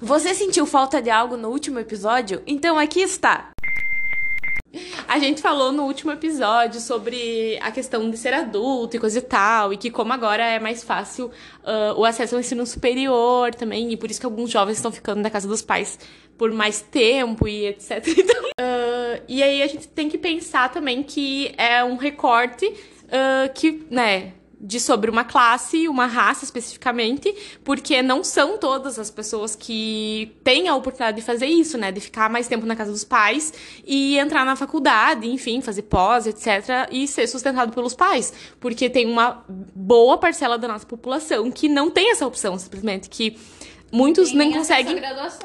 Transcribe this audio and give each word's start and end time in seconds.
Você 0.00 0.32
sentiu 0.32 0.64
falta 0.64 1.02
de 1.02 1.10
algo 1.10 1.36
no 1.36 1.48
último 1.48 1.80
episódio? 1.80 2.40
Então 2.46 2.78
aqui 2.78 3.00
está! 3.00 3.50
A 5.08 5.18
gente 5.18 5.42
falou 5.42 5.72
no 5.72 5.84
último 5.84 6.12
episódio 6.12 6.80
sobre 6.80 7.58
a 7.60 7.72
questão 7.72 8.08
de 8.08 8.16
ser 8.16 8.32
adulto 8.32 8.96
e 8.96 9.00
coisa 9.00 9.18
e 9.18 9.22
tal, 9.22 9.72
e 9.72 9.76
que 9.76 9.90
como 9.90 10.12
agora 10.12 10.44
é 10.44 10.60
mais 10.60 10.84
fácil 10.84 11.26
uh, 11.26 11.98
o 11.98 12.04
acesso 12.04 12.36
ao 12.36 12.40
ensino 12.40 12.64
superior 12.64 13.52
também, 13.54 13.90
e 13.90 13.96
por 13.96 14.08
isso 14.08 14.20
que 14.20 14.26
alguns 14.26 14.50
jovens 14.50 14.76
estão 14.76 14.92
ficando 14.92 15.20
na 15.20 15.30
casa 15.30 15.48
dos 15.48 15.62
pais 15.62 15.98
por 16.36 16.52
mais 16.52 16.80
tempo 16.80 17.48
e 17.48 17.66
etc. 17.66 18.06
Então, 18.16 18.44
uh, 18.60 19.22
e 19.26 19.42
aí 19.42 19.62
a 19.62 19.66
gente 19.66 19.88
tem 19.88 20.08
que 20.08 20.18
pensar 20.18 20.70
também 20.70 21.02
que 21.02 21.52
é 21.58 21.82
um 21.82 21.96
recorte 21.96 22.66
uh, 22.66 23.52
que, 23.52 23.84
né, 23.90 24.34
de 24.60 24.80
sobre 24.80 25.10
uma 25.10 25.24
classe, 25.24 25.88
uma 25.88 26.06
raça 26.06 26.44
especificamente, 26.44 27.34
porque 27.62 28.02
não 28.02 28.24
são 28.24 28.58
todas 28.58 28.98
as 28.98 29.10
pessoas 29.10 29.54
que 29.54 30.36
têm 30.42 30.68
a 30.68 30.74
oportunidade 30.74 31.18
de 31.18 31.22
fazer 31.22 31.46
isso, 31.46 31.78
né? 31.78 31.92
De 31.92 32.00
ficar 32.00 32.28
mais 32.28 32.48
tempo 32.48 32.66
na 32.66 32.74
casa 32.74 32.90
dos 32.90 33.04
pais 33.04 33.52
e 33.86 34.18
entrar 34.18 34.44
na 34.44 34.56
faculdade, 34.56 35.28
enfim, 35.28 35.60
fazer 35.60 35.82
pós, 35.82 36.26
etc., 36.26 36.88
e 36.90 37.06
ser 37.06 37.26
sustentado 37.26 37.72
pelos 37.72 37.94
pais. 37.94 38.32
Porque 38.58 38.90
tem 38.90 39.06
uma 39.06 39.44
boa 39.74 40.18
parcela 40.18 40.58
da 40.58 40.66
nossa 40.66 40.86
população 40.86 41.50
que 41.50 41.68
não 41.68 41.90
tem 41.90 42.10
essa 42.10 42.26
opção, 42.26 42.58
simplesmente, 42.58 43.08
que 43.08 43.36
muitos 43.90 44.32
nem, 44.32 44.48
nem 44.48 44.58
conseguem. 44.58 44.98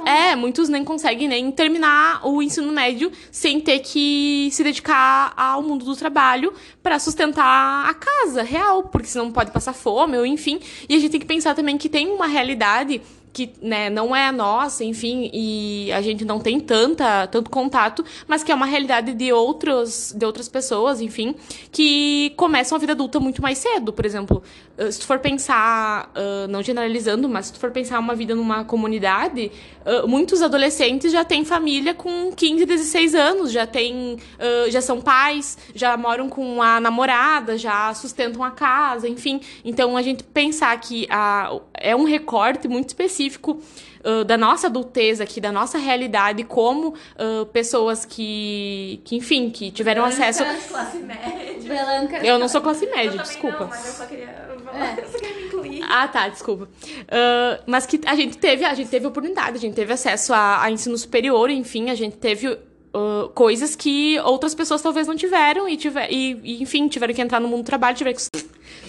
É, 0.06 0.36
muitos 0.36 0.70
nem 0.70 0.84
conseguem 0.84 1.28
nem 1.28 1.52
terminar 1.52 2.26
o 2.26 2.42
ensino 2.42 2.72
médio 2.72 3.12
sem 3.32 3.60
ter 3.60 3.80
que 3.80 4.50
se 4.52 4.64
dedicar 4.64 5.34
ao 5.36 5.62
mundo 5.62 5.86
do 5.86 5.96
trabalho 5.96 6.54
para 6.82 7.00
sustentar 7.00 7.90
a 7.90 7.94
casa 7.94 8.44
real, 8.44 8.84
porque 8.84 9.08
senão 9.08 9.32
pode 9.32 9.52
passar 9.52 9.74
fome 9.74 10.18
ou 10.18 10.26
enfim. 10.26 10.60
E 10.88 10.96
a 10.96 11.00
gente 11.00 11.12
tem 11.12 11.20
que 11.20 11.26
pensar 11.26 11.56
também 11.56 11.78
que 11.78 11.90
tem 11.90 12.08
uma 12.08 12.28
realidade 12.28 13.02
que 13.34 13.52
né, 13.62 13.90
não 13.90 14.16
é 14.16 14.28
a 14.28 14.32
nossa, 14.32 14.84
enfim, 14.84 15.30
e 15.34 15.92
a 15.92 16.02
gente 16.02 16.24
não 16.24 16.40
tem 16.40 16.60
tanta, 16.60 17.26
tanto 17.28 17.50
contato, 17.50 18.06
mas 18.28 18.44
que 18.44 18.52
é 18.52 18.56
uma 18.56 18.68
realidade 18.68 19.12
de, 19.14 19.34
outros, 19.34 20.14
de 20.16 20.24
outras 20.24 20.48
pessoas, 20.48 21.02
enfim, 21.02 21.36
que 21.72 22.32
começam 22.38 22.76
a 22.76 22.80
vida 22.80 22.94
adulta 22.94 23.20
muito 23.20 23.42
mais 23.42 23.58
cedo. 23.58 23.92
Por 23.92 24.06
exemplo, 24.06 24.44
eh, 24.78 24.92
se 24.92 25.00
tu 25.00 25.06
for 25.06 25.20
pensar, 25.20 26.12
uh, 26.16 26.48
não 26.48 26.64
generalizando, 26.64 27.30
mas 27.30 27.48
se 27.48 27.54
tu 27.54 27.60
for 27.60 27.70
pensar 27.70 28.00
uma 28.00 28.16
vida 28.16 28.34
numa 28.34 28.64
comunidade, 28.64 29.52
uh, 29.86 30.08
muitos 30.08 30.42
adolescentes 30.42 31.12
já 31.12 31.24
têm 31.24 31.46
família 31.46 31.94
com 31.94 32.32
15, 32.32 32.66
16 32.66 33.14
anos, 33.14 33.52
já 33.52 33.68
têm, 33.68 34.16
uh, 34.16 34.72
já 34.72 34.82
são 34.82 35.00
pais, 35.00 35.58
já 35.76 35.96
moram 35.96 36.28
com 36.28 36.62
a 36.62 36.80
namorada, 36.80 37.58
já 37.58 37.94
sustentam 37.94 38.44
a 38.44 38.50
casa, 38.50 39.08
enfim. 39.08 39.42
Então 39.64 39.96
a 39.96 40.02
gente 40.02 40.24
pensar 40.24 40.76
que 40.80 41.06
a, 41.10 41.56
é 41.76 41.96
um 41.96 42.04
recorte 42.04 42.68
muito 42.68 42.90
específico 42.90 43.62
uh, 44.04 44.24
da 44.24 44.38
nossa 44.38 44.68
adultez 44.68 45.20
aqui, 45.22 45.40
da 45.40 45.52
nossa 45.52 45.78
realidade, 45.78 46.44
como 46.44 46.90
uh, 46.90 47.46
pessoas 47.48 48.06
que, 48.06 49.02
que, 49.06 49.16
enfim, 49.16 49.50
que 49.50 49.72
tiveram 49.72 50.04
Brancas, 50.04 50.42
acesso. 50.42 50.68
classe 50.70 50.98
média. 50.98 52.24
Eu 52.24 52.38
não 52.38 52.48
sou 52.48 52.62
classe 52.62 52.86
média, 52.88 53.18
Eu 53.18 53.24
desculpa. 53.24 53.60
Não, 53.60 53.68
mas 53.68 53.86
eu 53.86 53.94
só 53.94 54.06
queria, 54.06 54.53
É. 54.74 55.34
me 55.36 55.46
incluir. 55.46 55.84
Ah, 55.84 56.08
tá, 56.08 56.28
desculpa. 56.28 56.66
Uh, 56.66 57.64
mas 57.68 57.86
que 57.86 58.00
a 58.06 58.16
gente 58.16 58.38
teve, 58.38 58.66
a 58.66 58.74
gente 58.74 58.90
teve 58.90 59.06
oportunidade, 59.06 59.58
a 59.58 59.60
gente 59.60 59.76
teve 59.76 59.94
acesso 59.94 60.34
a, 60.34 60.64
a 60.64 60.72
ensino 60.72 60.98
superior, 60.98 61.50
enfim, 61.50 61.90
a 61.90 61.96
gente 61.96 62.18
teve 62.18 62.48
uh, 62.48 63.30
coisas 63.34 63.76
que 63.76 64.20
outras 64.20 64.54
pessoas 64.54 64.82
talvez 64.82 65.08
não 65.08 65.16
tiveram 65.16 65.68
e, 65.68 65.78
tiver, 65.78 66.12
e, 66.12 66.40
e, 66.44 66.64
enfim, 66.64 66.88
tiveram 66.88 67.14
que 67.14 67.22
entrar 67.22 67.40
no 67.40 67.48
mundo 67.48 67.64
do 67.64 67.66
trabalho, 67.66 67.98
tiveram 67.98 68.18
que 68.18 68.24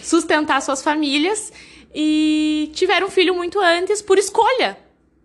sustentar 0.02 0.60
suas 0.60 0.82
famílias 0.82 1.52
e 1.94 2.70
tiveram 2.74 3.10
filho 3.10 3.34
muito 3.34 3.60
antes 3.60 4.02
por 4.02 4.18
escolha. 4.18 4.76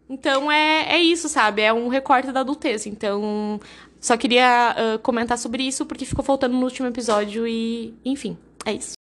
Então 0.10 0.52
é, 0.52 0.96
é 0.96 1.00
isso, 1.00 1.30
sabe? 1.30 1.62
É 1.62 1.72
um 1.72 1.88
recorte 1.88 2.32
da 2.32 2.40
adultez. 2.40 2.88
Então, 2.88 3.60
só 4.00 4.18
queria 4.18 4.76
uh, 4.76 5.00
comentar 5.00 5.38
sobre 5.38 5.64
isso 5.64 5.86
porque 5.86 6.06
ficou 6.06 6.26
faltando 6.26 6.56
no 6.56 6.64
último 6.64 6.88
episódio 6.88 7.48
e, 7.48 7.94
enfim, 8.04 8.38
é 8.66 8.74
isso. 8.74 8.94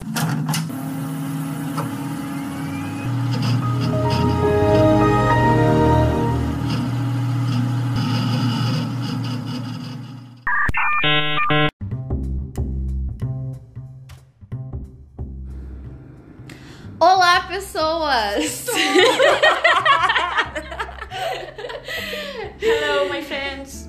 Olá, 17.01 17.43
pessoas! 17.43 18.67
Hello, 22.61 23.09
my 23.09 23.23
friends. 23.23 23.89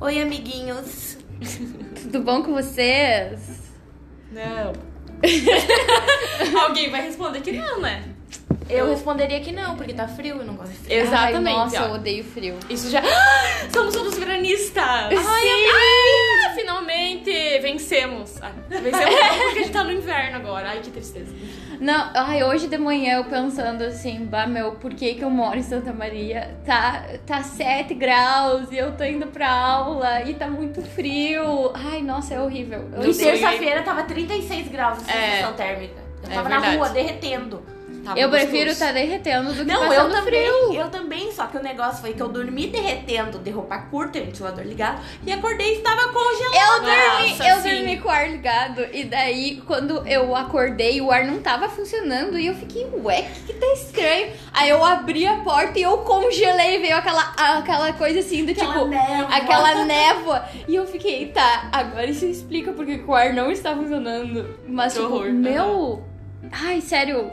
Oi, 0.00 0.22
amiguinhos. 0.22 1.18
Tudo 2.00 2.22
bom 2.22 2.42
com 2.42 2.54
vocês? 2.54 3.40
Não. 4.30 4.72
Alguém 6.62 6.90
vai 6.90 7.02
responder 7.02 7.42
que 7.42 7.52
não, 7.52 7.82
né? 7.82 8.11
Eu 8.72 8.88
responderia 8.88 9.40
que 9.40 9.52
não, 9.52 9.76
porque 9.76 9.92
tá 9.92 10.08
frio 10.08 10.36
e 10.36 10.38
eu 10.40 10.44
não 10.44 10.54
gosto 10.54 10.72
de 10.72 10.78
frio. 10.78 11.00
Exatamente. 11.00 11.48
Ai, 11.56 11.64
nossa, 11.64 11.82
ó. 11.82 11.86
eu 11.88 11.92
odeio 11.94 12.24
frio. 12.24 12.56
Isso 12.70 12.90
já. 12.90 13.00
Ah, 13.00 13.68
somos 13.72 13.94
todos 13.94 14.16
veranistas! 14.18 14.82
Ai, 14.84 15.12
ai, 15.16 16.54
finalmente 16.54 17.30
vencemos! 17.60 18.40
Ah, 18.42 18.52
vencemos 18.68 19.00
não, 19.14 19.28
porque 19.38 19.58
a 19.58 19.62
gente 19.62 19.70
tá 19.70 19.84
no 19.84 19.92
inverno 19.92 20.36
agora. 20.36 20.68
Ai, 20.70 20.80
que 20.80 20.90
tristeza. 20.90 21.32
Não, 21.80 22.10
ai, 22.14 22.44
hoje 22.44 22.68
de 22.68 22.78
manhã 22.78 23.16
eu 23.16 23.24
pensando 23.24 23.82
assim, 23.82 24.24
bah, 24.24 24.46
meu, 24.46 24.72
por 24.72 24.94
que 24.94 25.14
que 25.14 25.24
eu 25.24 25.30
moro 25.30 25.58
em 25.58 25.62
Santa 25.62 25.92
Maria? 25.92 26.56
Tá, 26.64 27.04
tá 27.26 27.42
7 27.42 27.92
graus 27.94 28.70
e 28.70 28.76
eu 28.78 28.92
tô 28.96 29.02
indo 29.04 29.26
pra 29.26 29.50
aula 29.50 30.22
e 30.22 30.34
tá 30.34 30.46
muito 30.46 30.80
frio. 30.82 31.72
Ai, 31.74 32.00
nossa, 32.02 32.34
é 32.34 32.40
horrível. 32.40 32.88
Eu 32.92 33.10
E 33.10 33.14
terça-feira 33.14 33.82
tava 33.82 34.04
36 34.04 34.68
graus 34.68 35.02
de 35.04 35.10
É. 35.10 35.30
sensação 35.36 35.54
térmica. 35.54 36.00
Eu 36.24 36.30
É 36.30 36.34
tava 36.34 36.48
na 36.48 36.58
verdade. 36.60 36.76
rua 36.76 36.88
derretendo. 36.90 37.62
Tava 38.04 38.18
Eu 38.18 38.28
prefiro 38.30 38.70
estar 38.70 38.92
derretendo 38.92 39.52
do 39.52 39.64
que 39.64 39.64
Não, 39.64 39.92
eu 39.92 40.10
também, 40.10 40.22
frio. 40.44 40.74
eu 40.74 40.88
também, 40.88 41.30
só 41.32 41.46
que 41.46 41.56
o 41.56 41.62
negócio 41.62 42.00
foi 42.00 42.12
que 42.14 42.20
eu 42.20 42.28
dormi 42.28 42.66
derretendo 42.66 43.38
de 43.38 43.50
roupa 43.50 43.78
curta, 43.78 44.18
ventilador 44.20 44.64
ligado, 44.64 45.00
e 45.26 45.32
acordei 45.32 45.74
e 45.74 45.76
estava 45.78 46.02
Eu 46.02 46.08
congelado. 46.12 46.82
dormi, 46.84 47.30
Nossa, 47.30 47.48
eu 47.48 47.60
sim. 47.60 47.70
dormi 47.76 47.96
com 48.00 48.08
o 48.08 48.10
ar 48.10 48.28
ligado 48.30 48.86
e 48.92 49.04
daí 49.04 49.62
quando 49.66 50.06
eu 50.08 50.34
acordei 50.34 51.00
o 51.00 51.10
ar 51.12 51.24
não 51.24 51.40
tava 51.40 51.68
funcionando 51.68 52.38
e 52.38 52.46
eu 52.46 52.54
fiquei, 52.54 52.86
ué, 53.04 53.22
que, 53.46 53.52
que 53.52 53.54
tá 53.54 53.66
estranho? 53.74 54.32
Aí 54.52 54.68
eu 54.68 54.84
abri 54.84 55.26
a 55.26 55.36
porta 55.38 55.78
e 55.78 55.82
eu 55.82 55.98
congelei, 55.98 56.80
veio 56.80 56.96
aquela, 56.96 57.32
aquela 57.36 57.92
coisa 57.92 58.18
assim 58.20 58.44
do 58.44 58.50
Aquela 58.52 58.72
tipo, 58.74 58.86
névoa. 58.88 59.28
aquela 59.36 59.84
névoa 59.84 60.44
e 60.66 60.74
eu 60.74 60.86
fiquei, 60.86 61.26
tá, 61.28 61.68
agora 61.72 62.06
isso 62.06 62.24
explica 62.26 62.72
porque 62.72 62.98
que 62.98 63.08
o 63.08 63.14
ar 63.14 63.32
não 63.32 63.50
está 63.50 63.74
funcionando. 63.76 64.58
Mas 64.66 64.94
Que 64.94 65.00
tipo, 65.00 65.12
horror. 65.14 65.32
meu, 65.32 66.02
ai, 66.50 66.80
sério, 66.80 67.30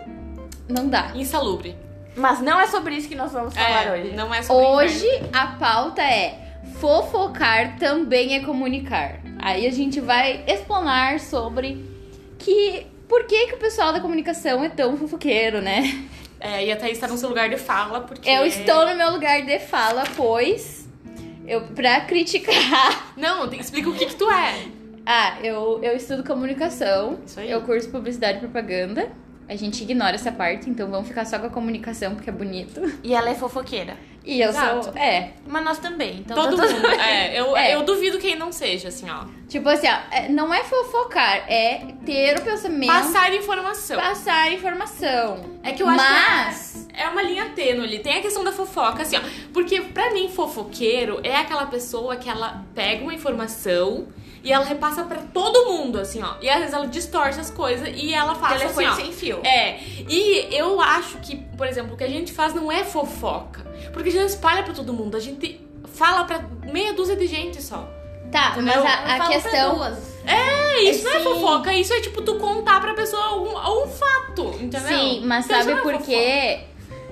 não 0.69 0.87
dá. 0.87 1.11
Insalubre. 1.15 1.75
Mas 2.15 2.39
não 2.41 2.59
é 2.59 2.67
sobre 2.67 2.95
isso 2.95 3.07
que 3.09 3.15
nós 3.15 3.31
vamos 3.31 3.53
falar 3.53 3.85
É, 3.87 3.91
hoje. 4.01 4.11
não 4.15 4.33
é 4.33 4.41
sobre 4.41 4.63
Hoje 4.65 5.05
inverno. 5.05 5.29
a 5.33 5.47
pauta 5.47 6.01
é 6.01 6.37
fofocar 6.79 7.77
também 7.77 8.35
é 8.35 8.39
comunicar. 8.41 9.19
Aí 9.39 9.65
a 9.65 9.71
gente 9.71 9.99
vai 10.01 10.43
explanar 10.47 11.19
sobre 11.19 11.83
que 12.37 12.85
por 13.07 13.23
que, 13.25 13.47
que 13.47 13.53
o 13.55 13.57
pessoal 13.57 13.91
da 13.93 13.99
comunicação 13.99 14.63
é 14.63 14.69
tão 14.69 14.95
fofoqueiro, 14.97 15.61
né? 15.61 16.05
É, 16.39 16.65
e 16.65 16.71
a 16.71 16.75
Thaís 16.77 16.97
tá 16.97 17.07
no 17.07 17.17
seu 17.17 17.27
lugar 17.29 17.49
de 17.49 17.57
fala, 17.57 18.01
porque. 18.01 18.29
Eu 18.29 18.45
estou 18.45 18.85
no 18.87 18.95
meu 18.95 19.11
lugar 19.11 19.41
de 19.41 19.59
fala, 19.59 20.03
pois 20.15 20.87
eu 21.47 21.61
pra 21.75 22.01
criticar. 22.01 23.13
Não, 23.17 23.51
explica 23.53 23.89
o 23.89 23.93
que 23.93 24.05
que 24.05 24.15
tu 24.15 24.29
é. 24.29 24.65
Ah, 25.05 25.37
eu, 25.43 25.79
eu 25.83 25.95
estudo 25.95 26.23
comunicação. 26.23 27.19
Isso 27.25 27.39
aí. 27.39 27.49
Eu 27.49 27.61
curso 27.61 27.89
publicidade 27.89 28.37
e 28.37 28.41
propaganda. 28.41 29.09
A 29.49 29.55
gente 29.55 29.81
ignora 29.83 30.13
essa 30.15 30.31
parte, 30.31 30.69
então 30.69 30.89
vamos 30.91 31.07
ficar 31.07 31.25
só 31.25 31.39
com 31.39 31.47
a 31.47 31.49
comunicação 31.49 32.13
porque 32.13 32.29
é 32.29 32.33
bonito. 32.33 32.79
E 33.03 33.13
ela 33.15 33.29
é 33.31 33.35
fofoqueira. 33.35 33.97
E 34.23 34.39
eu 34.41 34.49
Exato. 34.49 34.83
sou, 34.85 34.93
é, 34.95 35.31
Mas 35.47 35.63
nós 35.63 35.79
também. 35.79 36.17
Então 36.19 36.35
Todo 36.35 36.55
tá 36.55 36.67
mundo. 36.67 36.81
bem. 36.87 36.99
É, 37.01 37.39
eu, 37.39 37.57
É. 37.57 37.73
eu 37.73 37.81
duvido 37.83 38.19
quem 38.19 38.35
não 38.35 38.51
seja, 38.51 38.89
assim, 38.89 39.09
ó. 39.09 39.25
Tipo 39.47 39.67
assim, 39.69 39.87
ó, 39.87 39.97
é- 40.15 40.29
não 40.29 40.53
é 40.53 40.63
fofocar, 40.63 41.45
é 41.51 41.81
ter 42.05 42.37
o 42.37 42.41
pensamento. 42.43 42.91
Passar 42.91 43.33
informação. 43.33 43.97
Passar 43.97 44.51
informação. 44.53 45.39
É 45.63 45.71
que 45.71 45.81
eu 45.81 45.87
acho 45.89 45.97
Mas. 45.97 46.87
É 46.93 47.07
uma 47.07 47.23
linha 47.23 47.45
tênue 47.55 47.85
ali. 47.85 47.99
Tem 47.99 48.17
a 48.19 48.21
questão 48.21 48.43
da 48.43 48.51
fofoca, 48.51 49.01
assim, 49.01 49.15
ó. 49.17 49.21
Porque 49.51 49.81
pra 49.81 50.11
mim, 50.13 50.29
fofoqueiro 50.29 51.21
é 51.23 51.35
aquela 51.37 51.65
pessoa 51.65 52.15
que 52.17 52.29
ela 52.29 52.63
pega 52.75 53.01
uma 53.01 53.13
informação 53.13 54.07
e 54.43 54.51
ela 54.51 54.63
repassa 54.65 55.03
pra 55.03 55.17
todo 55.33 55.65
mundo, 55.71 55.99
assim, 55.99 56.21
ó. 56.23 56.35
E 56.41 56.49
às 56.49 56.59
vezes 56.59 56.73
ela 56.73 56.87
distorce 56.87 57.39
as 57.39 57.49
coisas 57.51 57.89
e 57.93 58.13
ela 58.13 58.35
faz 58.35 58.53
assim, 58.55 58.61
Telefone 58.75 58.87
ó. 58.87 58.93
sem 58.95 59.11
fio. 59.11 59.39
É, 59.45 59.79
e 60.07 60.47
eu 60.55 60.79
acho 60.79 61.17
que, 61.17 61.35
por 61.35 61.67
exemplo, 61.67 61.93
o 61.93 61.97
que 61.97 62.03
a 62.03 62.09
gente 62.09 62.31
faz 62.31 62.53
não 62.53 62.71
é 62.71 62.83
fofoca. 62.83 63.61
Porque 63.93 64.09
a 64.09 64.11
gente 64.11 64.29
espalha 64.29 64.63
pra 64.63 64.73
todo 64.73 64.93
mundo. 64.93 65.17
A 65.17 65.19
gente 65.19 65.59
fala 65.93 66.23
pra 66.23 66.43
meia 66.63 66.93
dúzia 66.93 67.15
de 67.15 67.27
gente 67.27 67.61
só. 67.61 67.87
Tá, 68.31 68.51
Entendeu? 68.51 68.83
mas 68.83 68.85
a, 68.85 69.15
a 69.15 69.27
questão. 69.27 69.97
É, 70.25 70.83
isso 70.83 71.03
não 71.03 71.11
é 71.13 71.17
Sim. 71.17 71.23
fofoca. 71.23 71.73
Isso 71.73 71.93
é 71.93 71.99
tipo 72.01 72.21
tu 72.21 72.35
contar 72.35 72.79
pra 72.79 72.93
pessoa 72.93 73.23
algum, 73.23 73.57
algum 73.57 73.87
fato, 73.89 74.55
entendeu? 74.61 74.87
Sim, 74.87 75.21
mas 75.25 75.45
Então, 75.45 75.57
sabe 75.57 75.71
é 75.71 75.81
por 75.81 75.97
quê? 75.97 76.59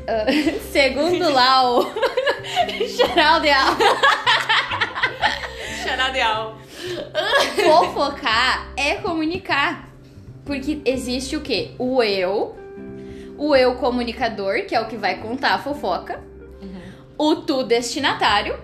ah, 0.08 0.26
segundo 0.72 1.28
lá 1.34 1.70
o 1.72 1.82
Geraldo 2.96 3.48
Xanadeal. 5.84 6.56
fofocar 7.66 8.72
é 8.76 8.96
comunicar. 8.96 9.90
Porque 10.46 10.82
existe 10.86 11.36
o 11.36 11.42
quê? 11.42 11.72
O 11.78 12.02
eu, 12.02 12.56
o 13.38 13.56
eu 13.56 13.76
comunicador, 13.76 14.66
que 14.66 14.74
é 14.74 14.80
o 14.80 14.88
que 14.88 14.96
vai 14.96 15.18
contar 15.22 15.56
a 15.56 15.60
fofoca, 15.60 16.24
o 17.18 17.36
tu 17.36 17.64
destinatário 17.64 18.58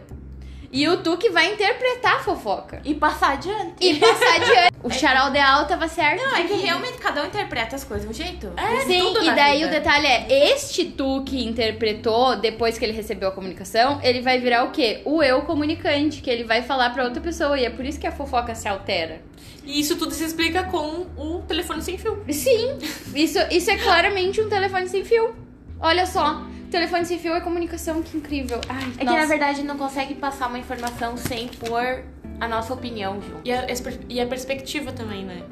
e 0.73 0.87
o 0.89 0.97
tu 0.97 1.15
que 1.17 1.29
vai 1.29 1.53
interpretar 1.53 2.15
a 2.15 2.19
fofoca. 2.19 2.81
E 2.83 2.95
passar 2.95 3.33
adiante. 3.33 3.75
E 3.79 3.99
passar 3.99 4.25
adiante. 4.41 4.73
O 4.81 4.89
charaldeal 4.89 5.67
tava 5.67 5.87
certo. 5.87 6.23
Não, 6.23 6.35
é 6.35 6.43
que 6.45 6.53
realmente 6.55 6.97
cada 6.97 7.21
um 7.21 7.27
interpreta 7.27 7.75
as 7.75 7.83
coisas 7.83 8.05
de 8.05 8.11
um 8.11 8.25
jeito. 8.25 8.51
É, 8.57 8.79
Sim, 8.81 8.99
tudo 8.99 9.23
e 9.23 9.35
daí 9.35 9.59
vida. 9.59 9.67
o 9.67 9.71
detalhe 9.71 10.07
é, 10.07 10.51
este 10.51 10.85
tu 10.85 11.23
que 11.23 11.45
interpretou, 11.45 12.35
depois 12.37 12.77
que 12.79 12.83
ele 12.83 12.91
recebeu 12.91 13.29
a 13.29 13.31
comunicação, 13.31 13.99
ele 14.01 14.19
vai 14.19 14.39
virar 14.39 14.63
o 14.63 14.71
quê? 14.71 15.01
O 15.05 15.21
eu 15.21 15.43
comunicante, 15.43 16.21
que 16.21 16.29
ele 16.29 16.43
vai 16.43 16.63
falar 16.63 16.89
pra 16.89 17.03
outra 17.03 17.21
pessoa. 17.21 17.57
E 17.59 17.65
é 17.65 17.69
por 17.69 17.85
isso 17.85 17.99
que 17.99 18.07
a 18.07 18.11
fofoca 18.11 18.55
se 18.55 18.67
altera. 18.67 19.21
E 19.63 19.79
isso 19.79 19.95
tudo 19.95 20.11
se 20.11 20.23
explica 20.23 20.63
com 20.63 21.05
o 21.15 21.43
telefone 21.47 21.83
sem 21.83 21.99
fio. 21.99 22.23
Sim, 22.31 22.79
isso, 23.13 23.37
isso 23.51 23.69
é 23.69 23.77
claramente 23.77 24.41
um 24.41 24.49
telefone 24.49 24.89
sem 24.89 25.05
fio. 25.05 25.35
Olha 25.79 26.05
só, 26.07 26.43
telefone 26.73 27.05
sem 27.05 27.17
fio 27.19 27.33
é 27.33 27.41
comunicação, 27.41 28.01
que 28.03 28.17
incrível. 28.17 28.59
Ai, 28.67 28.83
É 28.95 28.99
que 28.99 29.05
nossa. 29.05 29.19
na 29.19 29.25
verdade 29.25 29.63
não 29.63 29.77
consegue 29.77 30.15
passar 30.15 30.47
uma 30.47 30.59
informação 30.59 31.15
sem 31.15 31.47
pôr 31.47 32.03
a 32.39 32.47
nossa 32.47 32.73
opinião 32.73 33.21
junto. 33.21 33.41
E 33.45 33.51
a, 33.53 33.71
esper- 33.71 33.99
e 34.09 34.19
a 34.19 34.25
perspectiva 34.27 34.91
também, 34.91 35.23
né? 35.25 35.43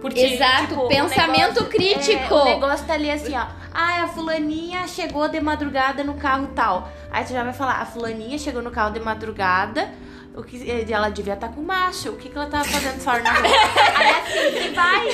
Porque, 0.00 0.20
Exato, 0.20 0.66
Tipo, 0.68 0.82
o 0.84 0.88
pensamento 0.88 1.54
negócio- 1.54 1.66
crítico. 1.68 2.34
é, 2.34 2.42
o 2.42 2.44
negócio 2.44 2.86
tá 2.86 2.92
ali 2.94 3.10
assim, 3.10 3.34
ó. 3.34 3.46
Ah, 3.72 4.02
a 4.02 4.08
fulaninha 4.08 4.86
chegou 4.86 5.26
de 5.28 5.40
madrugada 5.40 6.04
no 6.04 6.14
carro 6.14 6.48
tal. 6.54 6.90
Aí 7.10 7.24
tu 7.24 7.32
já 7.32 7.42
vai 7.42 7.54
falar, 7.54 7.80
a 7.80 7.86
fulaninha 7.86 8.36
chegou 8.38 8.60
no 8.60 8.70
carro 8.70 8.92
de 8.92 9.00
madrugada. 9.00 9.90
O 10.36 10.42
que, 10.42 10.68
eh, 10.70 10.84
ela 10.90 11.08
devia 11.08 11.34
estar 11.34 11.48
com 11.48 11.62
macho. 11.62 12.10
O 12.10 12.16
que, 12.16 12.28
que 12.28 12.36
ela 12.36 12.48
tava 12.48 12.64
fazendo 12.64 13.08
hora 13.08 13.22
na 13.22 13.32
rua? 13.32 13.46
Aí 13.96 14.10
assim 14.10 14.58
que 14.60 14.68
vai? 14.74 15.06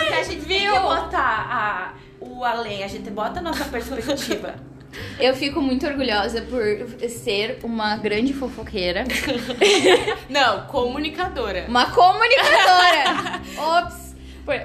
Porque 0.00 0.14
a 0.14 0.22
gente 0.24 0.40
viu 0.40 0.72
botar 0.82 1.46
a, 1.50 1.92
o 2.20 2.44
além, 2.44 2.82
a 2.84 2.88
gente 2.88 3.08
bota 3.10 3.38
a 3.38 3.42
nossa 3.42 3.64
perspectiva. 3.66 4.56
Eu 5.18 5.34
fico 5.34 5.60
muito 5.60 5.86
orgulhosa 5.86 6.42
por 6.42 7.08
ser 7.08 7.58
uma 7.62 7.96
grande 7.96 8.32
fofoqueira. 8.32 9.04
Não, 10.28 10.66
comunicadora. 10.66 11.66
Uma 11.68 11.90
comunicadora! 11.90 13.40
Ops! 13.78 14.10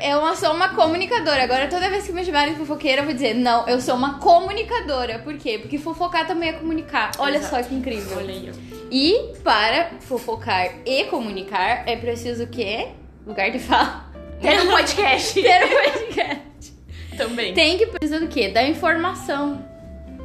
Eu 0.02 0.36
sou 0.36 0.54
uma 0.54 0.70
comunicadora. 0.70 1.44
Agora, 1.44 1.68
toda 1.68 1.90
vez 1.90 2.08
que 2.08 2.12
me 2.12 2.26
chamarem 2.26 2.54
de 2.54 2.60
fofoqueira, 2.60 3.02
eu 3.02 3.06
vou 3.06 3.14
dizer: 3.14 3.36
não, 3.36 3.68
eu 3.68 3.80
sou 3.80 3.94
uma 3.96 4.18
comunicadora. 4.18 5.20
Por 5.20 5.38
quê? 5.38 5.60
Porque 5.60 5.78
fofocar 5.78 6.26
também 6.26 6.50
é 6.50 6.54
comunicar. 6.54 7.12
Olha 7.20 7.38
Exato. 7.38 7.56
só 7.56 7.62
que 7.62 7.76
incrível. 7.76 8.18
Olha. 8.18 8.52
E 8.90 9.34
para 9.44 9.92
fofocar 10.00 10.72
e 10.86 11.04
comunicar, 11.04 11.84
é 11.86 11.96
preciso 11.96 12.46
o 12.46 12.48
quê? 12.48 12.88
Lugar 13.28 13.52
de 13.52 13.60
fala. 13.60 14.10
Ter 14.42 14.60
um 14.62 14.72
podcast. 14.72 15.42
Ter 15.42 15.66
um 15.66 15.70
podcast. 15.70 16.74
Também. 17.16 17.54
Tem 17.54 17.78
que 17.78 17.86
precisar 17.86 18.20
do 18.20 18.28
quê? 18.28 18.50
Da 18.50 18.64
informação. 18.64 19.75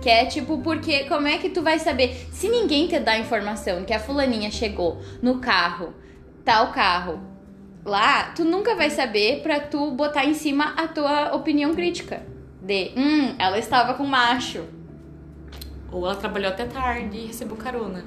Que 0.00 0.08
é 0.08 0.24
tipo, 0.24 0.58
porque 0.58 1.04
como 1.04 1.26
é 1.26 1.38
que 1.38 1.50
tu 1.50 1.62
vai 1.62 1.78
saber? 1.78 2.28
Se 2.32 2.48
ninguém 2.48 2.86
te 2.86 2.98
dá 2.98 3.18
informação 3.18 3.84
que 3.84 3.92
a 3.92 3.98
fulaninha 3.98 4.50
chegou 4.50 5.00
no 5.20 5.38
carro, 5.38 5.92
tal 6.44 6.72
carro, 6.72 7.20
lá, 7.84 8.32
tu 8.34 8.44
nunca 8.44 8.74
vai 8.74 8.90
saber 8.90 9.42
pra 9.42 9.60
tu 9.60 9.90
botar 9.90 10.24
em 10.24 10.34
cima 10.34 10.74
a 10.76 10.88
tua 10.88 11.34
opinião 11.34 11.74
crítica. 11.74 12.22
De, 12.62 12.92
hum, 12.96 13.34
ela 13.38 13.58
estava 13.58 13.94
com 13.94 14.04
macho. 14.04 14.64
Ou 15.92 16.04
ela 16.04 16.16
trabalhou 16.16 16.50
até 16.50 16.64
tarde 16.64 17.16
e 17.16 17.26
recebeu 17.26 17.56
carona. 17.56 18.04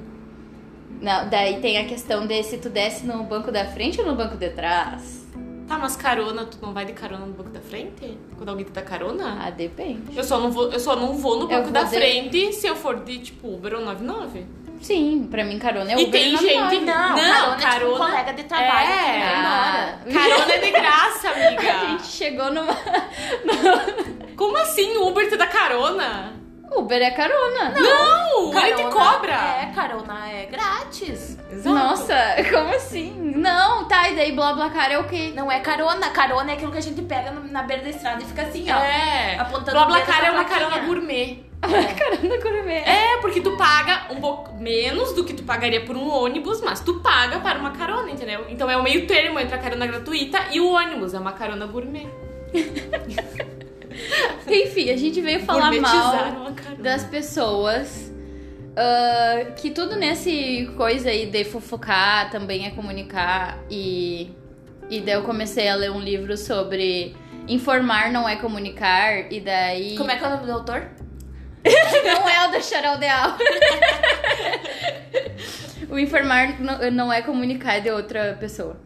Não, 1.00 1.28
daí 1.28 1.60
tem 1.60 1.78
a 1.78 1.84
questão 1.84 2.26
de 2.26 2.42
se 2.42 2.58
tu 2.58 2.70
desce 2.70 3.04
no 3.06 3.24
banco 3.24 3.52
da 3.52 3.66
frente 3.66 4.00
ou 4.00 4.06
no 4.06 4.14
banco 4.14 4.36
de 4.36 4.48
trás. 4.50 5.26
Tá, 5.66 5.78
mas 5.78 5.96
carona, 5.96 6.44
tu 6.44 6.58
não 6.60 6.72
vai 6.74 6.84
de 6.84 6.92
carona 6.92 7.24
no 7.24 7.32
banco 7.32 7.50
da 7.50 7.60
frente? 7.60 8.18
Quando 8.36 8.48
alguém 8.50 8.64
te 8.66 8.72
dá 8.72 8.82
carona? 8.82 9.38
Ah, 9.46 9.50
depende. 9.50 10.16
Eu 10.16 10.22
só 10.22 10.38
não 10.38 10.50
vou, 10.50 10.70
eu 10.70 10.78
só 10.80 10.94
não 10.94 11.14
vou 11.14 11.38
no 11.38 11.48
banco 11.48 11.62
vou 11.64 11.72
da 11.72 11.84
de- 11.84 11.96
frente 11.96 12.52
se 12.52 12.66
eu 12.66 12.76
for 12.76 12.96
de, 13.00 13.18
tipo, 13.18 13.48
Uber 13.54 13.74
ou 13.74 13.80
99. 13.80 14.44
Sim, 14.82 15.26
pra 15.30 15.42
mim 15.44 15.58
carona 15.58 15.92
é 15.92 15.94
E 15.94 16.04
Uber 16.04 16.10
tem 16.10 16.32
99. 16.32 16.70
gente- 16.76 16.84
Não, 16.84 17.08
Não, 17.08 17.16
carona, 17.16 17.54
é 17.54 17.56
tipo 17.56 17.56
um 17.56 17.70
carona- 17.70 17.96
colega 18.06 18.32
de 18.34 18.42
trabalho 18.44 18.88
É. 18.90 18.96
que 18.96 19.18
vai 19.18 19.38
embora. 19.38 19.44
Ah, 19.46 19.98
Carona 20.12 20.52
é 20.52 20.58
de 20.58 20.70
graça, 20.70 21.28
A 21.32 21.50
gente 21.50 21.68
amiga. 21.70 21.98
chegou 22.04 22.50
numa. 22.52 22.76
Como 24.36 24.56
assim 24.58 24.96
Uber 24.98 25.28
te 25.28 25.36
dá 25.36 25.46
carona? 25.46 26.32
Uber 26.76 27.00
é 27.00 27.10
carona. 27.10 27.70
Não, 27.76 28.52
ele 28.64 28.74
Carona 28.74 28.90
cobra. 28.90 29.32
É, 29.32 29.72
carona 29.74 30.28
é 30.30 30.46
grátis. 30.46 31.38
Exato. 31.50 31.74
Nossa, 31.74 32.14
como 32.50 32.74
assim? 32.74 33.12
Não, 33.36 33.84
tá, 33.86 34.08
e 34.08 34.16
daí 34.16 34.32
blá 34.32 34.52
blá 34.54 34.70
cara 34.70 34.94
é 34.94 34.98
o 34.98 35.04
quê? 35.04 35.32
Não 35.34 35.50
é 35.50 35.60
carona. 35.60 36.10
Carona 36.10 36.50
é 36.50 36.54
aquilo 36.54 36.72
que 36.72 36.78
a 36.78 36.82
gente 36.82 37.00
pega 37.02 37.30
na 37.30 37.62
beira 37.62 37.82
da 37.82 37.90
estrada 37.90 38.22
e 38.22 38.24
fica 38.26 38.42
assim, 38.42 38.70
ó. 38.70 38.76
É. 38.76 39.36
Apontando 39.38 39.70
BlaBlaCar 39.72 40.18
pra 40.18 40.26
é 40.26 40.30
uma 40.30 40.44
plaquinha. 40.44 40.68
carona 40.70 40.86
gourmet. 40.86 41.44
Carona 41.62 42.36
gourmet. 42.42 42.82
É, 42.84 43.16
porque 43.22 43.40
tu 43.40 43.56
paga 43.56 44.12
um 44.12 44.20
pouco 44.20 44.54
menos 44.56 45.12
do 45.12 45.24
que 45.24 45.32
tu 45.32 45.42
pagaria 45.44 45.84
por 45.84 45.96
um 45.96 46.08
ônibus, 46.08 46.60
mas 46.60 46.80
tu 46.80 47.00
paga 47.00 47.38
para 47.38 47.58
uma 47.58 47.70
carona, 47.70 48.10
entendeu? 48.10 48.44
Então 48.48 48.68
é 48.70 48.76
o 48.76 48.82
meio 48.82 49.06
termo 49.06 49.38
entre 49.38 49.54
a 49.54 49.58
carona 49.58 49.86
gratuita 49.86 50.38
e 50.50 50.60
o 50.60 50.68
ônibus, 50.72 51.14
é 51.14 51.18
uma 51.18 51.32
carona 51.32 51.66
gourmet. 51.66 52.06
Enfim, 54.46 54.90
a 54.90 54.96
gente 54.96 55.20
veio 55.20 55.40
falar 55.40 55.72
mal 55.72 56.52
das 56.78 57.04
pessoas. 57.04 58.12
ah, 58.76 59.52
que 59.56 59.70
tudo 59.70 59.96
nesse 59.96 60.70
coisa 60.76 61.10
aí 61.10 61.26
de 61.26 61.44
fofocar 61.44 62.30
também 62.30 62.66
é 62.66 62.70
comunicar 62.70 63.58
e. 63.70 64.32
E 64.90 65.00
daí 65.00 65.14
eu 65.14 65.22
comecei 65.22 65.66
a 65.66 65.74
ler 65.74 65.90
um 65.90 66.00
livro 66.00 66.36
sobre 66.36 67.16
informar 67.48 68.10
não 68.10 68.28
é 68.28 68.36
comunicar, 68.36 69.32
e 69.32 69.40
daí. 69.40 69.96
Como 69.96 70.10
é 70.10 70.16
que 70.16 70.24
é 70.24 70.26
o 70.26 70.30
nome 70.30 70.46
do 70.46 70.52
autor? 70.52 70.88
Não 72.04 72.28
é 72.28 72.46
o 72.46 72.52
da 72.52 72.60
Charaldeal. 72.60 73.38
o 75.88 75.98
informar 75.98 76.60
não, 76.60 76.90
não 76.90 77.10
é 77.10 77.22
comunicar 77.22 77.76
é 77.76 77.80
de 77.80 77.90
outra 77.90 78.36
pessoa. 78.38 78.76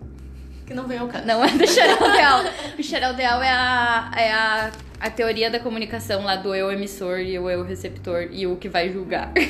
Que 0.69 0.75
não 0.75 0.87
vem 0.87 0.99
ao 0.99 1.09
caso. 1.09 1.27
Não 1.27 1.43
é 1.43 1.49
do 1.49 1.67
Charaldeal. 1.67 2.41
o 2.79 2.83
Charaldeal 2.83 3.43
é, 3.43 3.49
a, 3.49 4.11
é 4.15 4.31
a, 4.33 4.71
a 5.01 5.11
teoria 5.11 5.51
da 5.51 5.59
comunicação 5.59 6.25
lá 6.25 6.37
do 6.37 6.55
eu 6.55 6.71
emissor 6.71 7.21
e 7.21 7.39
o 7.39 7.49
eu 7.49 7.65
receptor 7.65 8.29
e 8.31 8.47
o 8.47 8.57
que 8.57 8.69
vai 8.69 8.91
julgar. 8.93 9.33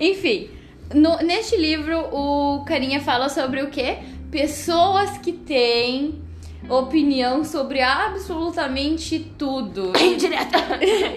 Enfim, 0.00 0.50
no- 0.92 1.18
neste 1.18 1.56
livro 1.56 1.98
o 2.12 2.64
carinha 2.64 3.00
fala 3.00 3.28
sobre 3.28 3.62
o 3.62 3.70
quê? 3.70 3.98
Pessoas 4.30 5.18
que 5.18 5.32
têm 5.32 6.20
opinião 6.68 7.44
sobre 7.44 7.80
absolutamente 7.80 9.20
tudo. 9.38 9.92
Indireta. 9.96 10.58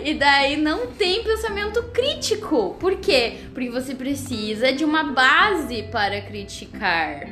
E 0.06 0.14
daí 0.14 0.58
não 0.58 0.86
tem 0.88 1.24
pensamento 1.24 1.82
crítico. 1.92 2.76
Por 2.80 2.98
quê? 2.98 3.38
Porque 3.52 3.72
você 3.72 3.96
precisa 3.96 4.72
de 4.72 4.86
uma 4.86 5.04
base 5.06 5.82
para 5.92 6.22
criticar. 6.22 7.28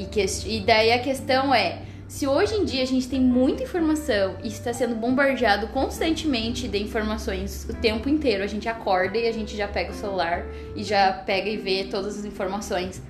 E, 0.00 0.06
que, 0.06 0.24
e 0.46 0.60
daí 0.60 0.92
a 0.92 0.98
questão 0.98 1.54
é: 1.54 1.82
se 2.08 2.26
hoje 2.26 2.54
em 2.54 2.64
dia 2.64 2.82
a 2.82 2.86
gente 2.86 3.06
tem 3.06 3.20
muita 3.20 3.64
informação 3.64 4.36
e 4.42 4.48
está 4.48 4.72
sendo 4.72 4.94
bombardeado 4.94 5.68
constantemente 5.68 6.66
de 6.68 6.82
informações 6.82 7.68
o 7.68 7.74
tempo 7.74 8.08
inteiro, 8.08 8.42
a 8.42 8.46
gente 8.46 8.66
acorda 8.66 9.18
e 9.18 9.28
a 9.28 9.32
gente 9.32 9.54
já 9.54 9.68
pega 9.68 9.90
o 9.90 9.94
celular 9.94 10.46
e 10.74 10.82
já 10.82 11.12
pega 11.12 11.50
e 11.50 11.58
vê 11.58 11.84
todas 11.84 12.18
as 12.18 12.24
informações. 12.24 13.02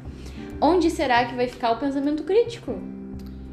Onde 0.60 0.90
será 0.90 1.24
que 1.24 1.34
vai 1.34 1.46
ficar 1.46 1.70
o 1.70 1.76
pensamento 1.78 2.24
crítico? 2.24 2.76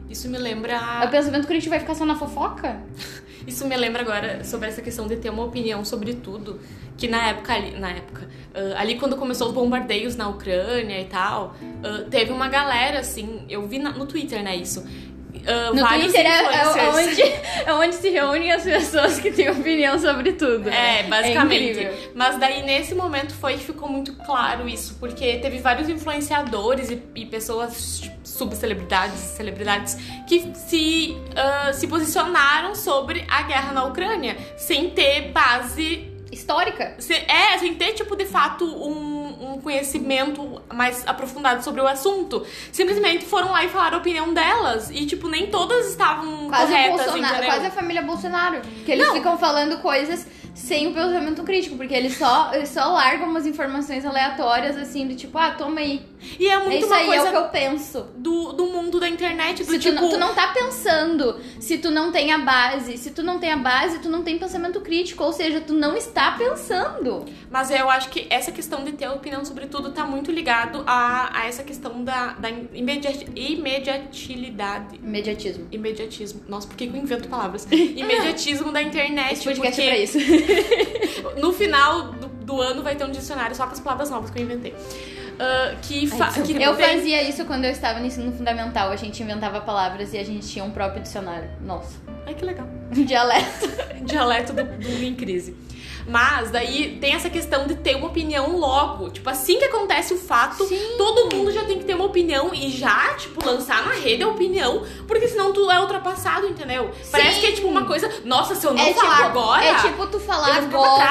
Isso 0.10 0.27
me 0.27 0.38
lembra. 0.39 0.79
O 1.06 1.10
pensamento 1.10 1.46
crítico 1.46 1.70
vai 1.70 1.79
ficar 1.79 1.94
só 1.94 2.06
na 2.06 2.15
fofoca? 2.15 2.82
Isso 3.48 3.66
me 3.66 3.75
lembra 3.77 4.01
agora 4.01 4.44
sobre 4.44 4.68
essa 4.68 4.82
questão 4.82 5.08
de 5.08 5.16
ter 5.16 5.30
uma 5.30 5.44
opinião 5.46 5.84
sobre 5.86 6.13
tudo. 6.16 6.60
Que 6.98 7.08
na 7.08 7.30
época 7.30 7.54
ali, 7.54 7.80
na 7.80 7.92
época, 7.92 8.27
ah, 8.54 8.82
ali 8.82 8.96
quando 9.00 9.16
começou 9.16 9.48
os 9.48 9.54
bombardeios 9.54 10.16
na 10.18 10.27
Ucrânia 10.27 11.00
e 11.00 11.06
tal, 11.06 11.56
ah, 11.84 12.06
teve 12.10 12.32
uma 12.32 12.50
galera 12.50 13.00
assim, 13.00 13.46
eu 13.50 13.66
vi 13.68 13.80
na- 13.80 13.92
no 13.94 14.06
Twitter, 14.06 14.44
né, 14.44 14.56
isso. 14.56 14.84
Ah, 15.46 15.72
No 15.74 15.82
vários 15.82 16.12
Twitter 16.13 16.25
é, 16.25 16.38
é 16.39 16.62
influencers. 16.62 16.96
onde, 16.96 17.22
é 17.65 17.74
onde 17.74 17.96
se 17.96 18.10
reúnem 18.10 18.51
as 18.51 18.63
pessoas 18.63 19.20
que 19.20 19.32
têm 19.32 19.50
opinião 19.50 20.00
sobre 20.00 20.34
tudo. 20.34 20.70
É, 20.70 21.03
basicamente. 21.03 21.72
incrível. 21.72 21.94
Mas 22.15 22.38
daí 22.38 22.63
nesse 22.63 22.96
momento 22.96 23.34
foi 23.34 23.58
ficou 23.58 23.89
muito 23.89 24.13
claro 24.13 24.67
isso, 24.67 24.96
porque 25.00 25.38
teve 25.38 25.60
vários 25.60 25.89
influenciadores 25.89 26.89
e, 26.89 27.01
e 27.15 27.25
pessoas 27.25 28.00
tipo, 28.00 28.17
subcelebridades, 28.24 29.20
celebridades 29.20 29.96
que 30.27 30.51
se, 30.56 31.17
ah, 31.36 31.72
se 31.74 31.88
posicionaram 31.88 32.75
sobre 32.75 33.25
a 33.27 33.41
guerra 33.44 33.74
na 33.74 33.84
Ucrânia 33.86 34.38
sem 34.58 34.89
ter 34.89 35.32
base 35.32 36.13
Histórica. 36.29 36.96
Se- 37.00 37.13
é, 37.13 37.58
sem 37.58 37.74
ter, 37.75 37.94
tipo, 37.94 38.13
de 38.15 38.25
fato, 38.25 38.65
um, 38.65 39.16
um, 39.39 39.53
um 39.53 39.62
conhecimento 39.62 40.62
mais 40.74 41.08
aprofundado 41.08 41.63
sobre 41.63 41.82
o 41.82 41.88
assunto. 41.88 42.46
Simplesmente 42.72 43.25
foram 43.25 43.51
lá 43.51 43.63
e 43.63 43.70
falaram 43.70 43.98
a 43.98 44.00
opinião 44.00 44.34
delas. 44.34 44.89
E, 44.89 45.06
tipo, 45.06 45.27
nem 45.27 45.48
todas 45.48 45.88
estavam 45.89 46.50
Quase, 46.50 46.72
corretas, 46.72 47.15
entendeu? 47.15 47.46
quase 47.46 47.65
a 47.65 47.72
família 47.72 48.01
Bolsonaro. 48.01 48.62
Que 48.86 48.91
eles 48.91 49.10
ficam 49.12 49.38
falando 49.38 49.77
coisas 49.79 50.27
sem 50.58 50.88
o 50.88 50.94
pensamento 50.94 51.44
crítico, 51.44 51.77
porque 51.77 51.94
eles 51.94 52.17
só, 52.17 52.51
eles 52.51 52.70
só 52.70 52.91
largam 52.91 53.29
umas 53.29 53.46
informações 53.46 54.03
aleatórias, 54.03 54.75
assim, 54.75 55.08
do 55.08 55.15
tipo, 55.15 55.38
ah, 55.38 55.51
toma 55.51 55.79
aí. 55.79 56.01
E 56.39 56.48
é 56.48 56.57
muito 56.60 56.72
É 56.72 56.77
isso 56.77 56.88
uma 56.88 56.96
aí, 56.98 57.05
coisa 57.05 57.25
é 57.25 57.29
o 57.29 57.31
que 57.31 57.38
eu 57.38 57.50
penso. 57.50 58.05
do, 58.17 58.53
do 58.53 58.65
mundo 58.67 59.00
da 59.00 59.07
internet, 59.07 59.63
do 59.63 59.72
Se 59.72 59.79
tipo... 59.79 59.96
tu, 59.96 60.01
não, 60.01 60.10
tu 60.10 60.17
não 60.17 60.34
tá 60.36 60.48
pensando, 60.53 61.39
se 61.60 61.77
tu 61.77 61.89
não 61.91 62.12
tem 62.12 62.31
a 62.31 62.38
base, 62.39 62.98
se 62.98 63.12
tu 63.12 63.24
não 63.24 63.39
tem 63.39 63.51
a 63.51 63.57
base, 63.57 64.00
tu 64.00 64.10
não 64.10 64.24
tem 64.24 64.38
pensamento 64.38 64.81
crítico, 64.81 65.24
ou 65.24 65.34
seja, 65.34 65.62
tu 65.62 65.74
não 65.74 65.96
está 65.98 66.31
pensando. 66.31 67.25
Mas 67.50 67.72
eu 67.72 67.89
acho 67.89 68.10
que 68.10 68.27
essa 68.29 68.51
questão 68.51 68.84
de 68.84 68.91
ter 68.93 69.07
opinião 69.10 69.43
sobre 69.46 69.65
tudo 69.67 69.91
tá 69.91 70.05
muito 70.05 70.31
ligado 70.31 70.84
a, 70.86 71.41
a 71.41 71.46
essa 71.48 71.63
questão 71.63 72.03
da, 72.03 72.34
da 72.34 72.50
imediati- 72.50 73.27
imediatilidade. 73.36 74.96
Imediatismo. 75.03 75.67
Imediatismo. 75.72 76.41
Nossa, 76.48 76.67
por 76.67 76.75
que, 76.75 76.86
eu 76.86 76.96
invento 76.96 77.27
palavras? 77.27 77.67
Imediatismo 77.72 78.72
da 78.72 78.81
internet. 78.81 79.34
Esse 79.34 79.43
podcast 79.43 79.81
é 79.81 80.05
porque 80.05 80.13
pra 80.13 81.31
isso. 81.31 81.39
no 81.39 81.51
final 81.53 82.12
do, 82.13 82.27
do 82.27 82.62
ano 82.62 82.84
vai 82.84 82.96
ter 82.96 83.05
um 83.05 83.12
dicionário 83.12 83.55
só 83.55 83.65
com 83.65 83.74
as 83.74 83.79
palavras 83.79 84.10
novas 84.10 84.29
que 84.29 84.39
eu 84.39 84.43
inventei. 84.43 84.74
Ah, 85.39 85.75
que, 85.82 86.08
fa 86.08 86.32
que 86.41 86.62
Eu 86.62 86.75
fazia 86.75 87.22
isso 87.22 87.46
quando 87.46 87.65
eu 87.65 87.72
estava 87.72 88.00
no 88.00 88.06
ensino 88.06 88.32
fundamental. 88.32 88.89
A 88.89 88.96
gente 88.96 89.22
inventava 89.22 89.62
palavras 89.62 90.13
e 90.13 90.17
a 90.17 90.24
gente 90.24 90.48
tinha 90.48 90.65
um 90.65 90.72
próprio 90.72 91.01
dicionário. 91.01 91.50
Nossa. 91.62 91.98
Ai, 92.25 92.34
que 92.34 92.44
legal. 92.44 92.67
Dialeto. 92.91 93.67
dialeto 94.03 94.53
do, 94.53 94.63
do 94.63 95.03
em 95.03 95.15
crise. 95.15 95.56
Mas 96.08 96.50
daí 96.52 96.98
tem 97.02 97.14
essa 97.14 97.30
questão 97.30 97.68
de 97.68 97.76
ter 97.76 97.96
uma 97.96 98.08
opinião 98.08 98.58
logo. 98.58 99.10
Tipo, 99.10 99.30
assim 99.30 99.60
que 99.60 99.66
acontece 99.66 100.14
o 100.14 100.18
fato, 100.18 100.66
todo 100.98 101.36
mundo 101.36 101.52
já 101.52 101.66
tem 101.66 101.78
que 101.78 101.86
ter 101.86 101.96
uma 101.96 102.06
opinião 102.06 102.54
e 102.54 102.70
já, 102.70 103.14
tipo, 103.16 103.46
lançar 103.46 103.86
na 103.86 103.94
rede 103.94 104.24
a 104.24 104.28
opinião, 104.30 104.84
porque 105.08 105.28
senão 105.28 105.52
tu 105.52 105.70
é 105.70 105.80
ultrapassado, 105.80 106.48
entendeu? 106.48 106.90
Parece 107.12 107.40
que 107.42 107.46
é 107.48 107.52
tipo 107.52 107.68
uma 107.68 107.86
coisa, 107.86 108.10
nossa, 108.24 108.56
se 108.56 108.66
eu 108.66 108.74
não 108.74 108.94
falar 108.94 109.26
agora. 109.26 109.66
É 109.66 109.76
tipo 109.82 110.08
tu 110.08 110.20
falar 110.20 110.56
agora. 110.58 111.04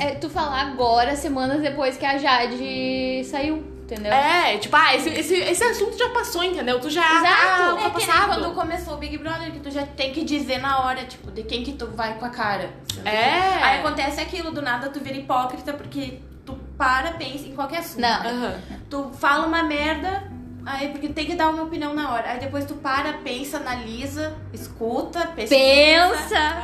É 0.00 0.14
tu 0.14 0.30
falar 0.30 0.62
agora, 0.62 1.14
semanas 1.14 1.60
depois 1.60 1.96
que 1.96 2.06
a 2.06 2.16
Jade 2.16 3.24
saiu. 3.24 3.77
Entendeu? 3.90 4.12
É, 4.12 4.58
tipo, 4.58 4.76
ah, 4.76 4.94
esse, 4.94 5.08
esse, 5.08 5.34
esse 5.34 5.64
assunto 5.64 5.96
já 5.96 6.10
passou, 6.10 6.44
entendeu? 6.44 6.78
Tu 6.78 6.90
já 6.90 7.00
Exato. 7.00 7.76
tá 7.76 7.86
É 7.86 7.90
que 7.90 8.06
nem 8.06 8.26
quando 8.26 8.54
começou 8.54 8.94
o 8.94 8.96
Big 8.98 9.16
Brother, 9.16 9.50
que 9.50 9.60
tu 9.60 9.70
já 9.70 9.86
tem 9.86 10.12
que 10.12 10.24
dizer 10.24 10.58
na 10.58 10.84
hora, 10.84 11.06
tipo, 11.06 11.30
de 11.30 11.42
quem 11.42 11.64
que 11.64 11.72
tu 11.72 11.86
vai 11.86 12.18
com 12.18 12.26
a 12.26 12.28
cara. 12.28 12.70
É. 13.02 13.64
Aí 13.64 13.78
acontece 13.78 14.20
aquilo, 14.20 14.50
do 14.50 14.60
nada 14.60 14.90
tu 14.90 15.00
vira 15.00 15.16
hipócrita, 15.16 15.72
porque 15.72 16.20
tu 16.44 16.52
para, 16.76 17.12
pensa 17.12 17.46
em 17.46 17.54
qualquer 17.54 17.78
assunto. 17.78 18.02
Não. 18.02 18.26
Aham. 18.26 18.60
Tu 18.90 19.10
fala 19.18 19.46
uma 19.46 19.62
merda, 19.62 20.30
aí 20.66 20.88
porque 20.88 21.08
tem 21.08 21.24
que 21.24 21.34
dar 21.34 21.48
uma 21.48 21.62
opinião 21.62 21.94
na 21.94 22.12
hora. 22.12 22.32
Aí 22.32 22.38
depois 22.40 22.66
tu 22.66 22.74
para, 22.74 23.14
pensa, 23.14 23.56
analisa, 23.56 24.36
escuta, 24.52 25.28
pesquisa, 25.28 25.48
Pensa. 25.48 26.18
pensa. 26.18 26.62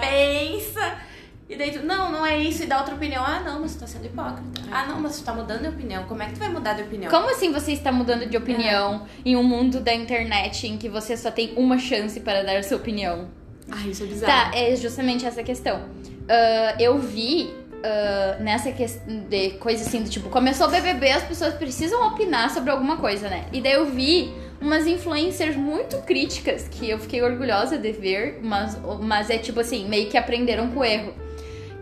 Não, 2.24 2.30
é 2.30 2.38
isso, 2.38 2.62
e 2.62 2.66
dá 2.66 2.78
outra 2.78 2.94
opinião. 2.94 3.22
Ah, 3.22 3.40
não, 3.40 3.60
mas 3.60 3.74
tu 3.74 3.80
tá 3.80 3.86
sendo 3.86 4.06
hipócrita. 4.06 4.62
Ah, 4.72 4.86
não, 4.86 4.98
mas 4.98 5.18
tu 5.18 5.24
tá 5.24 5.34
mudando 5.34 5.60
de 5.60 5.68
opinião. 5.68 6.04
Como 6.04 6.22
é 6.22 6.26
que 6.26 6.32
tu 6.32 6.38
vai 6.38 6.48
mudar 6.48 6.72
de 6.72 6.82
opinião? 6.82 7.10
Como 7.10 7.30
assim 7.30 7.52
você 7.52 7.72
está 7.72 7.92
mudando 7.92 8.24
de 8.24 8.34
opinião 8.34 9.06
em 9.22 9.36
um 9.36 9.42
mundo 9.42 9.78
da 9.78 9.92
internet 9.92 10.66
em 10.66 10.78
que 10.78 10.88
você 10.88 11.18
só 11.18 11.30
tem 11.30 11.52
uma 11.54 11.78
chance 11.78 12.18
para 12.20 12.42
dar 12.42 12.64
sua 12.64 12.78
opinião? 12.78 13.28
Ai, 13.70 13.88
isso 13.88 14.04
é 14.04 14.06
bizarro. 14.06 14.50
Tá, 14.50 14.56
é 14.56 14.74
justamente 14.74 15.26
essa 15.26 15.42
questão. 15.42 15.82
Ah, 16.26 16.76
eu 16.80 16.98
vi 16.98 17.52
ah, 17.84 18.38
nessa 18.40 18.72
questão 18.72 19.14
de 19.28 19.50
coisa 19.58 19.84
assim 19.84 20.02
do 20.02 20.08
tipo, 20.08 20.30
começou 20.30 20.66
o 20.66 20.70
BBB, 20.70 21.10
as 21.10 21.24
pessoas 21.24 21.52
precisam 21.52 22.08
opinar 22.08 22.48
sobre 22.48 22.70
alguma 22.70 22.96
coisa, 22.96 23.28
né? 23.28 23.44
E 23.52 23.60
daí 23.60 23.74
eu 23.74 23.84
vi 23.84 24.32
umas 24.62 24.86
influencers 24.86 25.56
muito 25.56 25.98
críticas 25.98 26.66
que 26.68 26.88
eu 26.88 26.98
fiquei 26.98 27.22
orgulhosa 27.22 27.76
de 27.76 27.92
ver, 27.92 28.40
mas, 28.42 28.78
mas 29.02 29.28
é 29.28 29.36
tipo 29.36 29.60
assim, 29.60 29.86
meio 29.86 30.08
que 30.08 30.16
aprenderam 30.16 30.70
com 30.70 30.80
o 30.80 30.84
erro. 30.84 31.23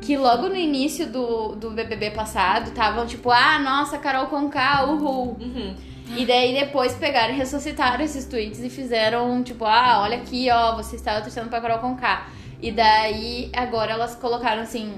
Que 0.03 0.17
logo 0.17 0.49
no 0.49 0.57
início 0.57 1.07
do, 1.07 1.55
do 1.55 1.71
BBB 1.71 2.11
passado 2.11 2.69
estavam 2.71 3.07
tipo, 3.07 3.31
ah, 3.31 3.59
nossa, 3.59 3.99
Carol 3.99 4.27
Conká, 4.27 4.85
uhul. 4.85 5.37
Uhum. 5.41 5.75
E 6.17 6.27
daí 6.27 6.53
depois 6.53 6.93
pegaram 6.95 7.33
e 7.33 7.37
ressuscitaram 7.39 8.05
esses 8.05 8.27
tweets 8.27 8.61
e 8.61 8.69
fizeram, 8.69 9.43
tipo, 9.43 9.65
ah, 9.65 10.01
olha 10.03 10.17
aqui, 10.19 10.51
ó, 10.51 10.75
você 10.77 10.97
estava 10.97 11.21
torcendo 11.23 11.49
pra 11.49 11.61
Carol 11.61 11.79
Conká. 11.79 12.27
E 12.61 12.71
daí 12.73 13.51
agora 13.55 13.93
elas 13.93 14.15
colocaram 14.17 14.63
assim, 14.63 14.93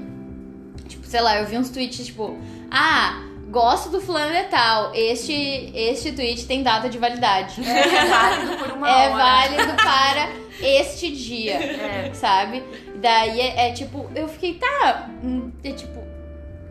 tipo, 0.89 1.07
sei 1.07 1.21
lá, 1.21 1.37
eu 1.39 1.47
vi 1.47 1.57
uns 1.57 1.71
tweets 1.71 2.07
tipo, 2.07 2.37
ah, 2.71 3.23
gosto 3.51 3.91
do 3.91 4.01
fulano 4.01 4.33
de 4.33 4.43
tal, 4.45 4.93
este, 4.95 5.71
este 5.75 6.13
tweet 6.13 6.47
tem 6.47 6.63
data 6.63 6.89
de 6.89 6.99
validade. 6.99 7.61
É 7.65 8.07
válido 8.07 8.57
por 8.57 8.71
uma 8.73 8.91
É 8.91 9.09
hora. 9.11 9.17
válido 9.17 9.73
para 9.77 10.29
este 10.61 11.11
dia, 11.13 11.55
É. 11.55 12.11
sabe? 12.15 12.63
Daí 13.05 13.39
é, 13.39 13.69
é 13.69 13.73
tipo, 13.75 14.11
eu 14.15 14.27
fiquei, 14.27 14.55
tá, 14.55 15.11
hum, 15.23 15.53
é 15.63 15.73
tipo, 15.73 16.01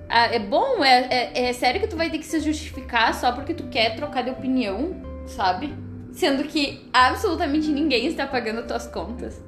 ah, 0.10 0.34
é 0.34 0.40
bom? 0.40 0.84
É, 0.84 1.30
é, 1.32 1.50
é 1.50 1.54
sério 1.54 1.80
que 1.80 1.86
tu 1.86 1.96
vai 1.96 2.10
ter 2.10 2.18
que 2.18 2.26
se 2.26 2.40
justificar 2.40 3.14
só 3.14 3.32
porque 3.32 3.54
tu 3.54 3.66
quer 3.68 3.96
trocar 3.96 4.24
de 4.24 4.32
opinião, 4.32 5.00
sabe? 5.28 5.72
Sendo 6.12 6.44
que 6.46 6.90
absolutamente 6.92 7.68
ninguém 7.68 8.08
está 8.08 8.26
pagando 8.26 8.66
tuas 8.66 8.88
contas. 8.88 9.40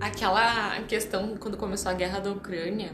Aquela 0.00 0.80
questão, 0.88 1.36
quando 1.36 1.58
começou 1.58 1.90
a 1.90 1.94
guerra 1.94 2.20
da 2.20 2.30
Ucrânia, 2.32 2.92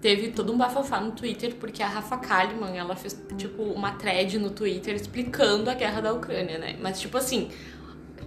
teve 0.00 0.28
todo 0.28 0.50
um 0.50 0.56
bafafá 0.56 1.02
no 1.02 1.12
Twitter, 1.12 1.56
porque 1.56 1.82
a 1.82 1.86
Rafa 1.86 2.16
Kalimann, 2.16 2.78
ela 2.78 2.96
fez, 2.96 3.14
tipo, 3.36 3.62
uma 3.62 3.92
thread 3.92 4.38
no 4.38 4.48
Twitter 4.48 4.94
explicando 4.94 5.68
a 5.68 5.74
guerra 5.74 6.00
da 6.00 6.14
Ucrânia, 6.14 6.56
né? 6.56 6.78
Mas, 6.80 6.98
tipo 6.98 7.18
assim, 7.18 7.50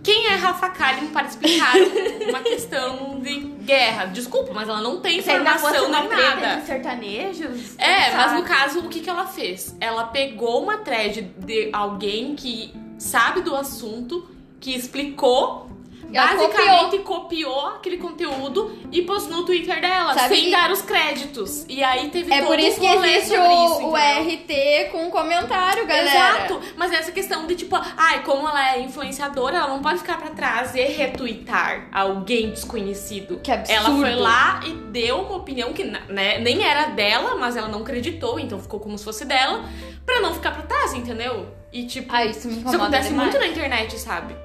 quem 0.04 0.28
é 0.28 0.36
Rafa 0.36 0.70
Kalimann 0.70 1.12
para 1.12 1.26
explicar 1.26 1.74
uma 2.30 2.42
questão 2.42 3.20
de 3.20 3.53
guerra? 3.64 4.06
Desculpa, 4.06 4.54
mas 4.54 4.68
ela 4.70 4.82
não 4.82 5.00
tem 5.00 5.22
Se 5.22 5.30
ainda 5.32 5.52
fosse 5.58 5.76
informação 5.78 5.90
uma 5.90 6.00
nem 6.02 6.10
nada. 6.10 6.56
de 6.62 6.66
sertanejos. 6.66 7.78
É, 7.78 8.12
mas 8.12 8.32
sabe. 8.32 8.42
no 8.42 8.44
caso, 8.48 8.80
o 8.80 8.90
que, 8.90 9.00
que 9.00 9.10
ela 9.10 9.26
fez? 9.28 9.76
Ela 9.80 10.06
pegou 10.06 10.62
uma 10.64 10.78
thread 10.78 11.22
de 11.38 11.70
alguém 11.74 12.36
que 12.36 12.74
sabe 12.98 13.42
do 13.42 13.56
assunto, 13.56 14.30
que 14.60 14.74
explicou, 14.76 15.70
Ela 16.18 16.28
basicamente 16.36 17.00
copiou. 17.00 17.68
aquele 17.68 17.98
conteúdo 17.98 18.78
e 18.92 19.02
postou 19.02 19.38
no 19.38 19.46
Twitter 19.46 19.82
dela, 19.82 20.14
Sabe 20.14 20.36
sem 20.36 20.46
que- 20.46 20.52
dar 20.52 20.72
os 20.72 20.82
créditos. 20.82 21.66
E 21.68 21.84
aí 21.84 22.10
teve 22.10 22.32
É 22.34 22.38
todo 22.40 22.48
por 22.48 22.58
um 22.58 22.60
isso 22.62 22.80
que 22.80 22.88
rolê 22.88 23.16
existe 23.18 23.38
o, 23.38 23.66
isso, 23.66 23.88
o? 23.88 23.96
RT 23.96 24.90
com 24.92 25.10
comentário, 25.10 25.86
galera. 25.88 26.46
Exato, 26.46 26.62
mas 26.78 26.92
essa 26.92 27.12
questão 27.12 27.46
de 27.48 27.56
tipo, 27.56 27.76
ai, 27.98 28.24
como 28.24 28.48
ela 28.48 28.76
é 28.76 28.80
influenciadora, 28.82 29.58
ela 29.58 29.68
não 29.68 29.82
pode 29.82 30.00
ficar 30.00 30.18
pra 30.18 30.30
trás 30.30 30.76
e 30.76 30.82
retweetar 30.82 31.88
alguém 31.92 32.52
desconhecido. 32.52 33.40
Que 33.44 33.52
absurdo. 33.52 33.80
Ela 33.88 33.98
foi 33.98 34.16
lá 34.16 34.60
e 34.66 34.72
deu 34.92 35.22
uma 35.22 35.36
opinião 35.38 35.74
que 35.74 35.84
né, 35.84 36.38
nem 36.40 36.64
era 36.64 36.86
dela, 36.88 37.36
mas 37.36 37.56
ela 37.56 37.68
não 37.68 37.80
acreditou, 37.82 38.40
então 38.40 38.60
ficou 38.60 38.80
como 38.80 38.98
se 38.98 39.04
fosse 39.04 39.26
dela, 39.26 39.64
pra 40.06 40.20
não 40.22 40.34
ficar 40.34 40.52
pra 40.52 40.64
trás, 40.64 40.94
entendeu? 40.94 41.48
E 41.72 41.86
tipo, 41.86 42.14
Ah, 42.16 42.26
isso 42.26 42.48
isso 42.50 42.68
acontece 42.76 43.10
demais. 43.10 43.30
muito 43.32 43.40
na 43.40 43.48
internet, 43.48 43.98
sabe? 44.00 44.36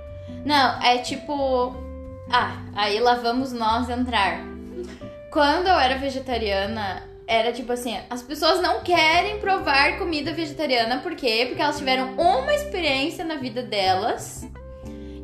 Não, 0.44 0.82
é 0.82 0.98
tipo. 0.98 1.76
Ah, 2.30 2.62
aí 2.74 3.00
lá 3.00 3.14
vamos 3.14 3.52
nós 3.52 3.88
entrar. 3.88 4.40
Quando 5.30 5.66
eu 5.66 5.78
era 5.78 5.96
vegetariana, 5.96 7.02
era 7.26 7.52
tipo 7.52 7.72
assim: 7.72 7.98
as 8.08 8.22
pessoas 8.22 8.60
não 8.60 8.80
querem 8.80 9.38
provar 9.38 9.98
comida 9.98 10.32
vegetariana, 10.32 10.98
por 10.98 11.14
quê? 11.14 11.44
Porque 11.48 11.62
elas 11.62 11.78
tiveram 11.78 12.14
uma 12.14 12.52
experiência 12.54 13.24
na 13.24 13.36
vida 13.36 13.62
delas. 13.62 14.48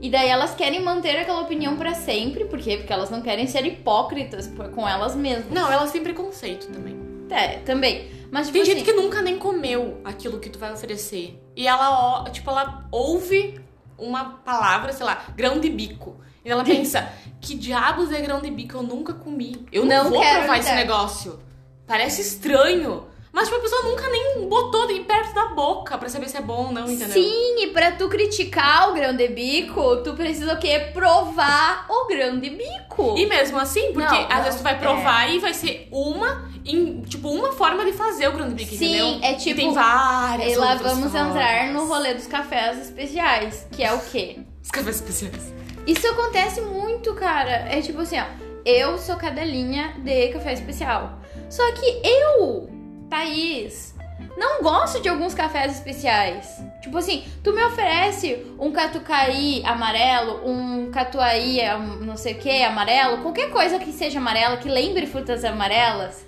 E 0.00 0.10
daí 0.10 0.28
elas 0.28 0.54
querem 0.54 0.82
manter 0.82 1.16
aquela 1.16 1.40
opinião 1.40 1.76
pra 1.76 1.94
sempre, 1.94 2.44
por 2.44 2.58
quê? 2.58 2.76
Porque 2.76 2.92
elas 2.92 3.08
não 3.08 3.22
querem 3.22 3.46
ser 3.46 3.64
hipócritas 3.64 4.52
com 4.74 4.86
elas 4.86 5.16
mesmas. 5.16 5.50
Não, 5.50 5.72
elas 5.72 5.92
têm 5.92 6.02
preconceito 6.02 6.66
também. 6.66 6.94
É, 7.30 7.58
também. 7.60 8.10
Mas 8.30 8.48
tipo 8.48 8.52
Tem 8.52 8.62
assim, 8.62 8.72
gente 8.72 8.84
que 8.84 8.92
nunca 8.92 9.22
nem 9.22 9.38
comeu 9.38 10.00
aquilo 10.04 10.38
que 10.38 10.50
tu 10.50 10.58
vai 10.58 10.72
oferecer. 10.74 11.40
E 11.56 11.66
ela, 11.66 12.24
tipo, 12.30 12.50
ela 12.50 12.86
ouve 12.92 13.58
uma 13.98 14.24
palavra, 14.44 14.92
sei 14.92 15.04
lá, 15.06 15.24
grão 15.36 15.58
de 15.60 15.70
bico. 15.70 16.20
E 16.44 16.50
ela 16.50 16.62
pensa, 16.64 17.08
que 17.40 17.54
diabos 17.54 18.12
é 18.12 18.20
grão 18.20 18.40
de 18.40 18.50
bico? 18.50 18.76
Eu 18.76 18.82
nunca 18.82 19.14
comi. 19.14 19.66
Eu 19.72 19.84
não, 19.86 20.04
Não 20.04 20.10
vou 20.10 20.20
provar 20.20 20.58
esse 20.58 20.68
lidar." 20.68 20.74
negócio. 20.76 21.40
Parece 21.86 22.20
estranho. 22.22 23.06
Mas, 23.32 23.48
tipo, 23.48 23.58
a 23.58 23.62
pessoa 23.62 23.82
nunca 23.82 24.08
nem 24.08 24.48
botou 24.48 24.86
de 24.86 25.00
perto 25.00 25.34
da 25.34 25.46
boca 25.46 25.98
pra 25.98 26.08
saber 26.08 26.28
se 26.28 26.36
é 26.36 26.40
bom 26.40 26.66
ou 26.66 26.72
não, 26.72 26.84
entendeu? 26.88 27.08
Sim, 27.14 27.64
e 27.64 27.66
pra 27.72 27.90
tu 27.90 28.08
criticar 28.08 28.90
o 28.90 28.94
grão 28.94 29.12
de 29.16 29.26
bico, 29.26 29.96
tu 30.04 30.14
precisa 30.14 30.54
o 30.54 30.58
quê? 30.58 30.90
Provar 30.94 31.84
o 32.04 32.08
grão 32.08 32.38
de 32.38 32.50
bico. 32.50 33.14
E 33.16 33.26
mesmo 33.26 33.58
assim, 33.58 33.92
porque 33.92 34.00
Não, 34.14 34.22
às 34.26 34.28
não, 34.36 34.42
vezes 34.44 34.60
tu 34.60 34.62
vai 34.62 34.78
provar 34.78 35.28
e 35.30 35.38
vai 35.38 35.54
ser 35.54 35.88
uma, 35.90 36.50
em, 36.64 37.00
tipo, 37.02 37.28
uma 37.30 37.52
forma 37.52 37.84
de 37.84 37.92
fazer 37.92 38.28
o 38.28 38.32
grão 38.32 38.48
de 38.48 38.54
bico, 38.54 38.74
Sim, 38.74 38.84
entendeu? 38.96 39.18
é 39.28 39.32
E 39.32 39.36
tipo- 39.36 39.56
tem 39.60 39.72
várias 39.72 40.52
E 40.52 40.56
lá 40.56 40.74
vamos 40.76 41.10
formas. 41.12 41.30
entrar 41.36 41.72
no 41.72 41.86
rolê 41.86 42.14
dos 42.14 42.26
cafés 42.26 42.78
especiais, 42.80 43.66
que 43.72 43.82
é 43.82 43.92
o 43.92 43.98
quê? 44.00 44.38
Os 44.62 44.70
cafés 44.70 44.96
especiais. 44.96 45.52
Isso 45.86 46.06
acontece 46.08 46.60
muito, 46.62 47.12
cara. 47.14 47.66
É 47.70 47.80
tipo 47.82 48.00
assim, 48.00 48.18
ó. 48.18 48.24
Eu 48.64 48.96
sou 48.96 49.16
cadelinha 49.16 49.92
de 49.98 50.28
café 50.28 50.54
especial. 50.54 51.18
Só 51.50 51.62
que 51.72 52.00
eu, 52.02 52.70
Thaís, 53.10 53.93
Não 54.36 54.62
gosto 54.62 55.00
de 55.00 55.08
alguns 55.08 55.32
cafés 55.34 55.72
especiais. 55.74 56.60
Tipo 56.82 56.98
assim, 56.98 57.24
tu 57.42 57.52
me 57.52 57.62
oferece 57.64 58.44
um 58.58 58.72
catucaí 58.72 59.62
amarelo, 59.64 60.48
um 60.48 60.90
catuaí 60.90 61.58
não 62.00 62.16
sei 62.16 62.34
o 62.34 62.38
que 62.38 62.62
amarelo, 62.62 63.22
qualquer 63.22 63.50
coisa 63.50 63.78
que 63.78 63.92
seja 63.92 64.18
amarela, 64.18 64.56
que 64.56 64.68
lembre 64.68 65.06
frutas 65.06 65.44
amarelas. 65.44 66.24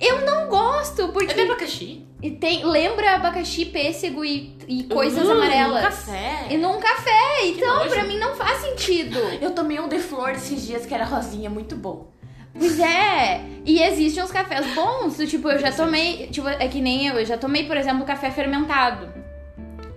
Eu 0.00 0.22
não 0.26 0.48
gosto, 0.48 1.08
porque 1.08 1.30
É 1.32 1.34
de 1.34 1.42
abacaxi? 1.42 2.04
e 2.20 2.30
tem, 2.32 2.64
lembra 2.64 3.14
abacaxi, 3.14 3.64
pêssego 3.66 4.24
e, 4.24 4.58
e 4.66 4.84
coisas 4.84 5.26
Hum, 5.28 5.32
amarelas. 5.32 5.78
um 5.78 5.82
café. 5.86 6.46
E 6.50 6.56
num 6.56 6.80
café, 6.80 7.46
então 7.46 7.88
pra 7.88 8.02
mim 8.04 8.18
não 8.18 8.34
faz 8.34 8.58
sentido. 8.60 9.18
Eu 9.40 9.52
tomei 9.52 9.78
um 9.78 9.88
de 9.88 9.98
flor 10.00 10.30
esses 10.32 10.66
dias 10.66 10.84
que 10.84 10.92
era 10.92 11.04
rosinha, 11.04 11.48
muito 11.48 11.76
bom. 11.76 12.08
Pois 12.56 12.78
é, 12.78 13.42
e 13.64 13.82
existem 13.82 14.22
uns 14.22 14.30
cafés 14.30 14.64
bons, 14.74 15.16
tipo, 15.28 15.50
eu 15.50 15.58
já 15.58 15.72
tomei, 15.72 16.28
tipo, 16.28 16.48
é 16.48 16.68
que 16.68 16.80
nem 16.80 17.08
eu, 17.08 17.18
eu 17.18 17.26
já 17.26 17.36
tomei, 17.36 17.66
por 17.66 17.76
exemplo, 17.76 18.04
café 18.04 18.30
fermentado. 18.30 19.12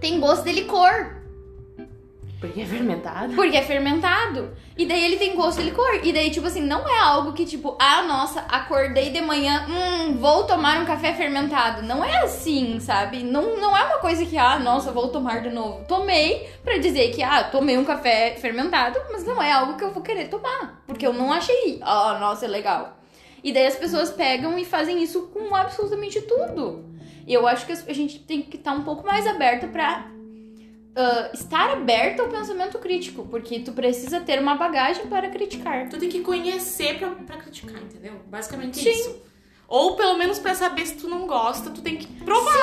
Tem 0.02 0.20
gosto 0.20 0.44
de 0.44 0.54
licor, 0.54 1.17
Porque 2.40 2.62
é 2.62 2.66
fermentado. 2.66 3.34
porque 3.34 3.58
é 3.58 3.64
fermentado. 3.64 4.52
E 4.78 4.86
daí 4.86 5.04
ele 5.04 5.18
tem 5.18 5.36
gosto 5.36 5.58
de 5.58 5.64
licor. 5.70 6.02
E 6.04 6.14
daí, 6.14 6.30
tipo 6.30 6.46
assim, 6.46 6.62
não 6.62 6.88
é 6.88 7.00
algo 7.00 7.34
que, 7.34 7.46
tipo, 7.46 7.76
ah, 7.80 8.04
nossa, 8.04 8.42
acordei 8.42 9.10
de 9.10 9.22
manhã, 9.22 9.66
hum, 9.68 10.18
vou 10.18 10.44
tomar 10.44 10.80
um 10.80 10.86
café 10.86 11.14
fermentado. 11.14 11.82
Não 11.82 12.06
é 12.06 12.24
assim, 12.24 12.80
sabe? 12.80 13.24
Não, 13.24 13.58
não 13.60 13.76
é 13.76 13.84
uma 13.86 13.98
coisa 13.98 14.24
que, 14.24 14.38
ah, 14.38 14.60
nossa, 14.60 14.92
vou 14.92 15.08
tomar 15.08 15.42
de 15.42 15.50
novo. 15.50 15.84
Tomei 15.88 16.48
pra 16.64 16.78
dizer 16.78 17.10
que, 17.10 17.24
ah, 17.24 17.44
tomei 17.44 17.76
um 17.76 17.86
café 17.86 18.36
fermentado, 18.40 19.00
mas 19.12 19.26
não 19.26 19.42
é 19.42 19.52
algo 19.52 19.76
que 19.76 19.84
eu 19.84 19.92
vou 19.92 20.04
querer 20.04 20.30
tomar. 20.30 20.84
Porque 20.86 21.08
eu 21.08 21.14
não 21.14 21.34
achei, 21.34 21.80
ah, 21.82 22.18
nossa, 22.20 22.46
é 22.46 22.48
legal. 22.48 22.98
E 23.44 23.52
daí 23.52 23.66
as 23.66 23.76
pessoas 23.76 24.12
pegam 24.12 24.60
e 24.60 24.66
fazem 24.66 25.02
isso 25.02 25.24
com 25.34 25.56
absolutamente 25.56 26.22
tudo. 26.22 26.86
E 27.26 27.34
eu 27.34 27.48
acho 27.48 27.66
que 27.66 27.72
a 27.72 27.94
gente 27.94 28.20
tem 28.20 28.42
que 28.44 28.58
estar 28.58 28.74
um 28.74 28.84
pouco 28.84 29.06
mais 29.06 29.26
aberta 29.26 29.68
pra 29.68 30.08
ah, 30.98 31.30
estar 31.34 31.70
aberta 31.72 32.24
ao 32.24 32.30
pensamento 32.30 32.80
crítico, 32.80 33.26
porque 33.30 33.60
tu 33.60 33.72
precisa 33.72 34.20
ter 34.20 34.40
uma 34.40 34.56
bagagem 34.56 35.08
para 35.08 35.30
criticar. 35.30 35.88
Tu 35.90 35.98
tem 35.98 36.10
que 36.10 36.22
conhecer 36.22 36.98
pra, 36.98 37.10
pra 37.12 37.38
criticar, 37.38 37.82
entendeu? 37.82 38.14
Basicamente 38.28 38.80
Sim. 38.80 38.90
isso. 38.90 39.22
Ou 39.68 39.96
pelo 39.96 40.18
menos 40.18 40.40
pra 40.40 40.56
saber 40.56 40.86
se 40.88 40.96
tu 40.96 41.10
não 41.10 41.28
gosta, 41.28 41.70
tu 41.70 41.82
tem 41.82 41.98
que 41.98 42.08
provar. 42.24 42.56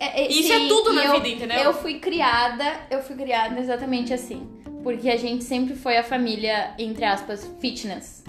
É, 0.00 0.22
é, 0.24 0.28
Isso 0.30 0.52
é 0.52 0.66
tudo 0.68 0.92
e 0.92 0.96
na 0.96 1.04
eu- 1.06 1.12
vida, 1.14 1.28
entendeu? 1.28 1.58
Eu 1.58 1.72
fui 1.74 2.00
criada, 2.00 2.64
eu 2.90 3.02
fui 3.02 3.14
criada 3.16 3.58
exatamente 3.60 4.12
assim. 4.12 4.46
Porque 4.82 5.08
a 5.08 5.16
gente 5.16 5.44
sempre 5.44 5.74
foi 5.74 5.96
a 5.96 6.02
família, 6.02 6.74
entre 6.78 7.04
aspas, 7.04 7.48
fitness. 7.60 8.22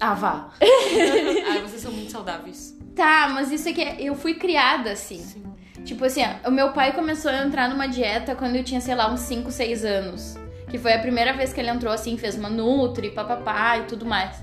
Ah, 0.00 0.14
vá. 0.14 0.50
Ai, 0.60 1.60
vocês 1.66 1.82
são 1.82 1.92
muito 1.92 2.10
saudáveis. 2.12 2.74
Tá, 2.94 3.28
mas 3.34 3.50
isso 3.52 3.68
aqui 3.68 3.82
é. 3.82 3.96
Eu 4.00 4.14
fui 4.14 4.34
criada 4.34 4.92
assim. 4.92 5.18
Sim. 5.18 5.42
Tipo 5.86 6.04
assim, 6.04 6.20
o 6.44 6.50
meu 6.50 6.72
pai 6.72 6.92
começou 6.92 7.30
a 7.30 7.44
entrar 7.44 7.68
numa 7.68 7.86
dieta 7.86 8.34
quando 8.34 8.56
eu 8.56 8.64
tinha, 8.64 8.80
sei 8.80 8.96
lá, 8.96 9.08
uns 9.08 9.20
5, 9.20 9.52
6 9.52 9.84
anos. 9.84 10.36
Que 10.68 10.78
foi 10.78 10.92
a 10.92 10.98
primeira 10.98 11.32
vez 11.32 11.52
que 11.52 11.60
ele 11.60 11.70
entrou 11.70 11.92
assim, 11.92 12.18
fez 12.18 12.34
uma 12.34 12.50
Nutri, 12.50 13.10
papapá 13.10 13.78
e 13.78 13.84
tudo 13.84 14.04
mais. 14.04 14.36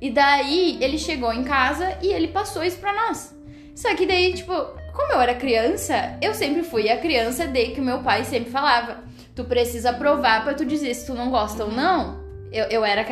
E 0.00 0.10
daí 0.10 0.76
ele 0.80 0.98
chegou 0.98 1.32
em 1.32 1.44
casa 1.44 1.96
e 2.02 2.08
ele 2.08 2.28
passou 2.28 2.64
isso 2.64 2.78
pra 2.78 2.92
nós. 2.92 3.32
Só 3.76 3.94
que 3.94 4.06
daí, 4.06 4.34
tipo, 4.34 4.52
como 4.92 5.12
eu 5.12 5.20
era 5.20 5.36
criança, 5.36 6.18
eu 6.20 6.34
sempre 6.34 6.64
fui 6.64 6.90
a 6.90 6.98
criança 6.98 7.46
de 7.46 7.66
que 7.68 7.80
o 7.80 7.84
meu 7.84 8.00
pai 8.00 8.24
sempre 8.24 8.50
falava: 8.50 9.04
tu 9.36 9.44
precisa 9.44 9.92
provar 9.92 10.42
pra 10.42 10.54
tu 10.54 10.64
dizer 10.64 10.92
se 10.94 11.06
tu 11.06 11.14
não 11.14 11.30
gosta 11.30 11.64
ou 11.64 11.70
não. 11.70 12.24
Eu, 12.50 12.64
eu 12.64 12.84
era. 12.84 13.06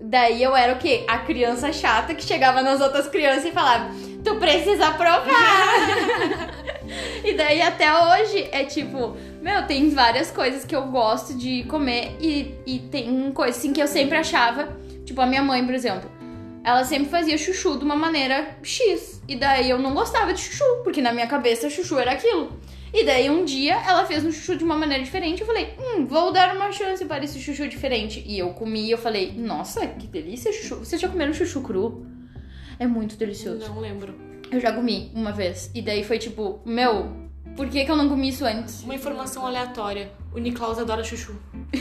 Daí 0.00 0.42
eu 0.42 0.56
era 0.56 0.74
o 0.74 0.78
quê? 0.78 1.04
A 1.08 1.18
criança 1.18 1.72
chata 1.72 2.14
que 2.14 2.22
chegava 2.22 2.62
nas 2.62 2.80
outras 2.80 3.08
crianças 3.08 3.46
e 3.46 3.52
falava: 3.52 3.90
tu 4.24 4.36
precisa 4.36 4.92
provar. 4.92 6.50
e 7.24 7.32
daí 7.34 7.60
até 7.60 7.92
hoje 7.92 8.48
é 8.52 8.64
tipo, 8.64 9.16
meu, 9.42 9.66
tem 9.66 9.90
várias 9.90 10.30
coisas 10.30 10.64
que 10.64 10.74
eu 10.74 10.82
gosto 10.86 11.34
de 11.36 11.64
comer 11.64 12.16
e, 12.20 12.54
e 12.66 12.78
tem 12.90 13.32
coisas 13.32 13.58
assim 13.58 13.72
que 13.72 13.82
eu 13.82 13.88
sempre 13.88 14.16
achava, 14.16 14.68
tipo 15.04 15.20
a 15.20 15.26
minha 15.26 15.42
mãe, 15.42 15.64
por 15.64 15.74
exemplo, 15.74 16.10
ela 16.62 16.84
sempre 16.84 17.08
fazia 17.08 17.38
chuchu 17.38 17.78
de 17.78 17.84
uma 17.84 17.96
maneira 17.96 18.56
X. 18.62 19.22
E 19.26 19.36
daí 19.36 19.70
eu 19.70 19.78
não 19.78 19.94
gostava 19.94 20.32
de 20.32 20.40
chuchu, 20.40 20.82
porque 20.84 21.00
na 21.00 21.12
minha 21.12 21.26
cabeça 21.26 21.70
chuchu 21.70 21.98
era 21.98 22.12
aquilo. 22.12 22.52
E 22.92 23.04
daí 23.04 23.28
um 23.28 23.44
dia 23.44 23.74
ela 23.74 24.04
fez 24.06 24.24
um 24.24 24.32
chuchu 24.32 24.56
de 24.56 24.64
uma 24.64 24.76
maneira 24.76 25.02
diferente. 25.02 25.40
Eu 25.40 25.46
falei, 25.46 25.74
hum, 25.78 26.06
vou 26.06 26.32
dar 26.32 26.54
uma 26.56 26.72
chance 26.72 27.04
para 27.04 27.24
esse 27.24 27.40
chuchu 27.40 27.68
diferente. 27.68 28.22
E 28.26 28.38
eu 28.38 28.50
comi 28.50 28.86
e 28.86 28.90
eu 28.90 28.98
falei, 28.98 29.32
nossa, 29.32 29.86
que 29.86 30.06
delícia 30.06 30.52
chuchu. 30.52 30.76
Vocês 30.76 31.00
já 31.00 31.08
comeram 31.08 31.32
chuchu 31.32 31.60
cru? 31.60 32.06
É 32.78 32.86
muito 32.86 33.16
delicioso. 33.16 33.66
Não 33.68 33.80
lembro. 33.80 34.14
Eu 34.50 34.60
já 34.60 34.72
comi 34.72 35.10
uma 35.14 35.32
vez. 35.32 35.70
E 35.74 35.82
daí 35.82 36.02
foi 36.02 36.18
tipo, 36.18 36.60
meu, 36.64 37.28
por 37.56 37.68
que, 37.68 37.84
que 37.84 37.90
eu 37.90 37.96
não 37.96 38.08
comi 38.08 38.28
isso 38.28 38.44
antes? 38.44 38.82
Uma 38.82 38.94
informação 38.94 39.46
aleatória. 39.46 40.12
O 40.32 40.38
Niklaus 40.38 40.78
adora 40.78 41.04
chuchu. 41.04 41.34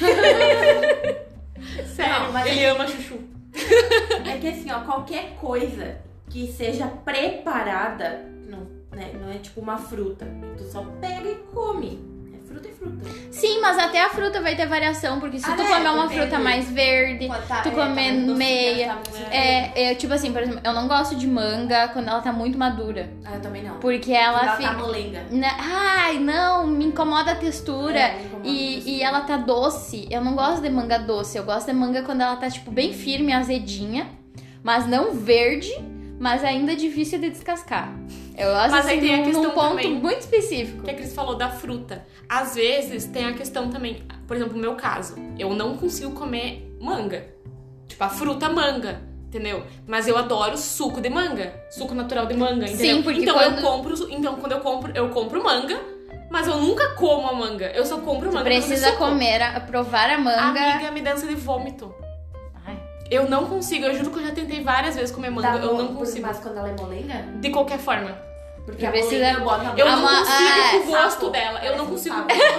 Sério, 1.95 2.23
Não, 2.25 2.31
mas 2.33 2.47
ele 2.47 2.65
ama 2.65 2.87
chuchu. 2.87 3.19
É 4.27 4.37
que 4.39 4.47
assim, 4.47 4.69
ó, 4.71 4.81
qualquer 4.81 5.35
coisa 5.35 5.97
que 6.29 6.47
seja 6.47 6.87
preparada, 6.87 8.25
não, 8.47 8.67
né, 8.97 9.11
não 9.21 9.31
é 9.31 9.37
tipo 9.37 9.61
uma 9.61 9.77
fruta. 9.77 10.27
Tu 10.57 10.63
só 10.63 10.83
pega 10.99 11.29
e 11.29 11.35
come. 11.53 11.99
É 12.33 12.47
fruta 12.47 12.67
e 12.67 12.71
fruta. 12.73 13.05
Sim, 13.29 13.59
mas 13.61 13.77
até 13.77 14.01
a 14.03 14.09
fruta 14.09 14.41
vai 14.41 14.55
ter 14.55 14.65
variação, 14.65 15.19
porque 15.19 15.37
se 15.37 15.45
Ah, 15.49 15.53
tu 15.55 15.61
né? 15.61 15.69
comer 15.69 15.89
uma 15.89 16.09
fruta 16.09 16.39
mais 16.39 16.69
verde, 16.71 17.27
tá- 17.47 17.61
tu 17.61 17.69
é, 17.69 17.71
comer 17.71 18.25
tá 18.25 18.33
meia. 18.33 18.87
tá. 18.95 19.19
É, 19.35 19.91
é, 19.91 19.95
tipo 19.95 20.13
assim, 20.13 20.31
por 20.33 20.41
exemplo, 20.41 20.61
eu 20.63 20.73
não 20.73 20.87
gosto 20.87 21.15
de 21.15 21.27
manga 21.27 21.89
quando 21.89 22.07
ela 22.07 22.21
tá 22.21 22.31
muito 22.33 22.57
madura. 22.57 23.09
Ah, 23.23 23.35
eu 23.35 23.41
também 23.41 23.63
não. 23.63 23.77
Porque 23.79 24.11
ela 24.11 24.41
Ela 24.41 24.55
fica. 24.57 24.69
tá 24.69 24.77
molenga. 24.77 25.23
Na- 25.29 25.55
Ai, 25.59 26.17
não, 26.19 26.65
me 26.65 26.85
incomoda 26.85 27.33
a 27.33 27.35
textura. 27.35 27.99
É, 27.99 28.21
incomoda 28.23 28.47
a 28.49 28.51
e, 28.51 28.67
textura. 28.75 28.95
e 28.95 29.01
ela 29.03 29.21
tá 29.21 29.37
doce. 29.37 30.07
Eu 30.09 30.21
não 30.23 30.35
gosto 30.35 30.61
de 30.63 30.69
manga 30.69 30.97
doce. 30.97 31.37
Eu 31.37 31.43
gosto 31.43 31.67
de 31.67 31.73
manga 31.73 32.01
quando 32.01 32.21
ela 32.21 32.35
tá, 32.37 32.49
tipo, 32.49 32.71
bem 32.71 32.93
firme, 32.93 33.33
azedinha. 33.33 34.07
Mas 34.63 34.87
não 34.87 35.13
verde, 35.13 35.71
mas 36.19 36.43
ainda 36.43 36.75
difícil 36.75 37.19
de 37.19 37.29
descascar. 37.29 37.93
Eu 38.37 38.51
gosto 38.51 38.71
Mas 38.71 38.85
aí 38.87 38.97
assim, 38.97 39.07
tem 39.07 39.15
a 39.15 39.23
questão 39.23 39.43
num 39.43 39.49
ponto 39.51 39.69
também. 39.69 39.93
muito 39.95 40.19
específico. 40.19 40.83
que 40.83 40.91
a 40.91 40.93
Cris 40.93 41.13
falou 41.13 41.35
da 41.35 41.49
fruta. 41.49 42.05
Às 42.29 42.55
vezes 42.55 43.05
tem 43.05 43.25
a 43.25 43.33
questão 43.33 43.69
também, 43.69 44.03
por 44.27 44.35
exemplo, 44.35 44.53
no 44.55 44.61
meu 44.61 44.75
caso, 44.75 45.15
eu 45.39 45.53
não 45.55 45.75
consigo 45.77 46.11
comer 46.11 46.75
manga. 46.79 47.25
Tipo, 47.87 48.03
a 48.03 48.09
fruta 48.09 48.49
manga, 48.49 49.01
entendeu? 49.27 49.63
Mas 49.87 50.07
eu 50.07 50.17
adoro 50.17 50.57
suco 50.57 50.99
de 51.01 51.09
manga, 51.09 51.53
suco 51.71 51.95
natural 51.95 52.25
de 52.25 52.35
manga, 52.35 52.67
entendeu? 52.67 52.97
Sim, 52.97 53.01
porque 53.01 53.21
então 53.21 53.33
quando- 53.35 53.57
eu 53.57 53.61
compro, 53.63 54.11
então 54.11 54.35
quando 54.35 54.51
eu 54.51 54.59
compro, 54.59 54.91
eu 54.95 55.09
compro 55.09 55.43
manga, 55.43 55.79
mas 56.29 56.47
eu 56.47 56.57
nunca 56.57 56.89
como 56.95 57.27
a 57.27 57.33
manga. 57.33 57.67
Eu 57.73 57.85
só 57.85 57.97
compro 57.99 58.31
manga. 58.31 58.43
fazer 58.43 58.67
Precisa 58.67 58.91
comer, 58.97 59.41
a, 59.41 59.59
provar 59.61 60.09
a 60.09 60.17
manga. 60.17 60.59
Amiga, 60.59 60.91
me 60.91 61.07
ânsia 61.09 61.27
de 61.27 61.35
vômito. 61.35 61.93
Eu 63.09 63.29
não 63.29 63.45
consigo, 63.45 63.85
eu 63.85 63.93
juro 63.95 64.11
que 64.11 64.19
eu 64.19 64.25
já 64.25 64.31
tentei 64.31 64.61
várias 64.61 64.95
vezes 64.95 65.11
comer 65.15 65.29
manga, 65.29 65.51
Dá 65.51 65.57
eu 65.65 65.73
não 65.77 65.95
consigo. 65.95 66.25
Mas 66.25 66.39
quando 66.39 66.57
ela 66.57 66.69
é 66.69 66.75
molenga? 66.75 67.25
De 67.39 67.49
qualquer 67.49 67.79
forma. 67.79 68.25
Porque 68.65 68.85
a 68.85 68.91
Precisa- 68.91 69.13
molenga 69.15 69.39
eu 69.39 69.43
boto 69.45 69.61
a 69.61 69.73
Eu 69.79 69.85
não 69.89 70.01
consigo 70.01 70.49
ah, 70.49 70.69
com 70.71 70.77
o 70.77 70.85
gosto 70.87 71.29
dela. 71.29 71.65
Eu 71.65 71.77
não 71.77 71.85
consigo. 71.87 72.15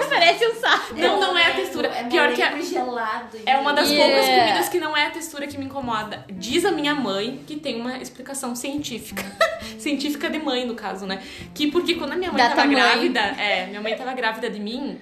Parece 0.09 0.47
um 0.47 0.55
saco. 0.55 0.95
Não, 0.95 1.19
não 1.19 1.37
é 1.37 1.43
a 1.43 1.47
molengo, 1.49 1.61
textura. 1.61 1.87
É 1.89 2.03
Pior 2.05 2.33
que 2.33 2.41
a- 2.41 2.49
molengo 2.49 2.65
gelado. 2.67 3.37
É 3.45 3.57
uma 3.57 3.73
das 3.73 3.91
Yeah. 3.91 4.11
poucas 4.15 4.35
comidas 4.39 4.69
que 4.69 4.79
não 4.79 4.97
é 4.97 5.05
a 5.05 5.11
textura 5.11 5.45
que 5.45 5.55
me 5.59 5.65
incomoda. 5.65 6.25
Diz 6.31 6.65
a 6.65 6.71
minha 6.71 6.95
mãe 6.95 7.43
que 7.45 7.57
tem 7.57 7.79
uma 7.79 7.97
explicação 7.99 8.55
científica. 8.55 9.23
científica 9.77 10.31
de 10.31 10.39
mãe, 10.39 10.65
no 10.65 10.73
caso, 10.73 11.05
né? 11.05 11.21
Que 11.53 11.69
porque 11.71 11.93
quando 11.93 12.13
a 12.13 12.15
minha 12.15 12.31
mãe 12.31 12.41
Da 12.41 12.49
tava 12.55 12.65
grávida, 12.67 13.19
é, 13.19 13.67
minha 13.67 13.81
mãe 13.81 13.95
tava 13.95 14.11
grávida 14.13 14.49
de 14.49 14.59
mim, 14.59 14.99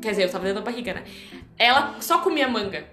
quer 0.00 0.10
dizer, 0.10 0.22
eu 0.24 0.30
tava 0.30 0.44
dentro 0.44 0.62
da 0.62 0.70
barriga, 0.70 0.94
né? 0.94 1.02
Ela 1.58 1.96
só 2.00 2.18
comia 2.18 2.46
manga. 2.46 2.84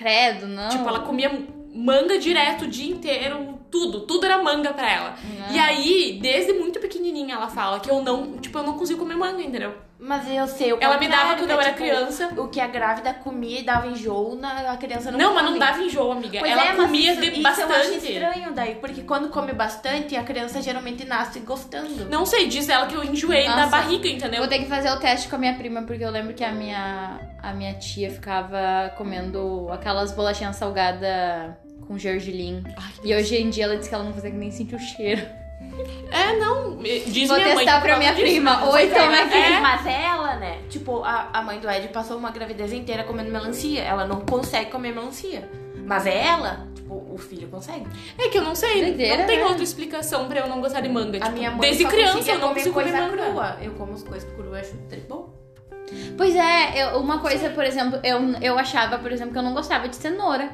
Credo, 0.00 0.46
não. 0.46 0.70
Tipo, 0.70 0.88
ela 0.88 1.00
comia 1.00 1.30
manga 1.74 2.18
direto 2.18 2.64
o 2.64 2.66
dia 2.66 2.90
inteiro, 2.90 3.59
tudo, 3.70 4.00
tudo 4.00 4.26
era 4.26 4.42
manga 4.42 4.72
pra 4.72 4.90
ela. 4.90 5.14
Não. 5.38 5.54
E 5.54 5.58
aí, 5.58 6.18
desde 6.20 6.52
muito 6.52 6.80
pequenininha, 6.80 7.34
ela 7.34 7.48
fala 7.48 7.80
que 7.80 7.90
eu 7.90 8.02
não, 8.02 8.38
tipo, 8.38 8.58
eu 8.58 8.62
não 8.62 8.74
consigo 8.74 9.00
comer 9.00 9.16
manga, 9.16 9.42
entendeu? 9.42 9.74
Mas 10.02 10.26
eu 10.30 10.46
sei 10.46 10.72
o 10.72 10.78
Ela 10.80 10.96
me 10.96 11.06
dava 11.08 11.34
quando 11.34 11.46
que 11.46 11.52
é, 11.52 11.54
eu 11.54 11.60
era 11.60 11.72
tipo, 11.72 11.82
criança. 11.82 12.30
O 12.38 12.48
que 12.48 12.58
a 12.58 12.66
grávida 12.66 13.12
comia 13.12 13.60
e 13.60 13.62
dava 13.62 13.86
enjoo, 13.86 14.34
na, 14.34 14.72
a 14.72 14.76
criança 14.78 15.10
não 15.10 15.18
Não, 15.18 15.34
mas 15.34 15.44
não 15.44 15.58
dava 15.58 15.82
enjoo, 15.82 16.12
amiga. 16.12 16.38
Pois 16.38 16.50
ela 16.50 16.68
é, 16.68 16.74
comia 16.74 17.12
isso, 17.12 17.20
de 17.20 17.30
isso 17.32 17.42
bastante. 17.42 17.70
eu 17.70 17.76
acho 17.76 17.92
estranho 17.92 18.52
daí, 18.52 18.76
porque 18.76 19.02
quando 19.02 19.28
come 19.28 19.52
bastante, 19.52 20.16
a 20.16 20.22
criança 20.22 20.62
geralmente 20.62 21.06
nasce 21.06 21.40
gostando. 21.40 22.06
Não 22.06 22.24
sei, 22.24 22.48
diz 22.48 22.66
ela 22.70 22.86
que 22.86 22.94
eu 22.94 23.04
enjoei 23.04 23.44
da 23.44 23.56
Nossa. 23.56 23.68
barriga, 23.68 24.08
entendeu? 24.08 24.40
Vou 24.40 24.48
ter 24.48 24.60
que 24.60 24.66
fazer 24.66 24.90
o 24.90 24.98
teste 24.98 25.28
com 25.28 25.36
a 25.36 25.38
minha 25.38 25.54
prima, 25.54 25.82
porque 25.82 26.02
eu 26.02 26.10
lembro 26.10 26.32
que 26.32 26.44
a 26.44 26.52
minha, 26.52 27.20
a 27.42 27.52
minha 27.52 27.74
tia 27.74 28.10
ficava 28.10 28.94
comendo 28.96 29.68
aquelas 29.70 30.12
bolachinhas 30.12 30.56
salgadas 30.56 31.54
com 31.90 31.98
gergelim. 31.98 32.62
Ai, 32.76 32.92
E 33.02 33.12
hoje 33.16 33.36
em 33.36 33.50
dia 33.50 33.64
ela 33.64 33.76
disse 33.76 33.88
que 33.88 33.94
ela 33.96 34.04
não 34.04 34.12
consegue 34.12 34.36
nem 34.36 34.52
sentir 34.52 34.76
o 34.76 34.78
cheiro. 34.78 35.20
É, 36.10 36.36
não. 36.36 36.76
Diz 37.06 37.28
Vou 37.28 37.36
minha 37.36 37.54
mãe. 37.54 37.64
testar 37.64 37.80
que 37.80 37.86
pra 37.86 37.94
por 37.94 37.98
minha 38.00 38.12
prima. 38.14 38.64
Oi, 38.64 38.70
Pois 38.70 38.92
é, 38.92 38.94
toma 38.94 39.60
mas. 39.62 39.86
É. 39.86 40.02
ela, 40.04 40.36
né? 40.36 40.58
Tipo, 40.68 41.02
a, 41.04 41.28
a 41.32 41.42
mãe 41.42 41.58
do 41.60 41.70
Ed 41.70 41.88
passou 41.88 42.16
uma 42.18 42.30
gravidez 42.30 42.72
inteira 42.72 43.04
comendo 43.04 43.30
melancia. 43.30 43.80
Ela 43.82 44.04
não 44.06 44.20
consegue 44.22 44.70
comer 44.70 44.92
melancia. 44.92 45.48
Mas 45.86 46.06
é 46.06 46.26
ela, 46.26 46.66
tipo, 46.74 46.94
o 46.94 47.16
filho 47.16 47.46
consegue. 47.48 47.86
É 48.18 48.28
que 48.28 48.36
eu 48.38 48.42
não 48.42 48.54
sei, 48.54 48.80
Doideira, 48.82 49.18
não 49.18 49.26
tem 49.26 49.38
né? 49.38 49.44
outra 49.44 49.62
explicação 49.62 50.26
pra 50.28 50.40
eu 50.40 50.48
não 50.48 50.60
gostar 50.60 50.80
de 50.80 50.88
manga. 50.88 51.18
A 51.18 51.20
tipo, 51.22 51.32
minha 51.36 51.50
mãe 51.50 51.60
desde 51.60 51.82
só 51.84 51.88
criança 51.88 52.30
eu 52.30 52.38
não 52.38 52.48
comer 52.48 52.54
consigo 52.54 52.74
coisa 52.74 52.90
comer 52.90 53.10
manga. 53.10 53.22
crua. 53.30 53.56
Eu 53.62 53.72
como 53.72 53.92
as 53.92 54.02
coisas 54.02 54.32
cruas, 54.32 54.60
acho 54.66 54.76
tri 54.88 55.00
bom. 55.08 55.32
Pois 56.16 56.34
é, 56.34 56.82
eu- 56.82 56.98
uma 57.00 57.18
coisa, 57.20 57.48
por 57.50 57.64
exemplo, 57.64 58.00
eu, 58.02 58.18
eu 58.42 58.58
achava, 58.58 58.98
por 58.98 59.12
exemplo, 59.12 59.32
que 59.32 59.38
eu 59.38 59.42
não 59.42 59.54
gostava 59.54 59.88
de 59.88 59.96
cenoura. 59.96 60.50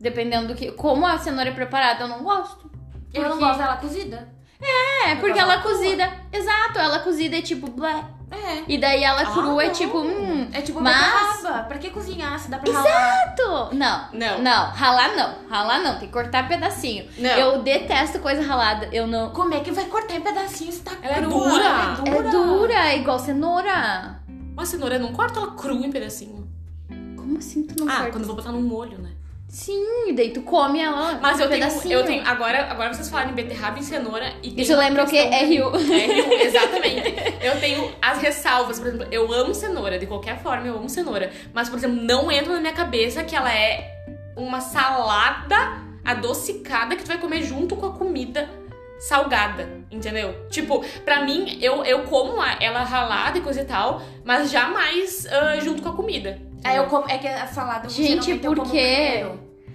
Dependendo 0.00 0.48
do 0.48 0.54
que. 0.54 0.72
Como 0.72 1.06
a 1.06 1.18
cenoura 1.18 1.50
é 1.50 1.54
preparada, 1.54 2.04
eu 2.04 2.08
não 2.08 2.22
gosto. 2.22 2.70
Eu 3.12 3.28
não 3.28 3.38
gosto 3.38 3.58
dela 3.58 3.76
cozida. 3.76 4.28
É, 4.62 5.12
Eu 5.12 5.16
porque 5.16 5.32
gosto 5.32 5.42
ela 5.42 5.56
dela 5.56 5.62
crua. 5.62 5.74
cozida. 5.74 6.12
Exato, 6.32 6.78
ela 6.78 6.98
cozida 7.00 7.36
é 7.38 7.42
tipo. 7.42 7.70
Blé. 7.70 8.04
É. 8.30 8.62
E 8.68 8.78
daí 8.78 9.02
ela 9.02 9.22
Ah, 9.22 9.26
crua 9.32 9.64
é 9.64 9.70
tipo. 9.70 9.98
Hum. 9.98 10.48
É 10.52 10.60
tipo 10.62 10.80
Mas- 10.80 10.94
beterraba. 11.42 11.64
Pra 11.64 11.78
que 11.78 11.90
cozinhar 11.90 12.38
se 12.38 12.48
dá 12.48 12.58
pra 12.58 12.72
ralar? 12.72 12.86
Exato! 12.88 13.74
Não, 13.74 14.08
Não. 14.12 14.38
não, 14.40 14.66
ralar 14.70 15.16
não. 15.16 15.48
Ralar 15.48 15.80
não, 15.80 15.98
tem 15.98 16.06
que 16.06 16.12
cortar 16.12 16.46
pedacinho. 16.46 17.08
Não. 17.18 17.30
Eu 17.30 17.62
detesto 17.62 18.20
coisa 18.20 18.40
ralada. 18.42 18.88
Eu 18.92 19.06
não. 19.08 19.30
Como 19.30 19.52
é 19.54 19.60
que 19.60 19.72
vai 19.72 19.86
cortar 19.86 20.14
em 20.14 20.20
pedacinhos 20.20 20.76
se 20.76 20.82
tá 20.82 20.92
Ela 21.02 21.16
é 21.16 21.22
crua? 21.22 21.48
dura. 21.50 21.64
Ela 21.64 21.92
é 21.92 21.96
dura. 22.22 22.28
É 22.28 22.30
dura, 22.30 22.74
é 22.92 22.98
igual 22.98 23.18
cenoura. 23.18 24.20
Uma 24.52 24.64
cenoura 24.64 24.94
eu 24.96 25.00
não 25.00 25.12
corta 25.12 25.40
ela 25.40 25.50
crua 25.52 25.84
em 25.84 25.90
pedacinho. 25.90 26.48
Como 27.16 27.36
assim 27.38 27.66
tu 27.66 27.84
não 27.84 27.92
ah, 27.92 27.96
corta? 27.96 28.10
quando 28.12 28.22
eu 28.22 28.26
vou 28.28 28.36
botar 28.36 28.52
no 28.52 28.60
molho, 28.60 28.98
né? 28.98 29.10
Sim, 29.50 30.14
daí 30.14 30.30
tu 30.30 30.42
come 30.42 30.78
ela. 30.78 31.18
Mas 31.20 31.40
eu 31.40 31.46
um 31.46 31.48
tenho, 31.48 31.64
pedacinho. 31.64 31.92
eu 31.92 32.04
tenho. 32.04 32.24
Agora, 32.24 32.70
agora 32.70 32.94
vocês 32.94 33.10
falaram 33.10 33.32
em 33.32 33.34
beterraba 33.34 33.80
e 33.80 33.82
cenoura. 33.82 34.32
E 34.44 34.62
Isso 34.62 34.76
lembra 34.76 35.02
o 35.02 35.08
quê? 35.08 35.16
É 35.16 35.44
rio. 35.44 35.72
É 35.74 36.06
rio, 36.06 36.32
exatamente. 36.40 37.14
Eu 37.42 37.58
tenho 37.58 37.92
as 38.00 38.18
ressalvas, 38.18 38.78
por 38.78 38.86
exemplo, 38.86 39.08
eu 39.10 39.32
amo 39.32 39.52
cenoura, 39.52 39.98
de 39.98 40.06
qualquer 40.06 40.40
forma 40.40 40.68
eu 40.68 40.76
amo 40.76 40.88
cenoura. 40.88 41.32
Mas, 41.52 41.68
por 41.68 41.78
exemplo, 41.78 42.00
não 42.00 42.30
entra 42.30 42.54
na 42.54 42.60
minha 42.60 42.72
cabeça 42.72 43.24
que 43.24 43.34
ela 43.34 43.52
é 43.52 44.04
uma 44.36 44.60
salada 44.60 45.56
adocicada 46.04 46.94
que 46.94 47.02
tu 47.02 47.08
vai 47.08 47.18
comer 47.18 47.42
junto 47.42 47.74
com 47.74 47.86
a 47.86 47.92
comida 47.92 48.48
salgada, 49.00 49.68
entendeu? 49.90 50.46
Tipo, 50.48 50.84
pra 51.04 51.24
mim, 51.24 51.58
eu, 51.60 51.84
eu 51.84 52.04
como 52.04 52.40
ela 52.60 52.84
ralada 52.84 53.38
e 53.38 53.40
coisa 53.40 53.62
e 53.62 53.64
tal, 53.64 54.00
mas 54.24 54.50
jamais 54.50 55.26
ah, 55.26 55.58
junto 55.58 55.82
com 55.82 55.88
a 55.88 55.96
comida. 55.96 56.38
Aí 56.64 56.76
eu 56.76 56.86
como, 56.86 57.08
é 57.08 57.18
que 57.18 57.26
a 57.28 57.46
salada 57.46 57.88
Gente, 57.88 58.30
eu 58.30 58.38
por 58.38 58.56
como 58.56 58.70
quê? 58.70 59.26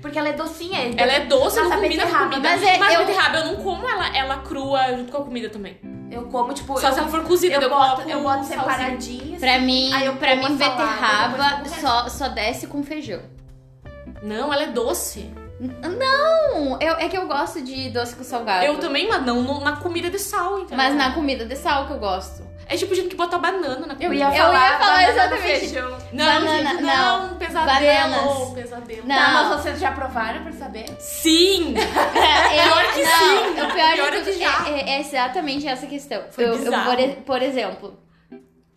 Porque 0.02 0.19
ela 0.19 0.30
é 0.30 0.34
docinha. 0.34 0.78
é 0.80 0.93
Ela 0.98 1.13
é 1.13 1.19
doce, 1.21 1.58
não 1.58 1.63
Nossa, 1.65 1.76
combina 1.82 2.04
com 2.04 2.08
beterraba, 2.10 2.30
comida. 2.36 2.50
mas 2.50 2.63
é- 2.63 2.78
mas 2.78 2.93
eu- 2.93 3.00
beterraba 3.06 3.38
eu 3.39 3.45
não 3.45 3.56
como 3.63 3.88
ela, 3.89 4.15
ela 4.15 4.38
crua 4.38 4.95
junto 4.95 5.12
com 5.12 5.17
a 5.17 5.26
comida 5.26 5.50
também. 5.50 5.78
Eu 6.12 6.24
como, 6.28 6.54
tipo, 6.54 6.80
Só 6.80 6.89
eu, 6.89 6.93
se 6.93 7.00
ela 7.00 7.08
for 7.08 7.24
cozida, 7.24 7.56
eu, 7.56 7.62
eu, 7.62 7.69
boto, 7.69 8.02
eu 8.08 8.21
boto 8.21 8.43
salsinha. 8.45 8.60
separadinhas. 8.62 9.39
Pra 9.39 9.58
mim, 9.60 9.91
Aí 9.91 10.06
eu 10.06 10.15
pra 10.17 10.36
mim 10.36 10.43
salada, 10.58 10.76
beterraba 10.86 11.65
só, 11.82 12.08
só 12.08 12.30
desce 12.30 12.67
com 12.67 12.84
feijão. 12.84 13.21
Não, 14.21 14.54
ela 14.54 14.63
é 14.63 14.67
doce. 14.67 15.32
Não, 15.60 16.78
eu, 16.82 16.95
é 16.98 17.08
que 17.10 17.17
eu 17.17 17.28
gosto 17.28 17.62
de 17.62 17.89
doce 17.89 18.15
com 18.15 18.24
salgado. 18.24 18.65
Eu 18.65 18.78
também, 18.80 19.08
mas 19.08 19.26
não 19.26 19.41
no- 19.41 19.62
na 19.62 19.78
comida 19.78 20.10
de 20.10 20.19
sal, 20.19 20.60
entendeu? 20.60 20.78
Mas 20.78 20.95
na 20.95 21.12
comida 21.13 21.45
de 21.45 21.56
sal 21.56 21.88
que 21.88 21.93
eu 21.93 22.00
gosto. 22.00 22.43
É 22.67 22.75
tipo 22.75 22.95
gente 22.95 23.10
que 23.10 23.15
bota 23.15 23.38
banana 23.38 23.86
na 23.86 23.93
comida. 23.95 24.06
Eu 24.06 24.13
ia 24.13 24.25
Eu 24.28 24.32
falar, 24.34 24.71
ia 24.71 24.80
falar 24.80 25.10
exatamente. 25.12 25.60
feijão. 25.60 25.97
Não, 26.12 26.25
Banana- 26.25 26.69
gente, 26.71 26.82
não. 26.82 27.28
não. 27.30 27.38
Pesadelo. 27.38 27.75
Bananas. 28.12 28.54
Pesadelo. 28.54 29.01
Não. 29.08 29.15
Tá, 29.15 29.32
mas 29.34 29.47
vocês 29.62 29.80
já 29.80 29.91
provaram 29.91 30.43
pra 30.43 30.51
saber? 30.54 30.86
Sim! 30.99 31.73
É, 32.15 32.63
Pior 32.63 32.93
que 32.93 33.04
não, 33.04 33.19
sim. 33.19 33.49
O 33.51 33.73
pior, 33.73 33.93
Pior 33.93 34.12
de 34.12 34.17
é 34.17 34.21
que 34.21 34.32
tudo 34.32 34.39
já. 34.39 34.69
é, 34.69 34.89
é- 34.95 34.99
exatamente 35.01 35.67
essa 35.67 35.86
questão. 35.86 36.23
Foi 36.32 36.43
eu, 36.45 36.54
eu, 36.56 36.71
por, 36.71 37.23
por 37.25 37.41
exemplo, 37.41 37.99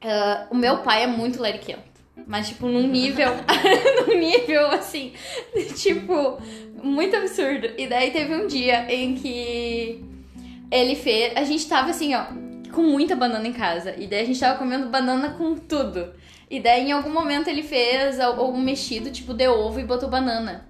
ah, 0.04 0.46
o 0.50 0.54
meu 0.56 0.78
pai 0.78 1.04
é 1.04 1.06
muito 1.06 1.40
lariquento. 1.40 1.88
Mas, 2.26 2.48
tipo, 2.48 2.66
num 2.66 2.86
nível. 2.86 3.30
num 4.06 4.18
nível 4.18 4.66
assim. 4.72 5.12
Tipo, 5.76 6.38
muito 6.82 7.16
absurdo. 7.16 7.70
E 7.78 7.86
daí 7.86 8.10
teve 8.10 8.34
um 8.34 8.46
dia 8.46 8.84
em 8.92 9.14
que 9.14 10.04
ele 10.70 10.94
fez. 10.94 11.32
A 11.36 11.44
gente 11.44 11.66
tava 11.66 11.90
assim, 11.90 12.14
ó, 12.14 12.24
com 12.68 12.82
muita 12.82 13.16
banana 13.16 13.46
em 13.46 13.52
casa. 13.52 13.94
E 13.96 14.06
daí 14.06 14.22
a 14.22 14.24
gente 14.24 14.40
tava 14.40 14.58
comendo 14.58 14.88
banana 14.88 15.30
com 15.30 15.56
tudo. 15.56 16.12
E 16.50 16.60
daí 16.60 16.88
em 16.88 16.92
algum 16.92 17.10
momento 17.10 17.48
ele 17.48 17.62
fez 17.62 18.18
algum 18.18 18.58
mexido, 18.58 19.10
tipo, 19.10 19.34
de 19.34 19.48
ovo 19.48 19.80
e 19.80 19.84
botou 19.84 20.08
banana. 20.08 20.66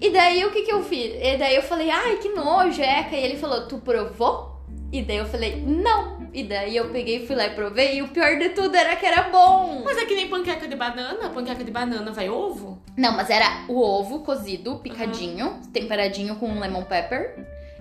E 0.00 0.10
daí 0.10 0.44
o 0.44 0.50
que 0.50 0.62
que 0.62 0.72
eu 0.72 0.82
fiz? 0.82 1.14
E 1.20 1.36
daí 1.36 1.56
eu 1.56 1.62
falei, 1.62 1.90
ai, 1.90 2.16
que 2.16 2.28
nojo, 2.28 2.80
Eca. 2.80 3.16
E 3.16 3.24
ele 3.24 3.36
falou, 3.36 3.66
tu 3.66 3.78
provou? 3.78 4.54
E 4.92 5.02
daí 5.02 5.16
eu 5.16 5.26
falei, 5.26 5.56
não. 5.56 6.28
E 6.32 6.44
daí 6.44 6.76
eu 6.76 6.90
peguei, 6.90 7.26
fui 7.26 7.34
lá 7.34 7.46
e 7.46 7.50
provei. 7.50 7.96
E 7.96 8.02
o 8.02 8.08
pior 8.08 8.38
de 8.38 8.50
tudo 8.50 8.76
era 8.76 8.94
que 8.96 9.06
era 9.06 9.22
bom. 9.28 9.82
Mas 9.84 9.98
é 9.98 10.04
que 10.04 10.14
nem 10.14 10.28
panqueca 10.28 10.68
de 10.68 10.76
banana. 10.76 11.30
Panqueca 11.30 11.64
de 11.64 11.70
banana 11.70 12.12
vai 12.12 12.28
ovo? 12.28 12.80
Não, 12.96 13.12
mas 13.12 13.30
era 13.30 13.64
o 13.68 13.80
ovo 13.80 14.20
cozido, 14.20 14.76
picadinho, 14.76 15.60
temperadinho 15.72 16.36
com 16.36 16.58
lemon 16.58 16.84
pepper. 16.84 17.34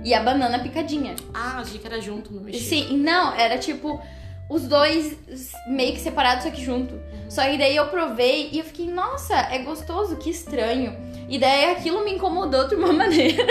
E 0.03 0.13
a 0.13 0.21
banana 0.21 0.59
picadinha. 0.59 1.15
Ah, 1.33 1.59
achei 1.59 1.79
que 1.79 1.87
era 1.87 1.99
junto 2.01 2.33
no 2.33 2.41
mexido. 2.41 2.65
Sim, 2.65 2.97
não, 2.97 3.33
era 3.35 3.57
tipo 3.57 4.01
os 4.49 4.63
dois 4.67 5.17
meio 5.67 5.93
que 5.93 5.99
separados, 5.99 6.43
só 6.43 6.51
que 6.51 6.61
junto. 6.63 6.99
Só 7.29 7.41
que 7.43 7.57
daí 7.57 7.75
eu 7.75 7.87
provei 7.87 8.49
e 8.51 8.59
eu 8.59 8.65
fiquei, 8.65 8.85
nossa, 8.87 9.33
é 9.33 9.59
gostoso, 9.59 10.17
que 10.17 10.29
estranho. 10.29 10.95
E 11.29 11.39
daí 11.39 11.71
aquilo 11.71 12.03
me 12.03 12.11
incomodou 12.13 12.67
de 12.67 12.75
uma 12.75 12.91
maneira. 12.93 13.43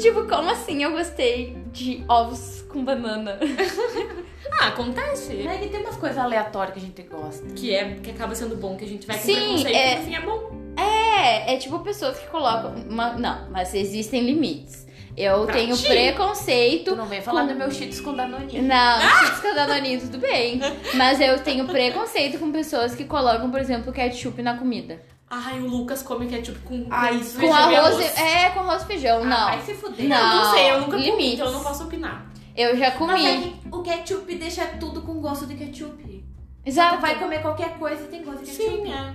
Tipo, 0.00 0.26
como 0.28 0.50
assim 0.50 0.82
eu 0.82 0.92
gostei 0.92 1.56
de 1.72 2.04
ovos 2.08 2.62
com 2.68 2.84
banana? 2.84 3.38
Ah, 4.52 4.66
acontece. 4.68 5.46
É 5.46 5.58
que 5.58 5.68
tem 5.68 5.80
umas 5.80 5.96
coisas 5.96 6.18
aleatórias 6.18 6.74
que 6.74 6.80
a 6.80 6.82
gente 6.82 7.02
gosta. 7.02 7.46
Que, 7.54 7.72
é, 7.72 7.94
que 8.02 8.10
acaba 8.10 8.34
sendo 8.34 8.56
bom, 8.56 8.76
que 8.76 8.84
a 8.84 8.88
gente 8.88 9.06
vai 9.06 9.16
com 9.16 9.22
Sim, 9.22 9.34
preconceito 9.34 9.76
é- 9.76 9.92
e 9.94 9.98
no 9.98 10.04
fim 10.04 10.14
é 10.16 10.20
bom. 10.22 10.50
É, 10.76 11.54
é 11.54 11.56
tipo 11.56 11.78
pessoas 11.80 12.18
que 12.18 12.26
colocam. 12.26 12.74
uma- 12.88 13.12
não, 13.12 13.48
mas 13.50 13.72
existem 13.74 14.22
limites. 14.24 14.88
Eu 15.20 15.44
Pra 15.44 15.54
tenho 15.54 15.76
ti? 15.76 15.86
preconceito 15.86 16.92
Tu 16.92 16.96
não 16.96 17.06
vem 17.06 17.20
falar 17.20 17.44
do 17.44 17.54
meu 17.54 17.70
cheetos 17.70 18.00
com 18.00 18.14
danoninho. 18.14 18.62
Não, 18.62 19.00
chips 19.00 19.40
com 19.40 19.54
danoninho, 19.54 20.00
tudo 20.00 20.18
bem. 20.18 20.60
Mas 20.94 21.20
eu 21.20 21.38
tenho 21.40 21.66
preconceito 21.66 22.38
com 22.38 22.50
pessoas 22.50 22.94
que 22.94 23.04
colocam, 23.04 23.50
por 23.50 23.60
exemplo, 23.60 23.92
ketchup 23.92 24.40
na 24.42 24.56
comida. 24.56 25.00
Ai, 25.28 25.60
o 25.60 25.66
Lucas 25.66 26.02
come 26.02 26.26
ketchup 26.26 26.58
com, 26.60 26.86
Ai, 26.90 27.12
com 27.12 27.18
Com 27.18 27.24
feijão 27.24 27.70
e 27.70 27.76
arroz, 27.76 27.98
e- 28.18 28.20
é, 28.20 28.50
com 28.50 28.60
arroz 28.60 28.82
e 28.82 28.86
feijão, 28.86 29.20
Ah, 29.22 29.24
não. 29.24 29.44
vai 29.46 29.60
se 29.60 29.74
fuder. 29.74 30.08
Não. 30.08 30.16
Eu 30.16 30.44
não 30.44 30.54
sei, 30.54 30.70
eu 30.72 30.80
nunca 30.80 30.96
comi, 30.98 31.34
então 31.34 31.46
eu 31.46 31.52
não 31.52 31.62
posso 31.62 31.84
opinar. 31.84 32.26
Eu 32.56 32.76
já 32.76 32.86
Mas 32.90 32.94
comi. 32.98 33.26
é 33.26 33.36
que 33.40 33.54
o 33.70 33.82
ketchup 33.82 34.34
deixa 34.34 34.64
tudo 34.80 35.02
com 35.02 35.20
gosto 35.20 35.46
de 35.46 35.54
ketchup. 35.54 36.24
Exato. 36.66 36.96
Tu 36.96 37.00
vai 37.00 37.18
comer 37.18 37.40
qualquer 37.42 37.70
coisa 37.78 38.02
e 38.04 38.06
tem 38.08 38.22
gosto 38.24 38.44
de 38.44 38.50
ketchup. 38.50 38.76
Sim, 38.76 38.92
é. 38.92 39.14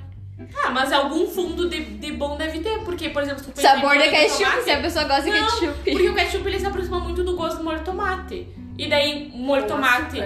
Ah, 0.63 0.69
mas 0.69 0.91
algum 0.91 1.27
fundo 1.27 1.69
de, 1.69 1.79
de 1.81 2.11
bom 2.11 2.35
deve 2.35 2.59
ter, 2.59 2.79
porque, 2.79 3.09
por 3.09 3.21
exemplo, 3.23 3.43
se 3.43 3.51
tu 3.51 3.61
Sabor 3.61 3.97
de 3.97 4.09
ketchup, 4.09 4.43
tomate, 4.43 4.63
se 4.63 4.71
a 4.71 4.81
pessoa 4.81 5.05
gosta 5.05 5.23
de 5.23 5.29
Não, 5.31 5.45
ketchup. 5.45 5.91
Porque 5.91 6.09
o 6.09 6.15
ketchup 6.15 6.47
ele 6.47 6.59
se 6.59 6.65
aproxima 6.65 6.99
muito 6.99 7.23
do 7.23 7.35
gosto 7.37 7.57
do 7.59 7.63
molho 7.63 7.79
de 7.79 7.85
tomate. 7.85 8.49
E 8.77 8.89
daí, 8.89 9.31
molho 9.33 9.61
de 9.61 9.67
tomate, 9.69 10.17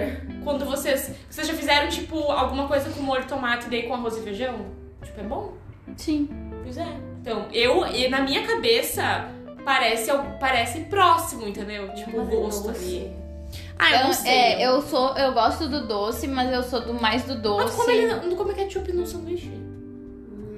quando 0.42 0.64
vocês. 0.64 1.14
Vocês 1.30 1.46
já 1.46 1.54
fizeram, 1.54 1.88
tipo, 1.88 2.18
alguma 2.32 2.66
coisa 2.66 2.90
com 2.90 3.00
molho 3.02 3.22
de 3.22 3.28
tomate 3.28 3.66
e 3.66 3.70
daí 3.70 3.82
com 3.84 3.94
arroz 3.94 4.16
e 4.16 4.22
feijão? 4.22 4.66
Tipo, 5.02 5.20
é 5.20 5.24
bom? 5.24 5.54
Sim. 5.96 6.28
Pois 6.64 6.76
é. 6.76 6.86
Então, 7.20 7.46
eu, 7.52 7.86
e 7.86 8.08
na 8.08 8.20
minha 8.22 8.44
cabeça, 8.44 9.28
parece, 9.64 10.10
parece 10.40 10.80
próximo, 10.80 11.46
entendeu? 11.46 11.92
Tipo, 11.94 12.16
o 12.18 12.24
Mas 12.24 12.32
é 12.32 12.36
gosto 12.36 12.70
ali. 12.70 13.12
Ah, 13.78 13.92
eu, 13.92 14.04
não 14.04 14.12
sei. 14.12 14.30
é, 14.32 14.66
eu 14.66 14.82
sou, 14.82 15.16
eu 15.16 15.32
gosto 15.32 15.68
do 15.68 15.86
doce, 15.86 16.26
mas 16.26 16.52
eu 16.52 16.62
sou 16.62 16.80
do 16.80 16.94
mais 16.94 17.22
do 17.22 17.34
Mas 17.34 17.42
doce. 17.42 17.76
tu 17.76 17.76
come, 17.76 17.92
ele, 17.92 18.14
não 18.26 18.36
come 18.36 18.54
ketchup 18.54 18.92
no 18.92 19.06
sanduíche? 19.06 19.50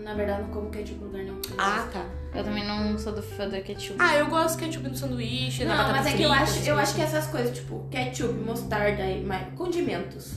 Na 0.03 0.15
verdade, 0.15 0.43
não 0.43 0.49
como 0.49 0.71
ketchup 0.71 1.01
em 1.01 1.05
lugar 1.05 1.23
nenhum. 1.23 1.41
Ah, 1.57 1.87
tá. 1.93 2.05
Eu 2.35 2.43
também 2.45 2.67
não 2.67 2.99
sou 2.99 3.13
do 3.13 3.23
fã 3.23 3.49
do 3.49 3.61
ketchup. 3.63 3.97
Ah, 4.01 4.17
eu 4.17 4.27
gosto 4.27 4.59
de 4.59 4.65
ketchup 4.65 4.89
no 4.89 4.97
sanduíche, 4.97 5.65
na 5.65 5.77
Não, 5.77 5.85
batata 5.85 5.99
mas 5.99 6.15
é 6.15 6.17
que 6.17 6.23
eu 6.23 6.33
acho, 6.33 6.69
eu 6.69 6.79
acho 6.79 6.95
que 6.95 7.03
essas 7.03 7.27
coisas, 7.29 7.57
tipo, 7.57 7.87
ketchup, 7.91 8.35
mostarda 8.35 9.05
e 9.05 9.23
mais, 9.23 9.55
condimentos. 9.55 10.35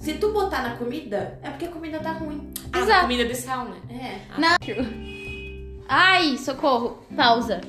Se 0.00 0.14
tu 0.14 0.32
botar 0.32 0.62
na 0.62 0.76
comida, 0.76 1.38
é 1.42 1.50
porque 1.50 1.66
a 1.66 1.68
comida 1.68 1.98
tá 2.00 2.12
ruim. 2.12 2.52
Ah, 2.72 2.80
Exato. 2.80 3.00
comida 3.02 3.24
de 3.24 3.34
sal, 3.34 3.66
né? 3.66 3.76
É. 3.90 4.40
Não. 4.40 4.56
Ai, 5.88 6.36
socorro. 6.36 6.98
Pausa. 7.16 7.60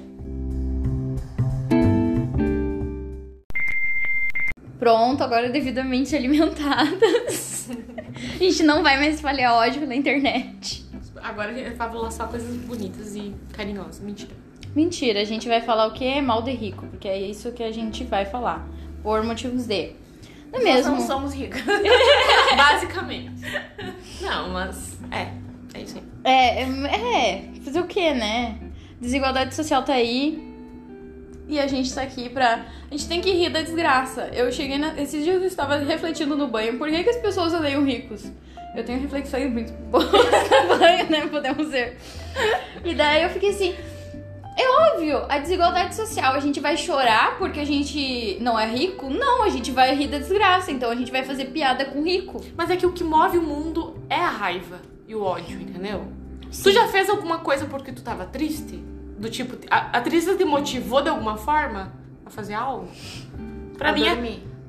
Pronto, 4.80 5.24
agora 5.24 5.50
devidamente 5.50 6.16
alimentadas. 6.16 7.70
A 8.36 8.38
gente 8.44 8.64
não 8.64 8.84
vai 8.84 8.98
mais 8.98 9.16
espalhar 9.16 9.54
ódio 9.54 9.80
pela 9.82 9.96
internet. 9.96 10.85
Agora 11.26 11.50
a 11.50 11.54
gente 11.54 11.74
vai 11.74 11.90
falar 11.90 12.12
só 12.12 12.28
coisas 12.28 12.56
bonitas 12.58 13.16
e 13.16 13.34
carinhosas. 13.52 14.00
Mentira. 14.00 14.32
Mentira, 14.76 15.22
a 15.22 15.24
gente 15.24 15.48
vai 15.48 15.60
falar 15.60 15.88
o 15.88 15.92
que? 15.92 16.22
Mal 16.22 16.44
de 16.44 16.52
rico, 16.52 16.86
porque 16.86 17.08
é 17.08 17.20
isso 17.20 17.52
que 17.52 17.64
a 17.64 17.72
gente 17.72 18.04
vai 18.04 18.26
falar. 18.26 18.68
Por 19.02 19.24
motivos 19.24 19.66
de. 19.66 19.94
Não 20.52 20.60
é 20.60 20.64
Nós 20.64 20.76
mesmo? 20.76 20.92
não 20.92 21.02
somos 21.02 21.34
ricos. 21.34 21.62
Basicamente. 22.56 23.42
Não, 24.22 24.50
mas. 24.50 25.00
É. 25.12 25.32
É 25.74 25.82
isso 25.82 25.98
aí. 25.98 26.04
É, 26.24 26.62
é, 26.62 27.52
fazer 27.64 27.80
o 27.80 27.88
que, 27.88 28.14
né? 28.14 28.60
Desigualdade 29.02 29.56
social 29.56 29.82
tá 29.84 29.94
aí. 29.94 30.54
E 31.48 31.60
a 31.60 31.66
gente 31.66 31.94
tá 31.94 32.04
aqui 32.04 32.30
pra. 32.30 32.66
A 32.90 32.96
gente 32.96 33.08
tem 33.08 33.20
que 33.20 33.32
rir 33.32 33.50
da 33.50 33.64
desgraça. 33.64 34.30
Eu 34.34 34.52
cheguei 34.52 34.78
na. 34.78 35.00
Esses 35.02 35.24
dias 35.24 35.42
eu 35.42 35.48
estava 35.48 35.78
refletindo 35.78 36.36
no 36.38 36.48
banho. 36.48 36.78
Por 36.78 36.88
que, 36.88 37.04
que 37.04 37.10
as 37.10 37.18
pessoas 37.18 37.52
odeiam 37.54 37.84
ricos? 37.84 38.32
Eu 38.76 38.84
tenho 38.84 39.00
reflexões 39.00 39.52
muito 39.52 39.72
boas 39.90 40.12
no 40.12 40.78
banho, 40.78 41.10
né? 41.10 41.28
Podemos 41.28 41.70
ver. 41.70 41.98
E 42.84 42.94
daí 42.94 43.24
eu 43.24 43.30
fiquei 43.30 43.50
assim. 43.50 43.76
Óbvio, 44.96 45.26
a 45.30 45.38
desigualdade 45.38 45.96
social, 45.96 46.34
a 46.34 46.40
gente 46.40 46.60
vai 46.60 46.78
chorar 46.78 47.38
porque 47.38 47.60
a 47.60 47.66
gente 47.66 48.38
não 48.40 48.58
é 48.58 48.66
rico? 48.66 49.10
Não, 49.10 49.44
a 49.44 49.50
gente 49.50 49.72
vai 49.72 49.94
rir 49.94 50.08
da 50.08 50.18
desgraça, 50.18 50.72
então 50.72 50.90
a 50.90 50.96
gente 50.96 51.12
vai 51.12 51.24
fazer 51.24 51.46
piada 51.46 51.86
com 51.86 52.02
rico. 52.02 52.42
Mas 52.56 52.70
é 52.70 52.78
que 52.78 52.86
o 52.86 52.92
que 52.92 53.04
move 53.04 53.38
o 53.38 53.42
mundo 53.42 53.98
é 54.10 54.16
a 54.16 54.30
raiva 54.30 54.80
e 55.08 55.14
o 55.14 55.22
ódio, 55.22 55.60
entendeu? 55.60 56.08
Tu 56.64 56.72
já 56.72 56.88
fez 56.88 57.10
alguma 57.10 57.40
coisa 57.40 57.66
porque 57.66 57.92
tu 57.92 58.02
tava 58.02 58.26
triste? 58.26 58.78
Do 59.18 59.30
tipo, 59.30 59.58
a, 59.70 59.98
a 59.98 60.02
tristeza 60.02 60.38
te 60.38 60.46
motivou 60.46 61.02
de 61.02 61.10
alguma 61.10 61.38
forma 61.38 61.94
a 62.26 62.30
fazer 62.30 62.54
algo? 62.54 62.88
Pra 63.78 63.90
A 63.90 63.94
mim 63.94 64.08
é 64.08 64.16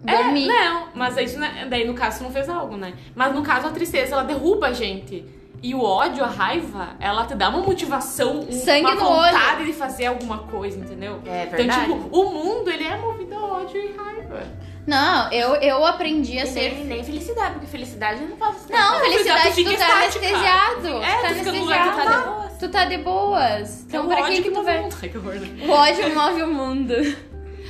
dormir. 0.06 0.48
É, 0.50 0.64
não, 0.64 0.88
mas 0.94 1.16
isso, 1.16 1.38
né, 1.38 1.66
daí 1.68 1.86
no 1.86 1.94
caso 1.94 2.18
tu 2.18 2.24
não 2.24 2.30
fez 2.30 2.48
algo, 2.48 2.76
né? 2.76 2.92
Mas 3.14 3.34
no 3.34 3.42
caso 3.42 3.66
a 3.66 3.70
tristeza, 3.70 4.14
ela 4.14 4.24
derruba 4.24 4.68
a 4.68 4.72
gente. 4.72 5.24
E 5.62 5.74
o 5.74 5.82
ódio, 5.82 6.22
a 6.22 6.28
raiva, 6.28 6.90
ela 7.00 7.24
te 7.24 7.34
dá 7.34 7.48
uma 7.48 7.60
motivação, 7.60 8.40
um- 8.40 8.52
Sangue 8.52 8.82
uma 8.82 8.94
no 8.94 9.00
vontade 9.00 9.64
de 9.64 9.72
fazer 9.72 10.06
alguma 10.06 10.38
coisa, 10.38 10.78
entendeu? 10.78 11.20
É 11.24 11.46
verdade. 11.46 11.62
Então, 11.86 11.98
tipo, 12.02 12.16
o 12.18 12.30
mundo, 12.30 12.70
ele 12.70 12.84
é 12.86 12.96
movido 12.96 13.34
a 13.34 13.44
ódio 13.44 13.80
e 13.80 13.96
raiva. 13.96 14.42
Não, 14.86 15.32
eu, 15.32 15.56
eu 15.56 15.84
aprendi 15.84 16.38
a 16.38 16.44
E 16.44 16.46
ser. 16.46 16.72
nem, 16.74 16.84
nem 16.84 17.02
felicidade, 17.04 17.54
porque 17.54 17.66
felicidade 17.66 18.22
não 18.24 18.36
faz 18.36 18.56
isso. 18.58 18.70
Não, 18.70 19.00
felicidade, 19.00 19.48
tu 19.48 19.54
fica 19.54 19.70
tu 19.72 19.76
tá 19.78 19.84
estática. 20.06 20.26
anestesiado. 20.26 20.86
É, 20.86 20.90
tu 21.00 21.00
tá 21.00 21.20
tu 21.20 21.26
anestesiado. 21.26 21.96
tá 21.96 22.04
de 22.04 22.22
boas. 22.28 22.52
Tu 22.58 22.68
tá 22.68 22.84
de 22.84 22.98
boas. 22.98 23.82
Então, 23.88 24.00
é 24.02 24.04
o 24.04 24.08
pra 24.08 24.26
que, 24.28 24.42
que 24.42 24.50
tu 24.52 24.62
vai. 24.62 24.78
o 24.78 24.82
mundo. 24.84 24.96
Ai, 25.02 25.08
que 25.08 25.18
horror, 25.18 25.34
né? 25.34 25.66
O 25.66 25.70
ódio 25.72 26.14
move 26.14 26.42
o 26.42 26.54
mundo. 26.54 26.94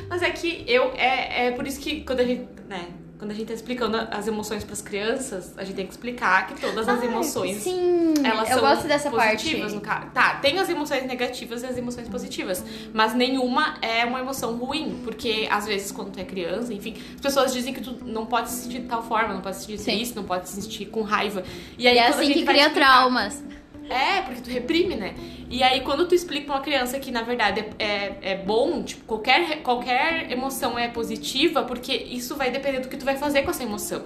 Mas 0.09 0.23
é 0.23 0.31
que 0.31 0.65
eu 0.67 0.93
é, 0.97 1.47
é 1.49 1.51
por 1.53 1.67
isso 1.67 1.81
que 1.81 2.03
quando 2.03 2.21
a 2.21 2.25
gente, 2.25 2.47
né, 2.69 2.87
quando 3.19 3.31
a 3.31 3.35
gente 3.35 3.47
tá 3.49 3.55
explicando 3.55 3.97
as 4.11 4.27
emoções 4.29 4.63
pras 4.63 4.83
crianças, 4.83 5.55
a 5.57 5.65
gente 5.65 5.75
tem 5.77 5.87
que 5.87 5.93
explicar 5.93 6.47
que 6.49 6.61
todas 6.61 6.87
as 6.87 7.03
emoções 7.03 7.57
Sim, 7.63 8.13
elas 8.23 8.51
eu 8.51 8.59
são 8.59 8.69
gosto 8.69 8.87
dessa 8.87 9.11
positivas 9.11 9.73
parte. 9.73 9.75
no 9.75 9.81
caso. 9.81 10.07
Tá, 10.13 10.35
tem 10.35 10.59
as 10.59 10.69
emoções 10.69 11.05
negativas 11.07 11.63
e 11.63 11.67
as 11.67 11.79
emoções 11.79 12.09
positivas, 12.11 12.63
mas 12.93 13.15
nenhuma 13.15 13.79
é 13.81 14.05
uma 14.05 14.21
emoção 14.21 14.55
ruim, 14.57 15.01
porque 15.03 15.49
às 15.51 15.67
vezes 15.67 15.91
quando 15.91 16.11
tu 16.13 16.21
é 16.21 16.25
criança, 16.25 16.75
enfim, 16.75 16.95
as 17.15 17.21
pessoas 17.23 17.55
dizem 17.55 17.73
que 17.73 17.81
tu 17.81 17.97
não 18.05 18.27
pode 18.27 18.51
se 18.51 18.65
sentir 18.65 18.81
de 18.83 18.87
tal 18.89 19.03
forma, 19.03 19.33
não 19.33 19.41
pode 19.41 19.57
se 19.57 19.63
sentir 19.63 19.79
Sim. 19.79 19.97
triste, 19.97 20.15
não 20.15 20.25
pode 20.25 20.47
se 20.51 20.61
sentir 20.61 20.85
com 20.87 21.01
raiva. 21.01 21.43
E 21.79 21.85
E 21.85 21.89
aí 21.89 21.97
é 21.97 22.09
assim 22.09 22.27
que 22.35 22.45
cria 22.45 22.67
explicar- 22.67 22.75
traumas. 22.75 23.43
É, 23.89 24.23
porque 24.23 24.41
tu 24.41 24.51
reprime, 24.51 24.97
né? 24.97 25.15
E 25.49 25.63
aí, 25.63 25.81
quando 25.81 26.07
tu 26.09 26.15
explica 26.15 26.47
pra 26.47 26.55
uma 26.57 26.61
criança 26.63 26.99
que, 26.99 27.11
na 27.11 27.23
verdade, 27.23 27.65
é, 27.79 27.85
é, 27.85 28.19
é 28.23 28.37
bom, 28.37 28.83
tipo, 28.83 29.05
qualquer, 29.05 29.63
qualquer 29.63 30.31
emoção 30.31 30.79
é 30.79 30.89
positiva, 30.89 31.63
porque 31.63 31.93
isso 31.93 32.35
vai 32.37 32.51
depender 32.51 32.81
do 32.81 32.89
que 32.89 32.97
tu 32.97 33.05
vai 33.05 33.17
fazer 33.17 33.43
com 33.43 33.51
essa 33.51 33.63
emoção. 33.63 34.05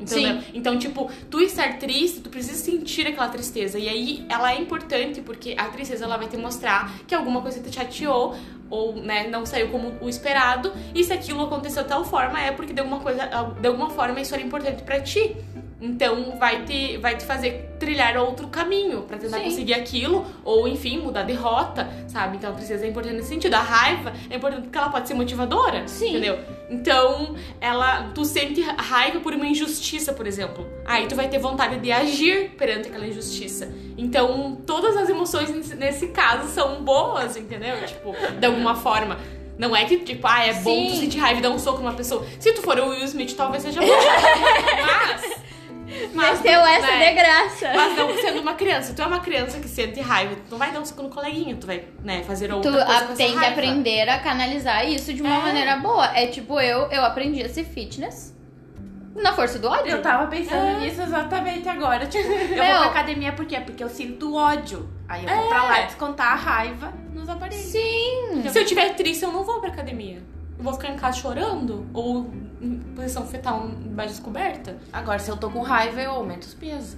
Entendeu? 0.00 0.42
Então, 0.54 0.78
tipo, 0.78 1.10
tu 1.30 1.40
estar 1.40 1.78
triste, 1.78 2.20
tu 2.20 2.30
precisa 2.30 2.54
sentir 2.54 3.06
aquela 3.06 3.28
tristeza. 3.28 3.78
E 3.78 3.88
aí, 3.88 4.24
ela 4.28 4.52
é 4.52 4.60
importante, 4.60 5.20
porque 5.20 5.54
a 5.56 5.64
tristeza, 5.66 6.04
ela 6.04 6.16
vai 6.16 6.28
te 6.28 6.36
mostrar 6.36 6.92
que 7.06 7.14
alguma 7.14 7.42
coisa 7.42 7.60
te 7.60 7.74
chateou, 7.74 8.34
ou, 8.70 8.94
né, 8.96 9.28
não 9.28 9.46
saiu 9.46 9.68
como 9.68 9.94
o 10.00 10.08
esperado. 10.08 10.72
E 10.94 11.02
se 11.02 11.12
aquilo 11.12 11.42
aconteceu 11.42 11.82
de 11.82 11.88
tal 11.88 12.04
forma, 12.04 12.40
é 12.40 12.52
porque 12.52 12.72
de 12.72 12.80
alguma 12.80 13.00
coisa, 13.00 13.26
de 13.60 13.66
alguma 13.66 13.90
forma, 13.90 14.20
isso 14.20 14.34
era 14.34 14.42
importante 14.42 14.82
pra 14.82 15.00
ti. 15.00 15.36
Então 15.80 16.36
vai 16.38 16.64
te, 16.64 16.96
vai 16.96 17.16
te 17.16 17.24
fazer 17.24 17.76
trilhar 17.78 18.16
outro 18.16 18.48
caminho 18.48 19.02
pra 19.02 19.16
tentar 19.16 19.38
Sim. 19.38 19.44
conseguir 19.44 19.74
aquilo, 19.74 20.26
ou 20.44 20.66
enfim, 20.66 20.98
mudar 20.98 21.22
de 21.22 21.32
rota, 21.32 21.88
sabe? 22.08 22.36
Então 22.36 22.50
a 22.50 22.52
tristeza 22.54 22.84
é 22.84 22.88
importante 22.88 23.14
nesse 23.14 23.28
sentido. 23.28 23.54
A 23.54 23.60
raiva 23.60 24.12
é 24.28 24.36
importante 24.36 24.62
porque 24.62 24.76
ela 24.78 24.90
pode 24.90 25.06
ser 25.06 25.14
motivadora, 25.14 25.86
Sim. 25.86 26.10
entendeu? 26.10 26.38
Então, 26.68 27.34
ela, 27.60 28.10
tu 28.14 28.24
sente 28.24 28.60
raiva 28.60 29.20
por 29.20 29.32
uma 29.32 29.46
injustiça, 29.46 30.12
por 30.12 30.26
exemplo. 30.26 30.68
Aí 30.84 31.06
tu 31.06 31.14
vai 31.14 31.28
ter 31.28 31.38
vontade 31.38 31.78
de 31.78 31.92
agir 31.92 32.50
perante 32.58 32.88
aquela 32.88 33.06
injustiça. 33.06 33.72
Então, 33.96 34.58
todas 34.66 34.96
as 34.96 35.08
emoções 35.08 35.50
nesse, 35.76 36.08
caso 36.08 36.48
são 36.48 36.82
boas, 36.82 37.36
entendeu? 37.36 37.76
Tipo, 37.86 38.14
de 38.38 38.46
alguma 38.46 38.74
forma. 38.74 39.18
Não 39.56 39.74
é 39.74 39.84
que, 39.84 39.98
tipo, 39.98 40.24
ah, 40.26 40.44
é 40.44 40.54
bom 40.54 40.86
tu 40.86 40.96
sentir 40.96 41.18
raiva 41.18 41.40
e 41.40 41.42
dar 41.42 41.50
um 41.50 41.58
soco 41.58 41.78
numa 41.78 41.94
pessoa. 41.94 42.24
Se 42.38 42.52
tu 42.52 42.62
for 42.62 42.78
o 42.78 42.90
Will 42.90 43.04
Smith, 43.04 43.34
talvez 43.34 43.64
seja 43.64 43.80
bom. 43.80 43.86
Mas. 44.86 45.48
Mas 46.14 46.40
deu 46.40 46.60
essa 46.60 46.86
né? 46.86 47.08
de 47.08 47.14
graça. 47.14 47.72
Mas 47.74 47.96
não 47.96 48.14
sendo 48.16 48.40
uma 48.40 48.54
criança. 48.54 48.92
Tu 48.94 49.00
é 49.02 49.06
uma 49.06 49.20
criança 49.20 49.58
que 49.58 49.68
sente 49.68 50.00
raiva. 50.00 50.34
Tu 50.36 50.50
não 50.50 50.58
vai 50.58 50.70
dar 50.70 50.80
um 50.80 50.84
soco 50.84 51.02
no 51.02 51.08
coleguinha. 51.08 51.56
Tu 51.56 51.66
vai, 51.66 51.84
né, 52.04 52.22
fazer 52.24 52.48
Tu 52.48 52.54
outra 52.56 52.70
coisa 52.70 52.84
a- 52.86 52.98
com 53.00 53.04
essa 53.04 53.14
tem 53.16 53.38
que 53.38 53.44
aprender 53.44 54.08
a 54.08 54.18
canalizar 54.18 54.86
isso 54.88 55.12
de 55.14 55.22
uma 55.22 55.36
É. 55.36 55.42
maneira 55.42 55.76
boa. 55.76 56.06
É 56.16 56.26
tipo, 56.26 56.60
eu, 56.60 56.90
eu 56.90 57.04
aprendi 57.04 57.42
a 57.42 57.48
ser 57.48 57.64
fitness 57.64 58.36
na 59.16 59.32
força 59.32 59.58
do 59.58 59.68
ódio. 59.68 59.90
Eu 59.90 60.02
tava 60.02 60.26
pensando 60.28 60.66
É. 60.66 60.80
nisso 60.80 61.00
exatamente 61.02 61.68
agora. 61.68 62.06
Tipo, 62.06 62.28
eu 62.30 62.48
Meu. 62.48 62.66
vou 62.66 62.76
pra 62.78 62.86
academia 62.90 63.32
por 63.32 63.46
quê? 63.46 63.58
Porque 63.60 63.82
eu 63.82 63.88
sinto 63.88 64.34
ódio. 64.34 64.88
Aí 65.08 65.24
eu 65.24 65.34
vou 65.36 65.48
pra 65.48 65.58
É. 65.58 65.68
lá 65.68 65.80
descontar 65.86 66.32
a 66.32 66.36
raiva 66.36 66.92
nos 67.14 67.28
aparelhos. 67.28 67.64
Sim. 67.64 68.44
Se 68.48 68.58
eu 68.58 68.64
tiver 68.66 68.94
triste, 68.94 69.24
eu 69.24 69.32
não 69.32 69.42
vou 69.42 69.58
pra 69.60 69.70
academia. 69.70 70.22
Eu 70.58 70.64
vou 70.64 70.72
ficar 70.72 70.88
em 70.88 70.96
casa 70.96 71.18
chorando 71.18 71.86
ou 71.94 72.30
em 72.60 72.78
posição 72.96 73.24
fetal 73.24 73.68
embaixo 73.68 74.14
descoberta. 74.14 74.76
Agora, 74.92 75.18
se 75.20 75.30
eu 75.30 75.36
tô 75.36 75.48
com 75.48 75.62
raiva, 75.62 76.00
eu 76.00 76.10
aumento 76.10 76.42
os 76.42 76.54
pesos. 76.54 76.96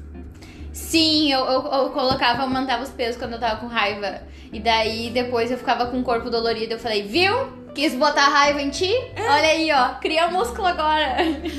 Sim, 0.73 1.31
eu, 1.31 1.45
eu, 1.45 1.63
eu 1.67 1.91
colocava, 1.91 2.43
aumentava 2.43 2.83
os 2.83 2.91
pesos 2.91 3.17
quando 3.21 3.35
eu 3.35 3.41
tava 3.41 3.61
com 3.61 3.67
raiva. 3.67 4.23
E 4.53 4.59
daí 4.59 5.11
depois 5.11 5.51
eu 5.51 5.59
ficava 5.59 5.87
com 5.87 6.01
o 6.01 6.03
corpo 6.03 6.31
dolorido. 6.31 6.73
Eu 6.73 6.79
falei, 6.79 7.03
viu? 7.03 7.61
Quis 7.75 7.95
botar 7.95 8.29
raiva 8.29 8.63
em 8.63 8.71
ti? 8.71 8.93
Olha 9.17 9.49
aí, 9.49 9.71
ó. 9.73 9.95
Cria 10.01 10.29
músculo 10.29 10.67
agora. 10.67 11.17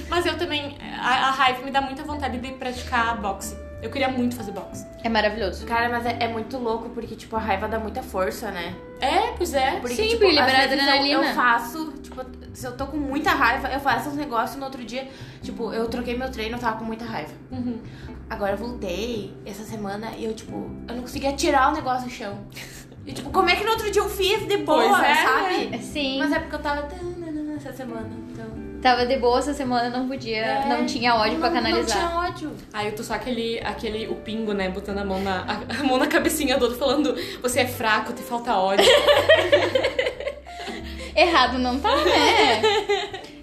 Mas 0.09 0.25
eu 0.25 0.37
também. 0.37 0.77
A, 0.99 1.27
a 1.27 1.31
raiva 1.31 1.63
me 1.63 1.71
dá 1.71 1.81
muita 1.81 2.03
vontade 2.03 2.37
de 2.37 2.51
praticar 2.53 3.21
boxe. 3.21 3.55
Eu 3.81 3.89
queria 3.89 4.09
muito 4.09 4.35
fazer 4.35 4.51
boxe. 4.51 4.85
É 5.03 5.09
maravilhoso. 5.09 5.65
Cara, 5.65 5.89
mas 5.89 6.05
é, 6.05 6.17
é 6.19 6.27
muito 6.27 6.57
louco 6.57 6.89
porque, 6.89 7.15
tipo, 7.15 7.35
a 7.35 7.39
raiva 7.39 7.67
dá 7.67 7.79
muita 7.79 8.03
força, 8.03 8.51
né? 8.51 8.75
É, 8.99 9.31
pois 9.35 9.53
é. 9.55 9.79
Porque, 9.79 9.95
Sim, 9.95 10.03
tipo, 10.09 10.19
porque 10.19 10.35
libera 10.35 10.51
às 10.63 10.69
vezes 10.69 10.71
eu- 10.85 10.93
adrenalina. 10.93 11.27
Eu, 11.29 11.33
faço, 11.33 11.91
tipo, 11.93 12.21
se 12.53 12.67
eu 12.67 12.77
tô 12.77 12.85
com 12.87 12.97
muita 12.97 13.31
raiva, 13.31 13.69
eu 13.69 13.79
faço 13.79 14.09
uns 14.09 14.15
negócios 14.15 14.57
no 14.59 14.65
outro 14.65 14.83
dia. 14.85 15.07
Tipo, 15.41 15.73
eu 15.73 15.87
troquei 15.87 16.15
meu 16.15 16.29
treino, 16.29 16.57
eu 16.57 16.59
tava 16.59 16.77
com 16.77 16.85
muita 16.85 17.05
raiva. 17.05 17.31
Uhum. 17.51 17.79
Agora 18.29 18.51
eu 18.53 18.57
voltei 18.57 19.33
essa 19.45 19.63
semana 19.63 20.11
e 20.17 20.25
eu, 20.25 20.33
tipo, 20.33 20.53
eu 20.87 20.95
não 20.95 21.01
conseguia 21.01 21.33
tirar 21.33 21.69
o 21.71 21.75
negócio 21.75 22.07
do 22.07 22.11
chão. 22.13 22.37
E, 23.05 23.13
tipo, 23.13 23.31
como 23.31 23.49
é 23.49 23.55
que 23.55 23.63
no 23.63 23.71
outro 23.71 23.89
dia 23.89 24.01
eu 24.01 24.07
fiz 24.09 24.47
de 24.47 24.57
boa, 24.57 24.87
Pois 24.89 25.03
é, 25.03 25.15
sabe? 25.15 25.77
Sim. 25.83 26.19
Mas 26.19 26.31
é 26.31 26.39
porque 26.39 26.55
eu 26.55 26.59
tava 26.61 26.87
essa 27.57 27.73
semana, 27.73 28.09
então. 28.29 28.45
Tava 28.81 29.05
de 29.05 29.17
boa 29.17 29.37
essa 29.39 29.53
semana, 29.53 29.89
não 29.95 30.07
podia. 30.07 30.37
É, 30.43 30.65
não 30.67 30.85
tinha 30.85 31.15
ódio 31.15 31.37
pra 31.37 31.49
não- 31.49 31.55
canalizar. 31.61 32.01
Não 32.01 32.07
tinha 32.09 32.19
ódio. 32.19 32.51
Aí 32.73 32.87
eu 32.87 32.95
tô 32.95 33.03
só 33.03 33.13
aquele, 33.13 33.59
aquele, 33.59 34.07
o 34.07 34.15
pingo, 34.15 34.53
né, 34.53 34.69
botando 34.69 34.97
a 34.97 35.05
mão 35.05 35.21
na, 35.21 35.41
a, 35.41 35.79
a 35.79 35.83
mão 35.83 35.97
na 35.97 36.07
cabecinha 36.07 36.57
do 36.57 36.63
outro, 36.65 36.79
falando, 36.79 37.15
você 37.41 37.61
é 37.61 37.67
fraco, 37.67 38.11
te 38.13 38.23
falta 38.23 38.55
ódio. 38.55 38.85
Errado 41.15 41.57
não 41.59 41.79
tá, 41.79 41.95
né? 42.05 42.61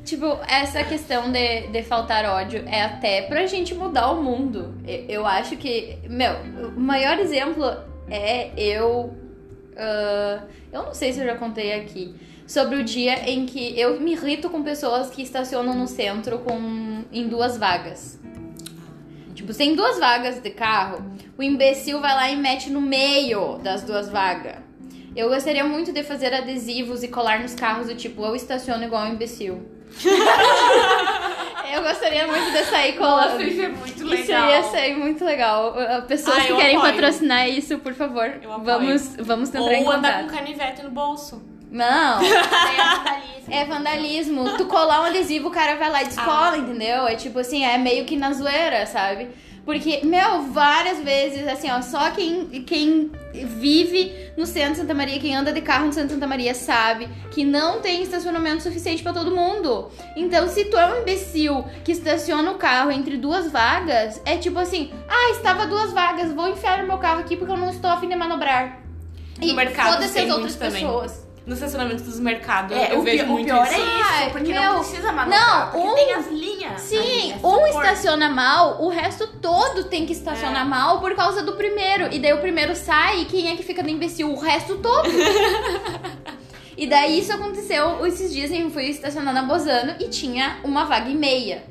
tipo, 0.05 0.27
essa 0.49 0.83
questão 0.85 1.31
de, 1.31 1.67
de 1.69 1.83
faltar 1.83 2.25
ódio 2.25 2.65
é 2.67 2.83
até 2.83 3.23
pra 3.23 3.47
gente 3.47 3.75
mudar 3.75 4.11
o 4.11 4.23
mundo. 4.23 4.75
Eu, 4.87 5.05
eu 5.09 5.27
acho 5.27 5.57
que, 5.57 5.99
meu, 6.09 6.33
o 6.77 6.81
maior 6.81 7.19
exemplo 7.19 7.65
é 8.11 8.51
eu. 8.57 9.15
ah, 9.77 10.41
eu 10.73 10.83
não 10.85 10.95
sei 10.95 11.13
se 11.13 11.21
eu 11.21 11.27
já 11.27 11.37
contei 11.37 11.75
aqui. 11.75 12.15
Sobre 12.49 12.77
o 12.77 12.83
dia 12.83 13.31
em 13.31 13.45
que 13.45 13.79
eu 13.79 14.01
me 14.01 14.13
irrito 14.13 14.49
com 14.49 14.63
pessoas 14.63 15.11
que 15.11 15.21
estacionam 15.23 15.75
no 15.75 15.87
centro 15.87 16.39
com, 16.39 17.05
em 17.13 17.29
duas 17.29 17.59
vagas. 17.59 18.19
Tipo, 19.35 19.53
tem 19.55 19.75
duas 19.77 19.99
vagas 20.01 20.41
de 20.41 20.49
carro, 20.51 21.05
o 21.37 21.43
imbecil 21.43 22.01
vai 22.01 22.15
lá 22.15 22.31
e 22.31 22.37
mete 22.37 22.71
no 22.71 22.81
meio 22.81 23.59
das 23.59 23.83
duas 23.83 24.09
vagas. 24.09 24.57
Eu 25.15 25.29
gostaria 25.29 25.63
muito 25.65 25.93
de 25.93 26.03
fazer 26.03 26.33
adesivos 26.33 27.03
e 27.03 27.09
colar 27.09 27.41
nos 27.41 27.55
carros 27.55 27.87
do 27.89 27.95
tipo, 27.95 28.25
eu 28.25 28.35
estaciono 28.35 28.83
igual 28.83 29.05
um 29.05 29.13
imbecil. 29.13 29.63
eu 31.73 31.83
gostaria 31.83 32.27
muito 32.27 32.51
de 32.51 32.65
sair 32.65 32.97
colando. 32.97 33.43
isso 33.43 33.61
é 33.63 33.69
muito 33.69 34.15
Isso 34.15 34.33
ia 34.33 34.63
ser 34.63 34.97
muito 34.97 35.25
legal. 35.25 35.75
Uh, 35.75 36.03
Pessoas 36.07 36.39
Ah, 36.39 36.47
que 36.47 36.57
querem 36.57 36.77
apoio. 36.77 36.93
patrocinar 36.93 37.49
isso, 37.49 37.79
por 37.79 37.93
favor, 37.95 38.31
vamos, 38.65 39.17
vamos 39.17 39.51
tentar 39.51 39.65
Ou 39.65 39.91
andar 39.93 40.23
com 40.25 40.35
canivete 40.35 40.83
no 40.83 40.91
bolso. 40.91 41.43
Não, 41.71 42.21
É 42.23 42.85
vandalismo. 42.85 43.53
é 43.53 43.65
vandalismo. 43.65 44.57
Tu 44.57 44.67
colar 44.67 45.03
um 45.03 45.05
adesivo, 45.05 45.49
o 45.49 45.51
cara 45.51 45.77
vai 45.77 45.91
lá 45.91 46.03
e 46.03 46.07
descola, 46.07 46.57
entendeu? 46.57 47.07
É 47.07 47.15
tipo 47.15 47.39
assim, 47.39 47.65
é 47.65 47.79
meio 47.79 48.05
que 48.05 48.17
na 48.17 48.33
zoeira, 48.33 48.87
sabe? 48.87 49.29
Porque, 49.69 50.01
meu, 50.03 50.45
várias 50.45 50.99
vezes, 50.99 51.47
assim, 51.47 51.71
ó, 51.71 51.83
só 51.83 52.11
quem, 52.11 52.47
quem 52.63 53.11
vive 53.35 54.31
no 54.35 54.47
centro 54.47 54.71
de 54.73 54.77
Santa 54.79 54.95
Maria, 54.95 55.21
quem 55.21 55.37
anda 55.37 55.53
de 55.53 55.61
carro 55.61 55.85
no 55.85 55.93
centro 55.93 56.09
de 56.09 56.15
Santa 56.15 56.27
Maria, 56.27 56.55
sabe 56.55 57.07
que 57.31 57.45
não 57.45 57.79
tem 57.79 58.03
estacionamento 58.03 58.63
suficiente 58.63 59.03
pra 59.03 59.13
todo 59.13 59.31
mundo. 59.31 59.91
Então, 60.17 60.49
se 60.49 60.65
tu 60.65 60.79
é 60.79 60.87
um 60.87 61.03
imbecil 61.03 61.63
que 61.85 61.93
estaciona 61.93 62.51
o 62.51 62.55
carro 62.55 62.91
entre 62.91 63.19
duas 63.19 63.53
vagas, 63.53 64.23
é 64.25 64.39
tipo 64.39 64.59
assim, 64.59 64.91
ah, 65.07 65.33
estava 65.33 65.67
duas 65.67 65.93
vagas, 65.93 66.33
vou 66.33 66.49
enfiar 66.49 66.83
o 66.83 66.87
meu 66.87 66.97
carro 66.97 67.21
aqui 67.21 67.37
porque 67.37 67.53
eu 67.53 67.59
não 67.59 67.69
estou 67.69 67.91
a 67.91 68.01
fim 68.01 68.09
de 68.09 68.17
manobrar. 68.17 68.81
No 69.39 69.53
mercado 69.55 69.97
foda-se 69.97 70.15
tem 70.15 70.25
as 70.25 70.31
outras 70.31 70.57
muito 70.57 70.65
também. 70.65 70.83
No 71.49 71.55
estacionamento 71.55 72.03
dos 72.03 72.21
mercados, 72.21 72.77
É, 72.77 72.93
eu 72.93 72.99
o 72.99 73.03
vejo 73.03 73.25
muito 73.25 73.47
pior 73.47 73.65
isso. 73.67 73.75
é 73.75 73.79
isso. 73.79 74.31
Porque 74.33 74.53
meu, 74.53 74.63
não 74.63 74.79
precisa 74.81 75.11
manobrar. 75.13 75.49
não, 75.65 75.71
porque 75.71 75.89
um- 75.89 75.95
tem 75.95 76.13
as 76.13 76.27
linhas. 76.29 76.81
Sim, 76.83 77.33
é 77.33 77.37
um 77.37 77.39
suporte. 77.41 77.71
estaciona 77.71 78.29
mal, 78.29 78.83
o 78.83 78.91
resto 78.91 79.27
todo 79.41 79.85
tem 79.85 80.05
que 80.05 80.13
estacionar 80.13 80.69
mal 80.69 81.01
por 81.01 81.15
causa 81.15 81.43
do 81.43 81.55
primeiro. 81.55 82.13
E 82.13 82.19
daí 82.19 82.35
o 82.35 82.39
primeiro 82.43 82.77
sai 82.77 83.23
e 83.23 83.25
quem 83.25 83.51
é 83.51 83.57
que 83.57 83.63
fica 83.63 83.83
no 83.83 83.89
imbecil? 83.89 84.31
O 84.31 84.39
resto 84.39 84.77
todo. 84.77 85.09
e 86.77 86.87
daí 86.87 87.19
isso 87.19 87.33
aconteceu 87.33 88.05
esses 88.07 88.31
dias 88.31 88.51
eu 88.51 88.71
fui 88.71 88.85
estacionar 88.91 89.33
na 89.33 89.43
Bozano 89.43 89.95
e 89.99 90.09
tinha 90.09 90.59
uma 90.63 90.85
vaga 90.85 91.09
e 91.09 91.15
meia. 91.15 91.65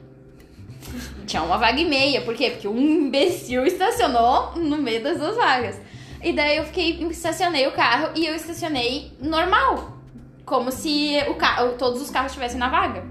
Tinha 1.27 1.43
uma 1.43 1.57
vaga 1.59 1.79
e 1.79 1.85
meia, 1.85 2.21
por 2.21 2.33
quê? 2.33 2.49
Porque 2.49 2.67
um 2.67 2.79
imbecil 2.79 3.63
estacionou 3.67 4.53
no 4.55 4.77
meio 4.77 5.03
das 5.03 5.19
duas 5.19 5.35
vagas. 5.35 5.75
E 6.23 6.33
daí 6.33 6.57
eu 6.57 6.65
fiquei, 6.65 7.01
estacionei 7.09 7.67
o 7.67 7.71
carro 7.71 8.11
e 8.15 8.25
eu 8.25 8.35
estacionei 8.35 9.11
normal. 9.21 9.97
Como 10.45 10.71
se 10.71 11.17
o 11.27 11.35
carro, 11.35 11.73
todos 11.73 12.01
os 12.01 12.09
carros 12.09 12.31
estivessem 12.31 12.57
na 12.57 12.69
vaga. 12.69 13.05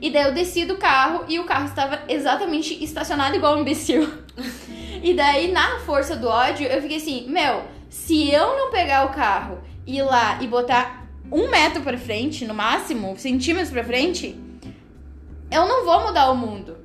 E 0.00 0.10
daí 0.10 0.24
eu 0.24 0.32
desci 0.32 0.64
do 0.64 0.76
carro 0.76 1.24
e 1.28 1.38
o 1.38 1.44
carro 1.44 1.66
estava 1.66 2.00
exatamente 2.08 2.82
estacionado 2.82 3.36
igual 3.36 3.56
um 3.56 3.60
imbecil. 3.60 4.08
E 5.00 5.14
daí, 5.14 5.52
na 5.52 5.78
força 5.80 6.16
do 6.16 6.26
ódio, 6.26 6.66
eu 6.66 6.82
fiquei 6.82 6.96
assim, 6.96 7.28
meu, 7.28 7.62
se 7.88 8.32
eu 8.32 8.56
não 8.56 8.72
pegar 8.72 9.06
o 9.06 9.10
carro, 9.10 9.58
ir 9.86 10.02
lá 10.02 10.42
e 10.42 10.46
botar 10.48 11.06
um 11.30 11.48
metro 11.48 11.82
pra 11.82 11.96
frente, 11.96 12.44
no 12.44 12.52
máximo, 12.52 13.16
centímetros 13.16 13.70
pra 13.70 13.84
frente, 13.84 14.36
eu 15.50 15.66
não 15.66 15.84
vou 15.84 16.06
mudar 16.06 16.30
o 16.30 16.36
mundo. 16.36 16.78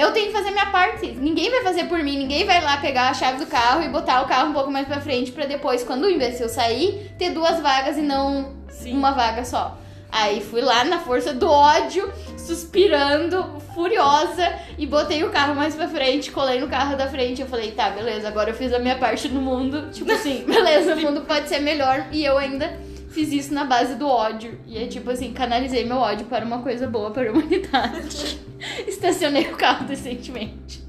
Eu 0.00 0.12
tenho 0.12 0.26
que 0.26 0.32
fazer 0.32 0.50
minha 0.50 0.66
parte. 0.66 1.06
Ninguém 1.06 1.50
vai 1.50 1.62
fazer 1.62 1.84
por 1.84 1.98
mim, 2.02 2.18
ninguém 2.18 2.44
vai 2.44 2.62
lá 2.62 2.76
pegar 2.78 3.10
a 3.10 3.14
chave 3.14 3.38
do 3.38 3.46
carro 3.46 3.82
e 3.82 3.88
botar 3.88 4.22
o 4.22 4.26
carro 4.26 4.50
um 4.50 4.52
pouco 4.52 4.70
mais 4.70 4.86
pra 4.86 5.00
frente 5.00 5.32
pra 5.32 5.46
depois, 5.46 5.82
quando 5.84 6.04
o 6.04 6.10
imbecil 6.10 6.48
sair, 6.48 7.14
ter 7.18 7.30
duas 7.30 7.60
vagas 7.60 7.96
e 7.96 8.02
não 8.02 8.54
uma 8.86 9.12
vaga 9.12 9.44
só. 9.44 9.78
Aí 10.10 10.40
fui 10.40 10.60
lá 10.60 10.84
na 10.84 11.00
força 11.00 11.34
do 11.34 11.50
ódio, 11.50 12.08
suspirando, 12.38 13.60
furiosa, 13.74 14.52
e 14.78 14.86
botei 14.86 15.24
o 15.24 15.30
carro 15.30 15.56
mais 15.56 15.74
pra 15.74 15.88
frente, 15.88 16.30
colei 16.30 16.60
no 16.60 16.68
carro 16.68 16.96
da 16.96 17.08
frente. 17.08 17.42
Eu 17.42 17.48
falei, 17.48 17.72
tá, 17.72 17.90
beleza, 17.90 18.28
agora 18.28 18.50
eu 18.50 18.54
fiz 18.54 18.72
a 18.72 18.78
minha 18.78 18.96
parte 18.96 19.28
no 19.28 19.40
mundo. 19.40 19.90
Tipo 19.90 20.10
assim, 20.14 20.44
beleza, 20.44 20.94
o 20.94 21.00
mundo 21.00 21.22
pode 21.22 21.48
ser 21.48 21.58
melhor. 21.58 22.06
E 22.12 22.24
eu 22.24 22.38
ainda 22.38 22.78
fiz 23.14 23.32
isso 23.32 23.54
na 23.54 23.64
base 23.64 23.94
do 23.94 24.06
ódio. 24.06 24.58
E 24.66 24.76
é 24.76 24.86
tipo 24.86 25.10
assim, 25.10 25.32
canalizei 25.32 25.84
meu 25.84 25.96
ódio 25.98 26.26
para 26.26 26.44
uma 26.44 26.60
coisa 26.62 26.86
boa 26.86 27.10
para 27.10 27.28
a 27.28 27.32
humanidade. 27.32 28.40
Estacionei 28.86 29.44
o 29.52 29.56
carro 29.56 29.86
decentemente. 29.86 30.82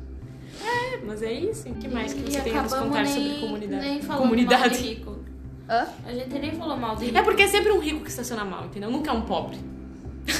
Mas 1.05 1.21
é 1.21 1.31
isso. 1.31 1.69
O 1.69 1.75
que 1.75 1.87
mais 1.87 2.13
que 2.13 2.21
E 2.27 2.31
você 2.31 2.41
tem 2.41 2.57
a 2.57 2.63
nos 2.63 2.73
contar 2.73 3.03
nem- 3.03 3.13
sobre 3.13 3.39
comunidade? 3.39 3.85
Nem 3.87 4.01
falando 4.01 4.21
comunidade. 4.23 4.61
mal 4.61 4.69
de 4.69 4.77
rico. 4.77 5.19
Hã? 5.69 5.87
A 6.05 6.13
gente 6.13 6.39
nem 6.39 6.51
falou 6.51 6.77
mal 6.77 6.95
de 6.95 7.05
rico. 7.05 7.17
É 7.17 7.21
porque 7.21 7.43
é 7.43 7.47
sempre 7.47 7.71
um 7.71 7.79
rico 7.79 7.99
que 8.01 8.09
estaciona 8.09 8.43
mal, 8.43 8.65
entendeu? 8.65 8.89
Nunca 8.89 9.11
é 9.11 9.13
um 9.13 9.21
pobre. 9.21 9.57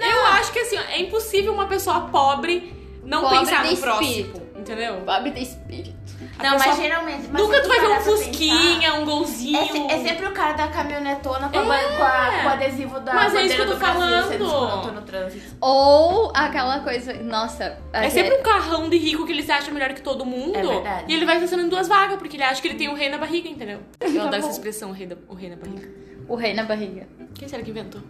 Eu 0.00 0.26
acho 0.32 0.52
que 0.52 0.58
assim, 0.58 0.76
é 0.76 1.00
impossível 1.00 1.52
uma 1.52 1.66
pessoa 1.66 2.02
pobre 2.08 2.72
não 3.04 3.22
Pobre 3.22 3.38
pensar 3.40 3.64
no 3.64 3.76
próximo. 3.76 4.10
espírito. 4.10 4.42
Entendeu? 4.58 4.96
Pobre 5.04 5.30
de 5.32 5.42
espírito. 5.42 5.94
A 6.38 6.42
Não, 6.44 6.52
pessoa- 6.52 6.74
mas 6.74 6.76
geralmente. 6.82 7.28
mas 7.30 7.42
Nunca 7.42 7.60
tu 7.62 7.68
vai 7.68 7.80
ver 7.80 7.88
um 7.88 8.00
fusquinha, 8.00 8.94
um 8.94 9.04
golzinho. 9.04 9.58
É, 9.88 9.94
é 9.94 10.02
sempre 10.02 10.26
o 10.26 10.32
cara 10.32 10.52
da 10.54 10.66
caminhonetona 10.68 11.48
com, 11.50 11.58
É. 11.58 11.62
com, 11.64 12.02
a- 12.02 12.40
com 12.42 12.46
o 12.46 12.50
adesivo 12.50 13.00
da 13.00 13.14
Mas 13.14 13.34
é 13.34 13.42
isso 13.44 13.56
bandeira 13.58 13.64
que 13.64 13.70
eu 13.70 13.74
tô 13.74 13.76
falando. 13.84 14.92
no 14.94 15.02
trânsito. 15.02 15.56
Ou 15.60 16.32
aquela 16.34 16.80
coisa. 16.80 17.12
Nossa, 17.14 17.78
É 17.92 18.08
sempre 18.10 18.34
um 18.38 18.42
carrão 18.42 18.88
de 18.88 18.96
rico 18.98 19.24
que 19.26 19.32
ele 19.32 19.42
se 19.42 19.52
acha 19.52 19.70
melhor 19.70 19.92
que 19.92 20.00
todo 20.00 20.24
mundo. 20.24 20.56
É 20.56 20.62
verdade. 20.62 21.04
E 21.08 21.14
ele 21.14 21.24
vai 21.26 21.36
estacionando 21.36 21.68
em 21.68 21.70
duas 21.70 21.86
vagas, 21.86 22.18
porque 22.18 22.36
ele 22.36 22.44
acha 22.44 22.60
que 22.62 22.68
ele 22.68 22.76
tem 22.78 22.88
o 22.88 22.94
rei 22.94 23.08
na 23.08 23.18
barriga, 23.18 23.48
entendeu? 23.48 23.80
Eu 24.00 24.12
Tá 24.14 24.22
adoro 24.22 24.36
essa 24.36 24.50
expressão, 24.50 24.90
o 24.90 24.92
rei, 24.92 25.06
da, 25.06 25.16
o 25.28 25.34
rei 25.34 25.50
na 25.50 25.56
barriga. 25.56 25.88
o 26.28 26.34
rei 26.34 26.54
na 26.54 26.64
barriga. 26.64 27.06
Quem 27.34 27.46
será 27.46 27.62
que 27.62 27.70
inventou? 27.70 28.00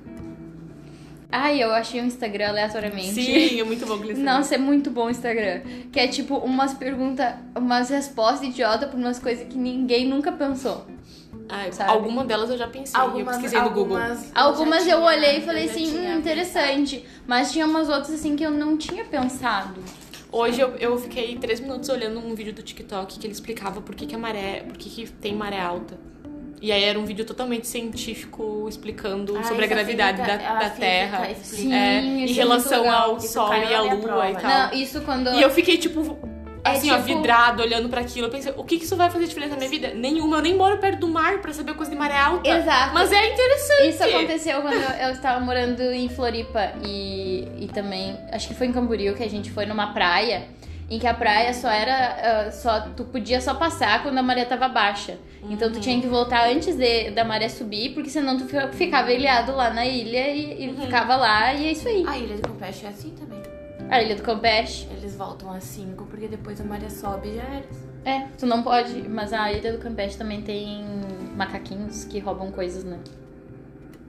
Ai, 1.33 1.62
eu 1.62 1.73
achei 1.73 2.01
um 2.03 2.05
Instagram 2.05 2.49
aleatoriamente. 2.51 3.14
Sim, 3.14 3.59
é 3.59 3.64
muito 3.64 3.87
bom 3.87 3.97
ele 4.05 4.23
Nossa, 4.23 4.55
é 4.55 4.59
muito 4.59 4.90
bom 4.90 5.07
o 5.07 5.11
Instagram. 5.11 5.62
Que 5.90 5.99
é 6.01 6.07
tipo 6.07 6.37
umas 6.37 6.75
perguntas, 6.75 7.35
umas 7.57 7.88
respostas 7.88 8.47
idiota 8.47 8.87
pra 8.87 8.99
umas 8.99 9.18
coisas 9.18 9.49
que 9.49 9.57
ninguém 9.57 10.07
nunca 10.07 10.31
pensou. 10.31 10.87
Ai, 11.49 11.73
sabe? 11.73 11.90
alguma 11.90 12.25
delas 12.25 12.51
eu 12.51 12.59
já 12.59 12.68
pensei. 12.68 12.99
eu 12.99 13.05
Algumas, 13.05 13.37
pesquisei 13.37 13.61
no 13.61 13.71
Google. 13.71 13.99
algumas, 14.35 14.81
eu 14.83 14.85
tinha- 14.85 14.99
olhei 14.99 15.38
e 15.38 15.40
falei 15.40 15.64
assim, 15.64 15.99
hum, 15.99 16.18
interessante. 16.18 17.05
Mas 17.27 17.51
tinha 17.51 17.66
umas 17.66 17.88
outras 17.88 18.12
assim 18.12 18.37
que 18.37 18.45
eu 18.45 18.51
não 18.51 18.77
tinha 18.77 19.05
pensado. 19.05 19.81
Hoje 20.31 20.61
eu, 20.61 20.71
eu 20.77 20.99
fiquei 20.99 21.37
três 21.37 21.61
minutos 21.61 21.88
olhando 21.88 22.18
um 22.18 22.35
vídeo 22.35 22.55
do 22.55 22.62
TikTok 22.62 23.18
que 23.18 23.27
ele 23.27 23.33
explicava 23.35 23.81
por 23.83 23.95
que, 23.95 24.07
que 24.07 24.14
a 24.14 24.18
maré. 24.18 24.61
por 24.66 24.77
que, 24.79 24.88
que 24.88 25.11
tem 25.12 25.35
maré 25.35 25.61
alta. 25.61 25.99
E 26.62 26.70
aí 26.70 26.85
era 26.85 26.96
um 26.98 27.05
vídeo 27.05 27.25
totalmente 27.25 27.66
científico 27.66 28.66
explicando 28.68 29.37
Ah, 29.37 29.42
sobre 29.42 29.64
a 29.64 29.68
gravidade 29.68 30.18
física- 30.22 30.38
da, 30.38 30.51
a 30.51 30.55
da 30.61 30.70
Terra. 30.70 31.29
explica. 31.31 31.44
Sim, 31.57 31.75
É, 31.75 31.98
em 32.01 32.22
é 32.31 32.33
relação 32.33 32.83
legal. 32.83 33.11
ao 33.11 33.16
Isso 33.16 33.29
Sol 33.29 33.53
e 33.53 33.75
à 33.75 33.83
Lua 33.83 34.31
e 34.31 34.35
tal. 34.37 34.51
Não, 34.51 34.72
isso 34.72 35.01
quando. 35.01 35.31
E 35.35 35.42
eu 35.42 35.51
fiquei, 35.51 35.77
tipo, 35.77 36.16
É 36.64 36.70
assim, 36.70 36.92
ó, 36.92 36.98
tipo- 36.98 37.07
vidrado, 37.16 37.62
olhando 37.64 37.88
pra 37.88 38.03
aquilo. 38.03 38.29
Eu 38.29 38.31
pensei, 38.31 38.55
o 38.57 38.62
que, 38.62 38.79
que 38.79 38.85
isso 38.85 38.94
vai 38.94 39.11
fazer 39.11 39.27
diferença 39.27 39.55
na 39.55 39.59
minha 39.59 39.68
vida? 39.68 39.92
Nenhuma. 39.92 40.37
Eu 40.37 40.42
nem 40.42 40.55
moro 40.57 40.79
perto 40.79 41.01
do 41.01 41.09
mar 41.09 41.38
pra 41.40 41.53
saber 41.53 41.75
coisa 41.75 41.90
de 41.90 41.98
maré 41.98 42.16
alta. 42.16 42.48
Exato. 42.48 42.94
Mas 42.94 43.11
é 43.11 43.33
interessante. 43.33 43.88
Isso 43.88 44.05
aconteceu 44.05 44.62
quando 44.62 44.75
eu, 44.75 45.07
eu 45.09 45.11
estava 45.11 45.40
morando 45.40 45.83
em 45.83 46.09
Floripa 46.09 46.75
e, 46.85 47.48
e 47.59 47.66
também, 47.75 48.16
acho 48.31 48.46
que 48.46 48.55
foi 48.55 48.68
em 48.68 48.72
Camboriú 48.72 49.16
que 49.16 49.25
a 49.25 49.29
gente 49.29 49.51
foi 49.51 49.66
numa 49.66 49.92
praia, 49.92 50.44
em 50.95 50.99
que 50.99 51.07
a 51.07 51.15
praia 51.15 51.55
só 51.55 51.69
era, 51.71 52.47
ah, 52.49 52.53
só 52.53 52.81
tu 52.97 53.05
podia 53.05 53.41
só 53.41 53.55
passar 53.55 54.03
quando 54.03 54.19
a 54.19 54.23
maré 54.23 54.45
tava 54.45 54.69
baixa. 54.69 55.17
Então 55.49 55.71
tu 55.73 55.81
tinha 55.81 56.01
que 56.01 56.07
voltar 56.07 56.49
antes 56.51 56.77
de- 56.77 57.11
da 57.11 57.25
maré 57.25 57.49
subir, 57.49 57.95
porque 57.95 58.11
senão 58.11 58.37
tu 58.37 58.45
fi- 58.47 58.69
ficava 58.73 59.13
ilhado 59.13 59.53
lá 59.57 59.71
na 59.71 59.85
ilha 59.87 60.29
e, 60.29 60.69
e 60.71 60.75
ficava 60.77 61.17
lá 61.17 61.53
e 61.55 61.67
é 61.69 61.73
isso 61.73 61.89
aí. 61.89 62.05
A 62.07 62.19
ilha 62.19 62.37
de 62.37 62.43
Campeche 62.43 62.87
é 62.87 62.89
assim 62.91 63.11
também. 63.11 63.41
A 63.91 64.03
ilha 64.03 64.15
do 64.17 64.23
Campeche. 64.23 64.87
Eles 64.99 65.15
voltam 65.17 65.51
às 65.53 65.65
5 65.65 66.05
porque 66.07 66.29
depois 66.29 66.61
a 66.61 66.65
maré 66.65 66.89
sobe 66.89 67.29
e 67.31 67.37
já 67.37 67.43
era. 67.43 67.65
É, 68.05 68.27
tu 68.39 68.47
não 68.47 68.63
pode, 68.63 69.09
mas 69.09 69.33
a 69.33 69.53
ilha 69.53 69.73
do 69.73 69.79
Campeche 69.79 70.17
também 70.19 70.43
tem 70.43 70.85
macaquinhos 71.37 72.05
que 72.05 72.19
roubam 72.19 72.51
coisas, 72.51 72.85
né? 72.85 72.99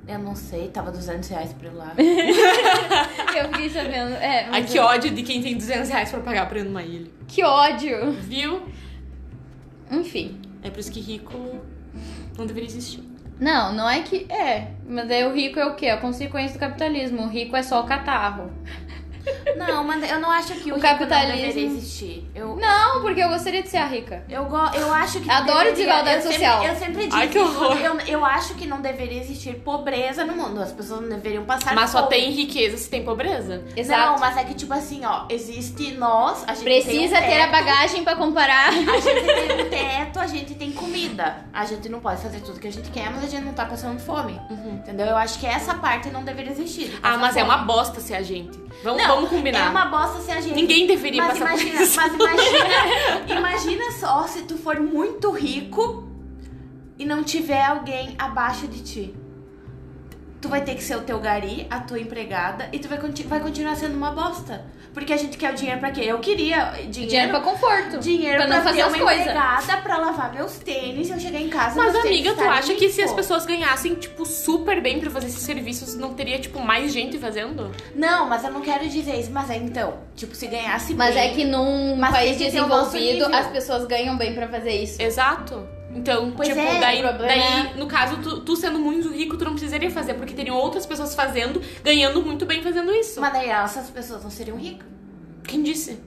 Eu 0.07 0.19
não 0.19 0.35
sei, 0.35 0.67
tava 0.67 0.91
200 0.91 1.29
reais 1.29 1.53
pra 1.53 1.69
ir 1.69 1.73
lá. 1.73 1.93
Eu 3.37 3.49
fiquei 3.49 3.69
sabendo. 3.69 4.13
É, 4.15 4.47
Ai, 4.51 4.63
que 4.63 4.77
eu- 4.77 4.83
ódio 4.83 5.11
de 5.11 5.23
quem 5.23 5.41
tem 5.41 5.55
200 5.57 5.89
reais 5.89 6.11
pra 6.11 6.19
pagar 6.19 6.47
pra 6.49 6.59
ir 6.59 6.63
numa 6.65 6.83
ilha. 6.83 7.09
que 7.27 7.43
ódio. 7.43 8.11
Viu? 8.11 8.61
Enfim. 9.89 10.39
É 10.61 10.69
por 10.69 10.79
isso 10.79 10.91
que 10.91 10.99
rico 10.99 11.61
não 12.37 12.45
deveria 12.45 12.67
existir. 12.69 13.01
Não, 13.39 13.73
não 13.73 13.89
é 13.89 14.01
que. 14.01 14.25
É, 14.31 14.67
mas 14.87 15.09
aí 15.09 15.25
o 15.25 15.33
rico 15.33 15.59
é 15.59 15.65
o 15.65 15.75
quê? 15.75 15.87
A 15.87 15.97
consequência 15.97 16.57
do 16.57 16.59
capitalismo. 16.59 17.23
O 17.23 17.27
rico 17.29 17.55
é 17.55 17.63
só 17.63 17.81
o 17.81 17.85
catarro. 17.85 18.51
Não, 19.55 19.83
mas 19.83 20.09
eu 20.09 20.19
não 20.19 20.29
acho 20.29 20.53
que 20.55 20.71
o, 20.71 20.73
O 20.73 20.77
rico 20.77 20.81
capitalismo- 20.81 21.36
não 21.36 21.47
deveria 21.47 21.65
existir. 21.67 22.29
Eu, 22.36 22.55
Não, 22.55 23.01
porque 23.01 23.21
eu 23.21 23.29
gostaria 23.29 23.62
de 23.63 23.69
ser 23.69 23.77
a 23.77 23.86
rica. 23.86 24.23
eu, 24.29 24.45
go, 24.45 24.57
eu 24.75 24.91
acho 24.93 25.19
que. 25.21 25.29
Adoro 25.29 25.59
deveria- 25.59 25.71
desigualdade 25.73 26.15
eu 26.17 26.21
sempre- 26.23 26.33
social. 26.45 26.63
eu 26.65 26.75
sempre 26.75 27.05
disse 27.05 27.17
Ai, 27.17 27.27
que 27.29 27.39
horror. 27.39 27.77
Eu, 27.77 27.99
eu 28.01 28.25
acho 28.25 28.55
que 28.55 28.65
não 28.67 28.81
deveria 28.81 29.21
existir 29.21 29.55
pobreza 29.55 30.25
no 30.25 30.36
mundo. 30.36 30.62
As 30.62 30.71
pessoas 30.71 31.01
não 31.01 31.09
deveriam 31.09 31.45
passar 31.45 31.73
Mas 31.75 31.89
só 31.91 31.99
fome. 32.03 32.09
tem 32.09 32.31
riqueza 32.31 32.77
se 32.77 32.89
tem 32.89 33.03
pobreza. 33.03 33.63
Exato. 33.75 34.12
Não, 34.12 34.19
mas 34.19 34.36
é 34.38 34.43
que, 34.43 34.53
tipo 34.53 34.73
assim, 34.73 35.05
ó, 35.05 35.25
existe 35.29 35.91
nós, 35.93 36.43
a 36.47 36.53
gente 36.53 36.63
Precisa 36.63 36.91
tem 37.17 37.25
um 37.25 37.29
ter 37.29 37.41
a 37.41 37.47
teto, 37.47 37.51
bagagem 37.51 38.03
pra 38.03 38.15
comparar. 38.15 38.69
A 38.69 38.71
gente 38.99 39.23
tem 39.23 39.65
um 39.65 39.69
teto, 39.69 40.19
a 40.19 40.27
gente 40.27 40.53
tem 40.55 40.71
comida. 40.71 41.38
A 41.53 41.65
gente 41.65 41.88
não 41.89 41.99
pode 41.99 42.21
fazer 42.21 42.39
tudo 42.41 42.59
que 42.59 42.67
a 42.67 42.71
gente 42.71 42.89
quer, 42.91 43.09
mas 43.12 43.23
a 43.23 43.27
gente 43.27 43.43
não 43.45 43.53
tá 43.53 43.65
passando 43.65 43.99
fome. 43.99 44.39
Entendeu? 44.49 45.05
Eu 45.07 45.17
acho 45.17 45.39
que 45.39 45.45
essa 45.45 45.73
parte 45.75 46.09
não 46.09 46.23
deveria 46.23 46.51
existir. 46.51 46.99
Ah, 47.01 47.17
mas 47.17 47.36
é 47.38 47.41
fome. 47.41 47.53
uma 47.53 47.63
bosta 47.63 47.99
ser 48.01 48.15
a 48.15 48.21
gente. 48.21 48.62
Vamos, 48.83 49.01
Não, 49.01 49.12
vamos 49.15 49.30
combinar. 49.30 49.67
É 49.67 49.69
uma 49.69 49.86
bosta 49.86 50.21
se 50.21 50.32
a 50.32 50.41
gente. 50.41 50.56
Ninguém 50.56 50.88
deveria 50.88 51.23
mas 51.23 51.39
passar 51.39 51.52
por 51.52 51.62
imagina, 51.62 51.84
isso. 51.84 51.95
Mas 51.95 52.13
imagina, 52.13 52.69
imagina 53.39 53.91
só 53.91 54.28
se 54.28 54.41
tu 54.43 54.58
for 54.58 54.80
muito 54.80 55.32
rico 55.32 56.08
e 56.97 57.06
não 57.06 57.23
tiver 57.23 57.63
alguém 57.63 58.15
abaixo 58.17 58.67
de 58.67 58.82
ti. 58.84 59.15
Tu 60.41 60.49
vai 60.49 60.62
ter 60.63 60.76
que 60.76 60.84
ser 60.84 60.97
o 60.97 61.02
teu 61.02 61.19
gari, 61.19 61.65
a 61.69 61.80
tua 61.80 61.99
empregada, 61.99 62.67
e 62.73 62.80
tu 62.80 62.89
vai, 62.89 62.97
vai 62.99 63.39
continuar 63.39 63.76
sendo 63.76 63.95
uma 63.95 64.12
bosta. 64.12 64.65
Porque 64.93 65.12
a 65.12 65.17
gente 65.17 65.38
quer 65.38 65.51
o 65.51 65.56
dinheiro 65.56 65.79
pra 65.79 65.91
quê? 65.91 66.01
Eu 66.06 66.19
queria 66.19 66.65
dinheiro. 66.88 66.91
Dinheiro 66.91 67.29
pra 67.32 67.39
conforto. 67.41 67.97
Dinheiro 67.99 68.38
pra 68.38 68.45
pra, 68.47 68.58
não 68.58 68.63
fazer 68.63 68.77
ter 68.77 68.82
as 68.84 68.93
uma 68.93 69.03
coisas. 69.03 69.21
empregada 69.21 69.77
pra 69.77 69.97
lavar 69.97 70.34
meus 70.34 70.53
tênis 70.60 71.10
e 71.10 71.12
eu 71.12 71.19
chegar 71.19 71.39
em 71.39 71.49
casa 71.49 71.75
Mas, 71.75 71.95
amiga, 71.95 72.34
tu 72.34 72.43
acha 72.43 72.73
que 72.75 72.89
se 72.89 73.01
as 73.01 73.12
pessoas 73.12 73.45
ganhassem, 73.45 73.95
tipo, 73.95 74.25
super 74.25 74.82
bem 74.82 74.99
pra 74.99 75.10
fazer 75.10 75.27
esses 75.27 75.41
serviços, 75.41 75.95
não 75.95 76.13
teria, 76.13 76.38
tipo, 76.39 76.60
mais 76.60 76.93
gente 76.93 77.17
fazendo? 77.17 77.71
Não, 77.95 78.29
mas 78.29 78.43
eu 78.43 78.51
não 78.51 78.62
quero 78.62 78.88
dizer 78.88 79.19
isso. 79.19 79.32
Mas 79.32 79.49
é 79.49 79.58
então, 79.58 79.95
tipo, 80.15 80.36
se 80.36 80.45
ganhasse 80.47 80.93
Mas 80.93 81.15
bem... 81.15 81.23
é 81.32 81.34
que 81.34 81.43
num 81.43 81.95
Mas 81.95 82.12
país 82.12 82.38
desenvolvido, 82.38 83.25
as 83.34 83.47
pessoas 83.47 83.86
ganham 83.88 84.15
bem 84.17 84.34
pra 84.36 84.48
fazer 84.48 84.71
isso. 84.73 85.02
Exato. 85.02 85.67
Então, 85.96 86.31
Pois 86.31 86.48
tipo, 86.50 86.60
é, 86.60 86.79
daí, 86.79 87.02
daí 87.04 87.77
no 87.77 87.85
caso, 87.85 88.17
tu, 88.17 88.41
tu 88.41 88.56
sendo 88.56 88.79
muito 88.79 89.10
rico, 89.10 89.37
tu 89.37 89.46
não 89.46 89.52
precisaria 89.52 89.91
fazer, 89.91 90.15
porque 90.15 90.33
teriam 90.33 90.56
outras 90.56 90.85
pessoas 90.85 91.13
fazendo, 91.13 91.62
ganhando 91.83 92.21
muito 92.23 92.46
bem 92.46 92.62
fazendo 92.63 92.91
isso. 92.94 93.21
Mas 93.21 93.31
daí 93.33 93.50
essas 93.50 93.89
pessoas 93.89 94.23
não 94.23 94.31
seriam 94.31 94.58
ricas. 94.58 94.87
Quem 95.46 95.62
disse? 95.62 96.00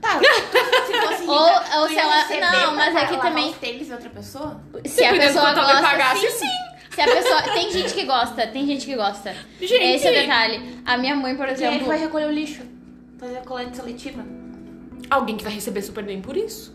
Tá, 0.00 0.18
tu, 0.18 0.24
se 0.86 1.00
fosse 1.00 1.20
rica, 1.22 1.32
Ou- 1.32 1.80
ou 1.82 1.88
se 1.88 1.96
ela- 1.98 2.52
não, 2.52 2.76
mas 2.76 2.94
é 2.94 3.06
que 3.06 3.12
lavar 3.14 3.20
também- 3.32 3.52
tênis 3.54 3.90
outra 3.90 4.08
pessoa? 4.10 4.60
Se 4.84 5.04
a 5.04 5.12
pessoa 5.12 5.52
gosta 5.54 5.82
pagasse, 5.82 6.26
assim, 6.26 6.38
sim. 6.38 6.46
Se 6.94 7.00
a 7.02 7.04
pessoa. 7.06 7.42
Tem 7.42 7.70
gente 7.70 7.92
que 7.92 8.04
gosta, 8.04 8.46
tem 8.46 8.66
gente 8.66 8.86
que 8.86 8.94
gosta. 8.96 9.34
Gente! 9.60 9.74
Esse 9.74 10.06
é 10.06 10.10
o 10.10 10.14
detalhe. 10.14 10.80
A 10.86 10.96
minha 10.96 11.14
mãe, 11.14 11.36
por 11.36 11.44
Quem 11.46 11.54
é 11.54 11.56
que 11.56 11.64
exemplo. 11.64 11.86
vai 11.88 11.98
recolher 11.98 12.26
o 12.26 12.32
lixo? 12.32 12.62
Fazer 13.18 13.36
a 13.38 13.42
coleta 13.42 13.74
seletiva? 13.74 14.24
Alguém 15.10 15.36
que 15.36 15.44
vai 15.44 15.52
receber 15.52 15.82
super 15.82 16.04
bem 16.04 16.22
por 16.22 16.36
isso. 16.36 16.74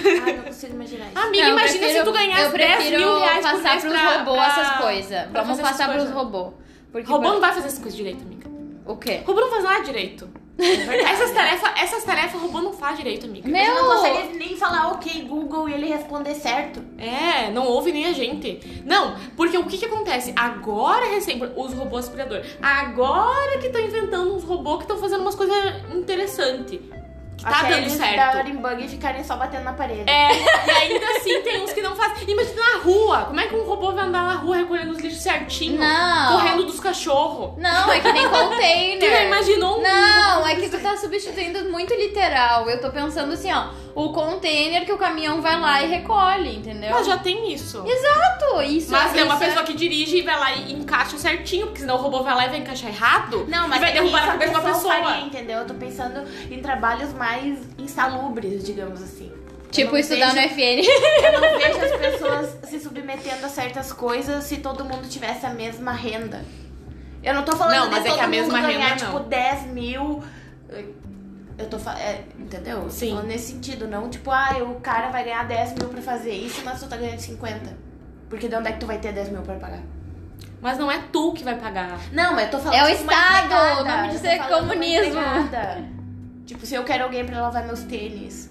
Ah, 0.26 0.32
não 0.32 0.42
consigo 0.44 0.74
imaginar 0.74 1.06
isso. 1.08 1.18
Amiga, 1.18 1.44
Não, 1.44 1.50
imagina 1.52 1.78
prefiro- 1.78 1.98
se 1.98 2.04
tu 2.04 2.12
ganhasse 2.12 2.42
Eu 2.42 2.50
10 2.52 2.74
prefiro 2.76 2.98
mil 2.98 3.18
reais 3.18 3.46
por 3.46 3.52
passar 3.52 3.70
mês 3.70 3.84
pros 3.84 3.92
pra, 4.00 4.18
robôs 4.18 4.36
pra- 4.36 4.46
essas 4.46 4.76
coisas. 4.80 5.26
pra 5.28 5.42
Vamos 5.42 5.60
passar 5.60 5.84
pros 5.88 5.96
coisas. 5.98 6.14
robôs. 6.14 6.52
Porque 6.92 7.06
Robô 7.10 7.22
por- 7.28 7.34
não 7.34 7.40
vai 7.40 7.52
fazer 7.52 7.66
essas 7.68 7.78
coisas 7.78 7.96
direito, 7.96 8.22
amiga. 8.22 8.48
O 8.86 8.96
quê? 8.96 9.22
Robô 9.26 9.40
não 9.40 9.50
faz 9.50 9.62
nada 9.64 9.84
direito. 9.84 10.28
essas 10.60 11.30
tarefas, 11.30 11.70
essas 11.80 12.04
tarefas, 12.04 12.38
robô 12.40 12.60
não 12.60 12.72
faz 12.74 12.98
direito, 12.98 13.24
amiga. 13.26 13.48
Ele 13.48 13.66
não 13.70 13.74
Meu! 13.88 13.94
consegue 13.96 14.36
nem 14.36 14.56
falar 14.56 14.88
ok 14.92 15.22
Google 15.22 15.68
e 15.70 15.72
ele 15.72 15.86
responder 15.86 16.34
certo. 16.34 16.84
É, 16.98 17.50
não 17.50 17.66
ouve 17.66 17.92
nem 17.92 18.04
a 18.06 18.12
gente. 18.12 18.82
Não, 18.84 19.14
porque 19.36 19.56
o 19.56 19.64
que 19.64 19.78
que 19.78 19.86
acontece? 19.86 20.34
Agora, 20.36 21.06
recém, 21.06 21.40
os 21.56 21.72
robôs 21.72 22.04
aspirador. 22.06 22.42
Agora 22.60 23.56
que 23.58 23.68
estão 23.68 23.80
inventando 23.80 24.34
uns 24.34 24.44
robôs 24.44 24.78
que 24.78 24.84
estão 24.84 24.98
fazendo 24.98 25.20
umas 25.22 25.34
coisas 25.34 25.56
interessantes. 25.94 26.78
Que 27.40 27.46
tá 27.50 27.60
Até 27.60 27.80
dando 27.80 27.90
certo. 27.90 28.16
darem 28.36 28.56
bug 28.56 28.84
e 28.84 28.88
ficarem 28.88 29.24
só 29.24 29.34
batendo 29.36 29.64
na 29.64 29.72
parede. 29.72 30.04
É, 30.10 30.28
e 30.66 30.70
ainda 30.70 31.06
assim 31.16 31.40
tem 31.42 31.62
uns 31.62 31.72
que 31.72 31.80
não 31.80 31.96
fazem. 31.96 32.28
Imagina 32.28 32.60
na 32.74 32.82
rua. 32.82 33.22
Como 33.22 33.40
é 33.40 33.46
que 33.46 33.54
um 33.56 33.64
robô 33.64 33.92
vai 33.92 34.04
andar 34.04 34.22
na 34.24 34.34
rua 34.34 34.56
recolhendo 34.58 34.92
os 34.92 34.98
lixos 34.98 35.22
certinho? 35.22 35.78
Não. 35.80 36.32
Correndo 36.38 36.64
dos 36.64 36.78
cachorros. 36.78 37.56
Não, 37.56 37.90
é 37.90 37.98
que 38.00 38.12
nem 38.12 38.24
Tu 38.28 38.30
já 38.34 38.48
container. 38.48 39.26
imaginou 39.26 39.78
um 39.78 39.82
Não, 39.82 40.46
é 40.46 40.54
que 40.56 40.68
tu 40.68 40.78
tá 40.80 40.96
substituindo 40.96 41.64
muito 41.70 41.94
literal. 41.94 42.68
Eu 42.68 42.78
tô 42.80 42.90
pensando 42.90 43.32
assim, 43.32 43.50
ó, 43.52 43.68
o 43.94 44.12
container 44.12 44.84
que 44.84 44.92
o 44.92 44.98
caminhão 44.98 45.40
vai 45.42 45.58
lá 45.60 45.82
e 45.82 45.88
recolhe, 45.88 46.56
entendeu? 46.56 46.90
Mas 46.92 47.06
já 47.06 47.18
tem 47.18 47.52
isso. 47.52 47.82
Exato, 47.86 48.62
isso 48.62 48.90
Mas 48.92 49.14
é 49.16 49.24
uma 49.24 49.34
isso 49.34 49.44
pessoa 49.44 49.64
que 49.64 49.72
dirige 49.74 50.18
e 50.18 50.22
vai 50.22 50.38
lá 50.38 50.52
e 50.54 50.72
encaixa 50.72 51.18
certinho, 51.18 51.66
porque 51.66 51.80
senão 51.80 51.96
o 51.96 51.98
robô 51.98 52.22
vai 52.22 52.34
lá 52.34 52.46
e 52.46 52.48
vai 52.50 52.58
encaixar 52.58 52.90
errado. 52.90 53.46
Não, 53.48 53.66
e 53.66 53.68
mas 53.68 53.80
vai 53.80 53.90
é 53.90 53.92
derrubar 53.94 54.24
a 54.24 54.26
cabeça 54.28 54.52
de 54.52 54.58
uma 54.58 54.72
pessoa. 54.74 54.94
faria, 54.94 55.24
entendeu? 55.26 55.58
Eu 55.58 55.66
tô 55.66 55.74
pensando 55.74 56.24
em 56.50 56.60
trabalhos 56.60 57.12
mais 57.12 57.58
insalubres, 57.78 58.64
digamos 58.64 59.02
assim. 59.02 59.32
Tipo, 59.70 59.96
estudar 59.96 60.32
vejo- 60.34 60.48
no 60.48 60.54
FN. 60.54 60.82
Eu 61.24 61.40
não 61.40 61.58
vejo 61.58 61.78
as 61.80 61.96
pessoas 62.00 62.58
se 62.64 62.80
submetendo 62.80 63.46
a 63.46 63.48
certas 63.48 63.92
coisas 63.92 64.42
se 64.44 64.56
todo 64.56 64.84
mundo 64.84 65.08
tivesse 65.08 65.46
a 65.46 65.50
mesma 65.50 65.92
renda. 65.92 66.44
Eu 67.22 67.34
não 67.34 67.44
tô 67.44 67.54
falando 67.54 67.76
Não, 67.76 67.84
de 67.84 67.90
mas 67.90 68.04
é 68.04 68.08
todo 68.08 68.14
que 68.18 68.20
a 68.24 68.26
mundo 68.26 68.30
mesma 68.36 68.60
ganhar, 68.62 68.88
renda, 68.88 68.96
tipo, 69.04 69.12
não. 69.20 69.28
10 69.28 69.62
mil. 69.66 70.24
Eu 71.60 71.68
tô 71.68 71.78
falando. 71.78 72.00
entendeu? 72.38 72.78
Eu 72.78 72.84
tô 72.84 72.90
Sim. 72.90 73.10
falando 73.10 73.26
nesse 73.28 73.52
sentido, 73.52 73.86
não 73.86 74.08
tipo, 74.08 74.30
ah, 74.30 74.56
o 74.62 74.80
cara 74.80 75.08
vai 75.10 75.24
ganhar 75.24 75.44
10 75.46 75.74
mil 75.74 75.88
pra 75.88 76.00
fazer 76.02 76.32
isso, 76.32 76.62
mas 76.64 76.80
tu 76.80 76.88
tá 76.88 76.96
ganhando 76.96 77.18
50. 77.20 77.76
Porque 78.28 78.48
de 78.48 78.54
onde 78.56 78.68
é 78.68 78.72
que 78.72 78.80
tu 78.80 78.86
vai 78.86 78.98
ter 78.98 79.12
10 79.12 79.28
mil 79.30 79.42
pra 79.42 79.54
pagar? 79.56 79.80
Mas 80.62 80.78
não 80.78 80.90
é 80.90 80.98
tu 81.12 81.32
que 81.32 81.42
vai 81.42 81.56
pagar. 81.56 81.98
Não, 82.12 82.34
mas 82.34 82.44
eu 82.44 82.50
tô 82.50 82.58
falando 82.58 82.78
É 82.78 82.84
o 82.84 82.96
tipo, 82.96 83.10
Estado, 83.10 83.80
o 83.80 83.84
nome 83.84 84.08
disso 84.08 84.26
é 84.26 84.38
comunismo. 84.38 85.20
Tipo, 86.46 86.66
se 86.66 86.74
eu 86.74 86.84
quero 86.84 87.04
alguém 87.04 87.24
pra 87.24 87.40
lavar 87.40 87.64
meus 87.64 87.82
tênis. 87.84 88.50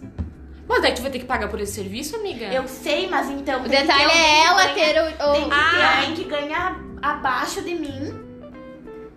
Mas 0.67 0.81
daí 0.81 0.93
tu 0.93 1.01
vai 1.01 1.11
ter 1.11 1.19
que 1.19 1.25
pagar 1.25 1.49
por 1.49 1.59
esse 1.59 1.73
serviço, 1.73 2.15
amiga? 2.15 2.45
Eu 2.45 2.67
sei, 2.67 3.07
mas 3.09 3.29
então. 3.29 3.61
O 3.63 3.67
detalhe 3.67 4.11
é 4.11 4.45
ela 4.45 4.67
ter 4.69 5.01
o. 5.01 5.31
Tem 5.33 5.43
que 5.49 5.49
ter 5.49 5.83
alguém 5.83 6.13
que 6.15 6.23
ganha 6.25 6.75
abaixo 7.01 7.61
de 7.61 7.73
mim. 7.75 8.25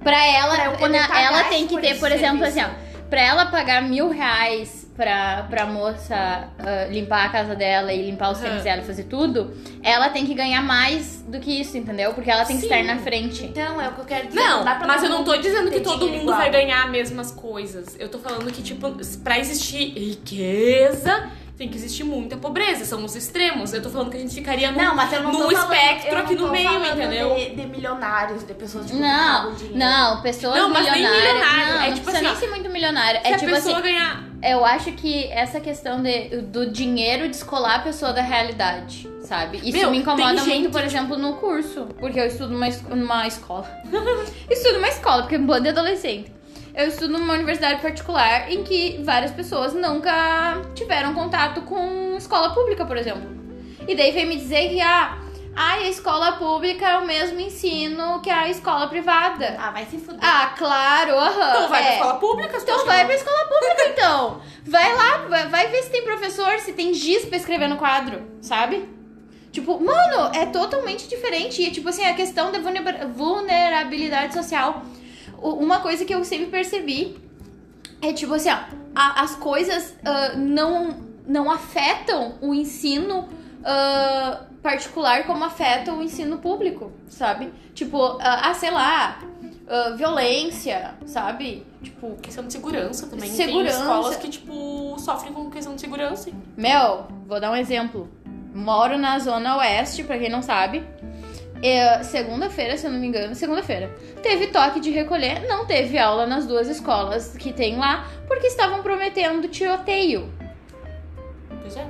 pra 0.03 0.27
ela, 0.27 0.57
pra 0.77 0.89
na- 0.89 1.21
ela 1.21 1.45
tem 1.45 1.67
que 1.67 1.81
ter, 1.81 1.99
por 2.01 2.11
exemplo, 2.11 2.43
assim, 2.45 2.55
serviço. 2.61 2.77
ó. 2.79 2.82
Pra 3.13 3.21
ela 3.21 3.45
pagar 3.45 3.83
mil 3.83 4.09
reais 4.09 4.91
pra, 4.97 5.43
pra 5.51 5.67
moça 5.67 6.49
ah, 6.59 6.87
limpar 6.89 7.27
a 7.27 7.29
casa 7.29 7.55
dela 7.55 7.93
e 7.93 8.07
limpar 8.07 8.31
os 8.31 8.39
tênis 8.39 8.63
dela 8.63 8.81
e 8.81 8.87
fazer 8.87 9.03
tudo, 9.03 9.55
ela 9.83 10.09
tem 10.09 10.25
que 10.25 10.33
ganhar 10.33 10.63
mais 10.63 11.23
do 11.29 11.39
que 11.39 11.61
isso, 11.61 11.77
entendeu? 11.77 12.15
Porque 12.15 12.31
ela 12.31 12.47
tem 12.47 12.57
que 12.57 12.67
Sim. 12.67 12.75
estar 12.75 12.83
na 12.83 12.99
frente. 13.03 13.45
Então, 13.45 13.79
é 13.79 13.91
o 13.91 13.93
que 13.93 14.01
eu 14.01 14.05
quero 14.07 14.29
dizer. 14.29 14.41
Não, 14.41 14.65
dá 14.65 14.77
pra 14.77 14.87
mas 14.87 15.03
eu 15.03 15.11
não 15.11 15.25
tô 15.25 15.37
dizendo 15.37 15.71
que 15.71 15.77
ter 15.77 15.83
todo 15.83 15.99
dinheiro 15.99 16.21
mundo 16.21 16.31
igual. 16.31 16.39
vai 16.39 16.51
ganhar 16.51 16.85
as 16.85 16.91
mesmas 16.91 17.31
coisas. 17.31 17.97
Eu 18.01 18.09
tô 18.09 18.19
falando 18.19 18.51
que, 18.51 18.63
tipo, 18.63 18.91
pra 19.23 19.39
existir 19.39 19.93
riqueza, 19.93 21.29
tem 21.63 21.69
que 21.69 21.77
existir 21.77 22.03
muita 22.03 22.37
pobreza. 22.37 22.85
São 22.85 23.05
os 23.05 23.15
extremos. 23.15 23.73
Eu 23.73 23.81
tô 23.81 23.89
falando 23.89 24.11
que 24.11 24.17
a 24.17 24.21
gente 24.21 24.35
ficaria 24.35 24.73
no, 24.73 24.79
Não, 24.79 24.97
mas 24.97 25.13
eu 25.13 25.23
não 25.23 25.33
no 25.33 25.39
falando, 25.39 25.73
espectro 25.73 26.09
eu 26.09 26.15
não 26.15 26.25
aqui 26.25 26.35
no 26.35 26.51
meio, 26.51 26.87
entendeu? 26.87 27.35
De, 27.37 27.51
de 27.51 27.67
milionários, 27.67 28.45
de 28.45 28.55
pessoas 28.55 28.87
tipo, 28.87 28.99
Não, 28.99 29.55
não, 29.73 30.23
pessoas 30.23 30.57
Não, 30.57 30.69
mas 30.71 30.85
nem 30.85 30.95
milionárias. 30.95 31.33
milionário, 31.33 31.75
Não, 31.75 31.83
é 31.83 31.89
não 31.89 31.95
tipo 31.95 32.11
precisa 32.11 32.31
assim, 32.31 32.41
nem 32.41 32.49
ser 32.49 32.57
muito 32.57 32.71
milionário. 32.71 33.21
Se 33.21 33.29
É 33.29 33.35
a 33.35 33.39
tipo 33.39 33.51
pessoa 33.53 33.75
assim, 33.75 33.83
ganhar. 33.85 34.25
eu 34.43 34.65
acho 34.65 34.93
que 34.93 35.27
essa 35.29 35.61
questão 35.61 36.03
de, 36.03 36.41
do 36.43 36.69
dinheiro 36.71 37.29
descolar 37.29 37.77
a 37.77 37.81
pessoa 37.83 38.13
da 38.13 38.23
realidade, 38.23 39.09
sabe? 39.23 39.59
Isso 39.59 39.79
Meu, 39.79 39.91
me 39.93 39.99
incomoda 39.99 40.33
muito, 40.33 40.45
gente 40.45 40.69
por 40.71 40.83
exemplo, 40.83 41.17
no 41.17 41.35
curso. 41.35 41.87
Porque 42.01 42.19
eu 42.19 42.27
estudo 42.27 42.53
numa, 42.53 42.69
numa 42.69 43.27
escola. 43.29 43.71
estudo 44.51 44.75
numa 44.75 44.89
escola, 44.89 45.23
porque 45.23 45.37
é 45.37 45.39
um 45.39 45.47
bando 45.47 45.63
de 45.63 45.69
adolescente. 45.69 46.33
Eu 46.75 46.89
estudo 46.89 47.19
numa 47.19 47.35
universidade 47.35 47.83
particular 47.83 48.51
em 48.51 48.65
que 48.65 48.99
várias 49.05 49.31
pessoas 49.31 49.75
nunca 49.75 50.63
tiveram 50.75 51.13
contato 51.15 51.63
com 51.63 52.17
escola 52.17 52.55
pública, 52.55 52.85
por 52.87 52.97
exemplo. 52.97 53.31
E 53.87 53.95
daí 53.95 54.11
vem 54.13 54.27
me 54.27 54.37
dizer 54.37 54.71
que 54.71 54.81
ah, 54.81 55.19
ai, 55.55 55.85
a 55.85 55.89
escola 55.89 56.33
pública 56.33 56.89
é 56.89 56.99
o 56.99 57.07
mesmo 57.07 57.39
ensino 57.41 58.21
que 58.23 58.31
a 58.31 58.49
escola 58.49 58.87
privada. 58.87 59.57
Ah, 59.59 59.71
vai 59.71 59.85
se 59.85 59.99
fuder. 59.99 60.21
Ah, 60.23 60.55
claro, 60.57 61.15
aham. 61.15 61.51
Então 61.51 61.69
vai 61.69 61.83
é. 61.83 61.85
pra 61.85 61.93
escola 61.95 62.15
pública, 62.15 62.57
Então 62.57 62.87
vai 62.87 63.05
pra 63.05 63.15
escola 63.15 63.45
pública, 63.45 63.89
então. 63.91 64.41
Vai 64.65 64.95
lá, 64.95 65.17
vai, 65.29 65.49
vai 65.49 65.69
ver 65.69 65.83
se 65.83 65.91
tem 65.91 66.03
professor, 66.03 66.59
se 66.59 66.73
tem 66.73 66.95
giz 66.95 67.25
pra 67.27 67.37
escrever 67.37 67.69
no 67.69 67.77
quadro, 67.77 68.23
sabe? 68.41 68.89
Tipo, 69.51 69.79
mano, 69.79 70.31
é 70.35 70.47
totalmente 70.47 71.07
diferente. 71.07 71.61
E, 71.61 71.71
tipo 71.71 71.89
assim, 71.91 72.07
a 72.07 72.15
questão 72.15 72.51
da 72.51 72.59
vulnera- 72.61 73.07
vulnerabilidade 73.07 74.33
social. 74.33 74.83
Uma 75.43 75.81
coisa 75.81 76.05
que 76.05 76.15
eu 76.15 76.25
sempre 76.25 76.47
percebi 76.47 77.17
é, 78.01 78.13
tipo 78.13 78.35
assim, 78.35 78.51
ó, 78.51 78.59
a- 78.95 79.23
as 79.23 79.35
coisas 79.37 79.95
ah, 80.05 80.33
não, 80.37 80.97
não 81.27 81.51
afetam 81.51 82.35
o 82.41 82.55
ensino 82.55 83.29
ah, 83.65 84.43
particular 84.63 85.25
como 85.27 85.45
afeta 85.45 85.93
o 85.93 86.03
ensino 86.03 86.39
público, 86.39 86.93
sabe? 87.09 87.53
Tipo, 87.75 88.19
ah, 88.21 88.51
ah, 88.51 88.55
sei 88.55 88.71
lá, 88.71 89.21
ah, 89.69 89.91
violência, 89.97 90.95
sabe? 91.07 91.67
Tipo, 91.83 92.17
Questão 92.23 92.45
de 92.47 92.53
segurança 92.53 93.07
também. 93.09 93.29
Segurança. 93.31 93.77
Tem 93.79 93.87
escolas 93.89 94.17
que, 94.17 94.29
tipo, 94.29 94.97
sofrem 94.99 95.33
com 95.33 95.51
questão 95.51 95.75
de 95.75 95.81
segurança. 95.81 96.31
Meu, 96.57 97.07
vou 97.27 97.41
dar 97.41 97.51
um 97.51 97.57
exemplo. 97.57 98.09
Moro 98.55 98.99
na 98.99 99.19
zona 99.19 99.57
oeste, 99.57 100.05
pra 100.05 100.19
quem 100.19 100.29
não 100.31 100.43
sabe. 100.43 100.85
É, 101.63 102.03
segunda-feira, 102.03 102.77
se 102.77 102.87
eu 102.87 102.91
não 102.91 102.99
me 102.99 103.07
engano, 103.07 103.37
segunda-feira. 103.37 103.95
Teve 104.21 104.49
toque 104.49 104.81
de 104.81 104.91
recolher, 104.91 105.47
não 105.47 105.65
teve 105.65 105.97
aula 105.97 106.27
nas 106.27 106.45
duas 106.45 106.69
escolas 106.69 107.37
que 107.37 107.53
tem 107.53 107.79
lá, 107.79 108.09
porque 108.27 108.49
estavam 108.49 108.83
prometendo 108.83 109.47
tiroteio. 109.47 110.29
Pois 111.61 111.77
é. 111.77 111.87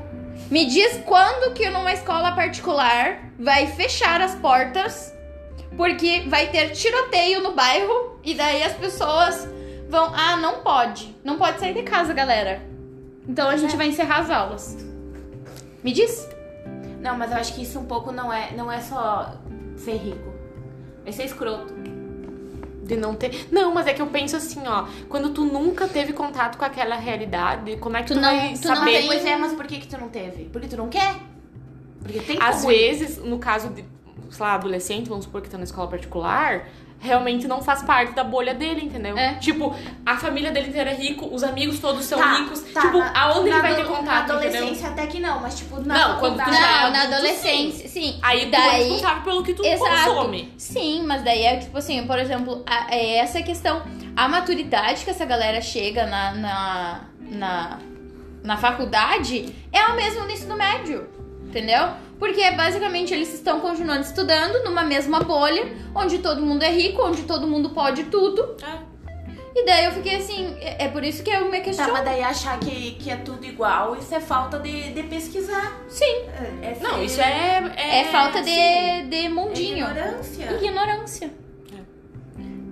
Me 0.51 0.67
diz 0.67 1.01
quando 1.07 1.55
que 1.55 1.71
numa 1.71 1.93
escola 1.93 2.33
particular 2.33 3.23
vai 3.39 3.67
fechar 3.69 4.21
as 4.21 4.35
portas, 4.35 5.11
porque 5.75 6.25
vai 6.29 6.49
ter 6.49 6.73
tiroteio 6.73 7.41
no 7.43 7.55
bairro, 7.55 8.21
e 8.23 8.35
daí 8.35 8.63
as 8.63 8.75
pessoas 8.75 9.49
vão. 9.89 10.13
Ah, 10.15 10.37
não 10.37 10.61
pode. 10.61 11.15
Não 11.25 11.39
pode 11.39 11.59
sair 11.59 11.73
de 11.73 11.83
casa, 11.83 12.13
galera. 12.13 12.61
Então 13.27 13.49
a 13.49 13.57
gente 13.57 13.75
vai 13.75 13.87
encerrar 13.87 14.19
as 14.19 14.31
aulas. 14.31 14.77
Me 15.83 15.93
diz? 15.93 16.29
Não, 17.01 17.17
mas 17.17 17.33
eu 17.33 17.39
acho 17.39 17.55
que 17.55 17.63
isso 17.63 17.79
um 17.79 17.87
pouco 17.87 18.13
não 18.13 18.33
é, 18.33 18.53
não 18.53 18.71
é 18.71 18.81
só 18.81 19.33
ser 19.77 19.97
rico. 19.97 20.33
É 21.05 21.13
ser 21.13 21.25
escroto. 21.25 21.73
De 22.85 22.97
não 22.97 23.15
ter. 23.15 23.47
Não, 23.51 23.73
mas 23.73 23.87
é 23.87 23.95
que 23.95 24.03
eu 24.03 24.07
penso 24.09 24.37
assim, 24.37 24.61
ó. 24.67 24.87
Quando 25.09 25.31
tu 25.31 25.45
nunca 25.45 25.87
teve 25.87 26.13
contato 26.13 26.59
com 26.59 26.65
aquela 26.65 26.97
realidade, 26.97 27.77
como 27.77 27.97
é 27.97 28.03
que 28.03 28.09
Tu 28.09 28.15
tu, 28.15 28.21
não- 28.21 28.29
vai 28.37 28.55
tu 28.55 28.69
não 28.69 28.77
saber? 28.77 28.93
tem- 28.99 29.07
Pois 29.07 29.25
é, 29.25 29.37
mas 29.37 29.53
por 29.53 29.67
que 29.67 29.79
que 29.79 29.87
tu 29.87 29.99
não 29.99 30.09
teve? 30.09 30.45
Porque 30.47 30.67
tu 30.67 30.77
não 30.77 30.89
quer. 30.89 31.15
Porque 32.03 32.19
tem 32.21 32.39
Às 32.41 32.57
como 32.63 32.73
ir. 32.73 32.77
vezes, 32.79 33.19
no 33.19 33.39
caso 33.39 33.69
de, 33.71 33.85
sei 34.31 34.41
lá, 34.45 34.55
adolescente, 34.55 35.09
vamos 35.09 35.25
supor 35.27 35.41
que 35.43 35.49
tá 35.49 35.57
na 35.57 35.63
escola 35.65 35.89
particular, 35.89 36.69
realmente 37.03 37.49
não 37.49 37.61
faz 37.61 37.83
parte 37.83 38.15
da 38.15 38.23
bolha 38.23 38.55
dele, 38.55 38.85
entendeu? 38.87 39.19
É. 39.19 39.35
Tipo, 39.35 39.75
a 40.07 40.17
família 40.17 40.53
dele 40.53 40.69
inteira 40.69 40.93
é 40.93 40.95
rico, 40.95 41.27
os 41.35 41.43
amigos 41.43 41.81
todos 41.81 42.05
são 42.05 42.19
Tá, 42.19 42.37
ricos. 42.37 42.61
tá, 42.73 42.81
tipo, 42.83 42.99
na- 42.99 43.13
aonde 43.21 43.49
ele 43.49 43.57
na 43.57 43.61
vai 43.63 43.75
ter 43.75 43.85
contato, 43.85 44.07
Na 44.29 44.35
entendeu? 44.37 44.59
adolescência 44.61 44.89
até 44.89 45.07
que 45.09 45.19
não, 45.21 45.41
mas 45.41 45.59
tipo, 45.59 45.81
na 45.81 45.95
Não, 46.09 46.19
quando 46.21 46.35
tu 46.43 46.53
já 46.53 46.57
é 46.57 46.83
Não, 46.85 46.91
na 46.93 46.99
adulto, 47.03 47.15
adolescência, 47.17 47.89
sim. 47.89 48.19
Aí 48.23 48.43
tu 48.43 48.47
é 48.47 48.51
daí, 48.51 48.83
responsável 48.85 49.23
pelo 49.25 49.43
que 49.43 49.53
tu 49.53 49.65
Exato. 49.67 50.15
consome. 50.15 50.55
Sim, 50.57 51.03
mas 51.05 51.23
daí 51.23 51.43
é 51.43 51.57
tipo 51.57 51.77
assim, 51.77 52.07
por 52.07 52.19
exemplo, 52.19 52.63
a- 52.67 52.95
é 52.95 53.17
essa 53.17 53.43
questão. 53.43 53.83
A 54.17 54.29
maturidade 54.29 55.05
que 55.05 55.11
essa 55.11 55.25
galera 55.25 55.61
chega 55.61 56.07
na, 56.07 56.33
na, 56.35 57.01
na, 57.31 57.79
na 58.45 58.57
faculdade 58.57 59.55
é 59.73 59.79
a 59.81 59.95
mesma 59.95 60.25
no 60.25 60.31
ensino 60.31 60.55
médio. 60.57 61.09
Entendeu? 61.53 61.89
Porque 62.19 62.51
basicamente 62.53 63.13
eles 63.13 63.35
estão 63.35 63.61
continuando 63.61 64.01
estudando 64.01 64.65
numa 64.65 64.83
mesma 64.83 65.21
bolha, 65.21 65.71
onde 65.95 66.17
todo 66.19 66.41
mundo 66.41 66.63
é 66.63 66.71
rico, 66.71 67.03
onde 67.03 67.25
todo 67.25 67.47
mundo 67.47 67.69
pode 67.71 68.05
tudo. 68.05 68.57
É. 68.63 68.79
E 69.55 69.67
daí 69.67 69.85
eu 69.85 69.93
fiquei 69.93 70.17
assim, 70.17 70.57
é 70.61 70.87
é 70.87 70.89
por 70.89 71.05
isso 71.05 71.23
que 71.23 71.29
eu 71.29 71.45
me 71.51 71.59
Tá, 71.59 71.65
questiono. 71.65 71.93
mas 71.93 72.05
daí 72.07 72.23
achar 72.23 72.59
que, 72.59 72.93
que 72.93 73.11
é 73.11 73.17
tudo 73.17 73.45
igual, 73.45 73.95
isso 73.99 74.15
é 74.15 74.21
falta 74.21 74.59
de, 74.59 74.93
de 74.95 75.03
pesquisar. 75.03 75.79
Sim, 75.91 76.05
É, 76.63 76.69
é 76.69 76.79
Não, 76.81 76.95
ser- 76.95 77.05
isso 77.05 77.21
é. 77.21 77.73
é, 77.77 78.05
falta 78.07 78.41
de, 78.41 78.49
sim. 78.51 79.09
de 79.11 79.27
é 79.27 79.29
mundinho. 79.29 79.87
ignorância. 79.87 80.53
Ignorância. 80.53 81.31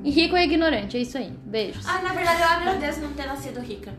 E 0.02 0.10
rico 0.10 0.34
é 0.36 0.44
ignorante, 0.44 0.96
é 0.96 1.00
isso 1.00 1.18
aí. 1.18 1.30
Beijos. 1.44 1.86
Ah, 1.86 2.00
na 2.00 2.14
verdade, 2.14 2.40
eu 2.40 2.48
agradeço 2.48 3.00
não 3.00 3.12
ter 3.12 3.26
nascido 3.26 3.60
rica. 3.60 3.92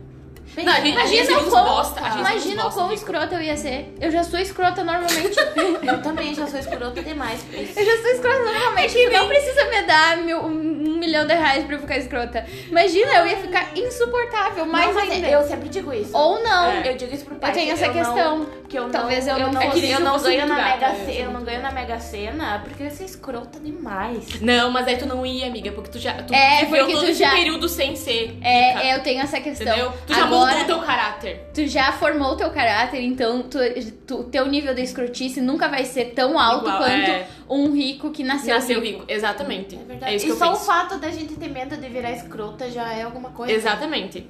Bem, 0.55 0.65
Não, 0.65 0.73
a 0.73 0.75
gente- 0.81 0.89
Imagina 0.91 1.23
gente 1.25 1.47
o 1.47 1.49
quão, 1.49 1.63
bosta, 1.65 1.99
a 2.01 2.09
gente 2.09 2.19
uns 2.21 2.29
imagina 2.29 2.61
o 2.61 2.63
bosta 2.65 2.79
quão 2.79 2.89
rico. 2.89 3.01
escrota 3.01 3.35
eu 3.35 3.41
ia 3.41 3.55
ser. 3.57 3.93
Eu 4.01 4.11
já 4.11 4.23
sou 4.23 4.39
escrota 4.39 4.83
normalmente. 4.83 5.35
Eu 5.87 6.01
também 6.01 6.33
já 6.35 6.45
sou 6.47 6.59
escrota 6.59 7.01
demais 7.01 7.39
eu 7.53 7.85
já 7.85 8.01
sou 8.01 8.11
escrota 8.11 8.39
normalmente. 8.43 8.93
Tu 8.93 9.11
não 9.11 9.27
precisa 9.27 9.65
me 9.65 9.81
dar 9.83 10.17
mil, 10.17 10.39
um 10.45 10.97
milhão 10.97 11.25
de 11.25 11.33
reais 11.33 11.63
pra 11.65 11.75
eu 11.75 11.79
ficar 11.79 11.97
escrota. 11.97 12.45
Imagina, 12.69 13.13
eu 13.19 13.27
ia 13.27 13.37
ficar 13.37 13.71
insuportável, 13.77 14.65
mais 14.65 14.87
Não, 14.87 14.93
mas 14.93 15.09
ainda. 15.11 15.27
Eu 15.27 15.43
sempre 15.47 15.69
digo 15.69 15.93
isso. 15.93 16.15
Ou 16.15 16.41
não. 16.43 16.65
É. 16.71 16.89
Eu 16.91 16.97
digo 16.97 17.13
isso 17.13 17.25
pro 17.25 17.35
pai. 17.35 17.49
Eu 17.51 17.53
tenho 17.53 17.71
essa 17.73 17.87
não- 17.87 17.93
questão. 17.93 18.47
que 18.69 18.77
eu 18.79 18.89
Talvez 18.89 19.25
não, 19.25 19.33
eu 19.37 19.39
não 19.47 19.51
não, 19.53 19.61
fosse- 19.63 19.85
eu 19.85 19.91
eu 19.91 19.99
não 19.99 20.17
ganho 20.19 20.47
na 20.47 20.55
Mega 20.55 20.85
é, 20.85 20.95
Sena, 20.95 21.11
eu 21.11 21.25
eu 21.25 21.31
não 21.33 21.43
ganho 21.43 21.61
na 21.61 21.71
Mega 21.71 21.99
Sena 21.99 22.61
porque 22.63 22.83
eu 22.83 22.87
ia 22.87 22.93
ser 22.93 23.03
escrota 23.03 23.59
demais. 23.59 24.39
Não, 24.39 24.71
mas 24.71 24.87
aí 24.87 24.95
tu 24.97 25.05
não 25.05 25.25
ia, 25.25 25.47
amiga, 25.47 25.71
porque 25.73 25.89
tu 25.89 25.99
já. 25.99 26.13
Tu 26.13 26.33
É, 26.33 26.59
viveu 26.63 26.79
porque 26.85 26.93
todo 26.93 27.03
tu 27.05 27.11
esse 27.11 27.19
já- 27.19 27.31
período 27.31 27.67
sem 27.67 27.95
ser. 27.97 28.37
rica, 28.41 28.47
É, 28.47 28.95
eu 28.95 29.01
tenho 29.03 29.21
essa 29.21 29.41
questão. 29.41 29.67
Entendeu? 29.67 29.93
Tu 30.07 30.13
já 30.13 30.25
Agora, 30.41 30.57
moldou 30.59 30.77
teu 30.77 30.85
caráter. 30.85 31.49
tu 31.53 31.67
já 31.67 31.91
formou 31.93 32.33
o 32.33 32.35
teu 32.35 32.49
caráter, 32.49 33.01
então 33.01 33.43
tu, 33.43 33.57
tu- 34.07 34.23
teu 34.25 34.45
nível 34.47 34.73
de 34.73 34.81
escrotice 34.81 35.39
nunca 35.41 35.67
vai 35.67 35.85
ser 35.85 36.13
tão 36.13 36.37
alto 36.39 36.65
Igual, 36.65 36.77
quanto 36.77 36.91
é. 37.11 37.27
um 37.49 37.71
rico 37.73 38.11
que 38.11 38.23
nasceu, 38.23 38.55
Nasceu 38.55 38.81
rico. 38.81 39.03
Exatamente. 39.07 39.75
É 39.75 39.79
É, 39.79 39.83
verdade. 39.83 40.15
isso 40.15 40.25
e 40.25 40.27
que 40.27 40.33
eu 40.33 40.37
só 40.37 40.49
penso. 40.51 40.61
o 40.61 40.65
fato 40.65 40.97
da 40.97 41.09
gente 41.11 41.33
ter 41.35 41.47
medo 41.49 41.77
de 41.77 41.87
virar 41.89 42.11
escrota 42.11 42.69
já 42.69 42.91
é 42.93 43.03
alguma 43.03 43.29
coisa. 43.31 43.51
Exatamente. 43.53 44.27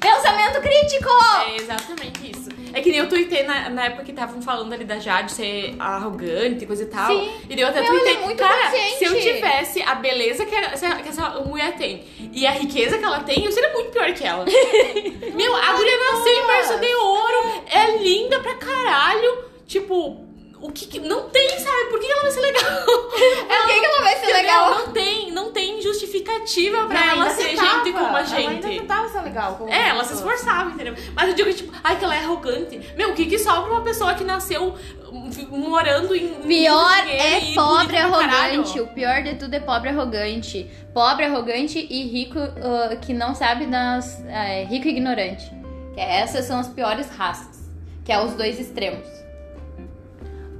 Pensamento 0.00 0.60
crítico! 0.60 1.10
É 1.46 1.56
exatamente 1.56 2.30
isso. 2.30 2.50
É 2.72 2.80
que 2.80 2.90
nem 2.90 3.00
eu 3.00 3.08
tuitei 3.08 3.42
na, 3.42 3.68
na 3.68 3.86
época 3.86 4.04
que 4.04 4.12
estavam 4.12 4.40
falando 4.40 4.72
ali 4.72 4.84
da 4.84 4.98
Jade 4.98 5.32
ser 5.32 5.74
arrogante 5.78 6.64
e 6.64 6.66
coisa 6.66 6.84
e 6.84 6.86
tal. 6.86 7.08
Sim. 7.08 7.30
E 7.44 7.48
daí 7.48 7.60
eu 7.60 7.68
até 7.68 7.80
Meu, 7.82 7.90
tuitei. 7.90 8.14
é 8.14 8.20
muito 8.20 8.38
cara, 8.38 8.70
consciente." 8.70 8.98
se 8.98 9.04
eu 9.04 9.20
tivesse 9.20 9.82
a 9.82 9.94
beleza 9.96 10.46
que 10.46 10.54
essa, 10.54 10.94
que 10.96 11.08
essa 11.08 11.30
mulher 11.40 11.76
tem 11.76 12.04
e 12.32 12.46
a 12.46 12.52
riqueza 12.52 12.96
que 12.96 13.04
ela 13.04 13.20
tem, 13.20 13.44
eu 13.44 13.52
seria 13.52 13.72
muito 13.72 13.90
pior 13.90 14.12
que 14.12 14.24
ela. 14.24 14.44
Meu, 15.34 15.56
a 15.56 15.72
guria 15.72 15.98
nasceu 15.98 16.32
em 16.32 16.46
berço 16.46 16.78
de 16.80 16.94
ouro, 16.94 17.64
é 17.70 17.96
linda 17.98 18.40
pra 18.40 18.54
caralho. 18.54 19.50
Tipo, 19.66 20.26
o 20.62 20.70
que, 20.70 20.86
que- 20.86 21.00
Não 21.00 21.28
tem, 21.30 21.48
sabe? 21.58 21.90
Por 21.90 21.98
que 22.00 22.06
ela 22.10 22.22
vai 22.22 22.30
ser 22.30 22.40
legal? 22.40 22.62
Por 22.86 23.66
que, 23.66 23.80
que 23.80 23.84
ela 23.86 24.00
vai 24.00 24.14
ser 24.16 24.22
Entendeu? 24.24 24.36
legal? 24.42 24.70
Não 24.70 24.92
tem, 24.92 25.30
não 25.32 25.52
tem 25.52 25.80
justificativa 25.82 26.86
pra 26.86 27.00
Ela 27.02 27.12
ela 27.26 27.30
ser 27.30 27.44
tentava, 27.50 27.84
gente 27.84 27.92
como 27.92 28.04
a 28.16 28.20
Ela 28.20 28.36
ainda 28.36 28.68
gente. 28.68 28.80
tentava 28.80 29.08
ser 29.08 29.20
legal. 29.22 29.54
como 29.56 29.70
É, 29.72 29.88
ela 29.88 30.04
se 30.04 30.14
esforçava, 30.14 30.70
entendeu? 30.70 30.94
Mas 31.14 31.28
eu 31.28 31.34
digo, 31.34 31.52
tipo, 31.52 31.72
ai, 31.82 31.98
que 31.98 32.04
ela 32.04 32.14
é 32.14 32.18
arrogante. 32.18 32.80
Meu, 32.96 33.10
o 33.10 33.14
que 33.14 33.26
que 33.26 33.38
sobra 33.38 33.70
uma 33.72 33.82
pessoa 33.82 34.14
que 34.14 34.24
nasceu 34.24 34.74
hum, 35.10 35.30
morando 35.50 36.14
em. 36.14 36.28
Pior 36.42 37.06
é 37.08 37.54
pobre 37.54 37.96
arrogante. 37.96 38.80
O 38.80 38.86
pior 38.88 39.22
de 39.22 39.34
tudo 39.34 39.54
é 39.54 39.60
pobre 39.60 39.88
arrogante. 39.90 40.70
Pobre 40.94 41.24
arrogante 41.26 41.78
e 41.90 42.04
rico 42.08 42.38
ah, 42.38 42.96
que 42.96 43.12
não 43.12 43.34
sabe 43.34 43.66
das. 43.66 44.22
é, 44.26 44.64
rico 44.64 44.86
e 44.86 44.90
ignorante. 44.90 45.50
Que 45.94 46.00
essas 46.00 46.44
são 46.46 46.58
as 46.60 46.68
piores 46.68 47.08
raças. 47.10 47.60
Que 48.04 48.12
é 48.12 48.22
os 48.22 48.32
dois 48.34 48.58
extremos. 48.58 49.06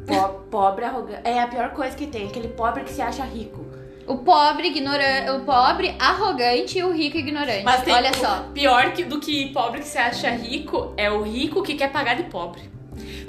Po- 0.07 0.40
Pobre, 0.51 0.84
arrogante. 0.84 1.20
É 1.24 1.40
a 1.40 1.46
pior 1.46 1.70
coisa 1.70 1.96
que 1.96 2.07
tem, 2.07 2.26
aquele 2.26 2.48
pobre 2.48 2.82
que 2.84 2.90
se 2.92 3.01
acha 3.01 3.22
rico. 3.24 3.64
O 4.07 4.18
pobre 4.18 4.68
ignorante. 4.68 5.30
O 5.30 5.40
pobre 5.44 5.94
arrogante 5.98 6.78
e 6.78 6.82
o 6.82 6.92
rico 6.92 7.16
ignorante. 7.16 7.62
Mas 7.62 7.82
tem 7.84 7.94
Olha 7.94 8.12
só. 8.14 8.46
Pior 8.53 8.92
que, 8.92 9.05
do 9.05 9.20
que 9.20 9.53
pobre 9.53 9.80
que 9.80 9.86
se 9.86 9.98
acha 9.98 10.30
rico 10.30 10.92
é 10.96 11.09
o 11.11 11.22
rico 11.22 11.62
que 11.62 11.74
quer 11.76 11.92
pagar 11.92 12.16
de 12.16 12.24
pobre. 12.24 12.62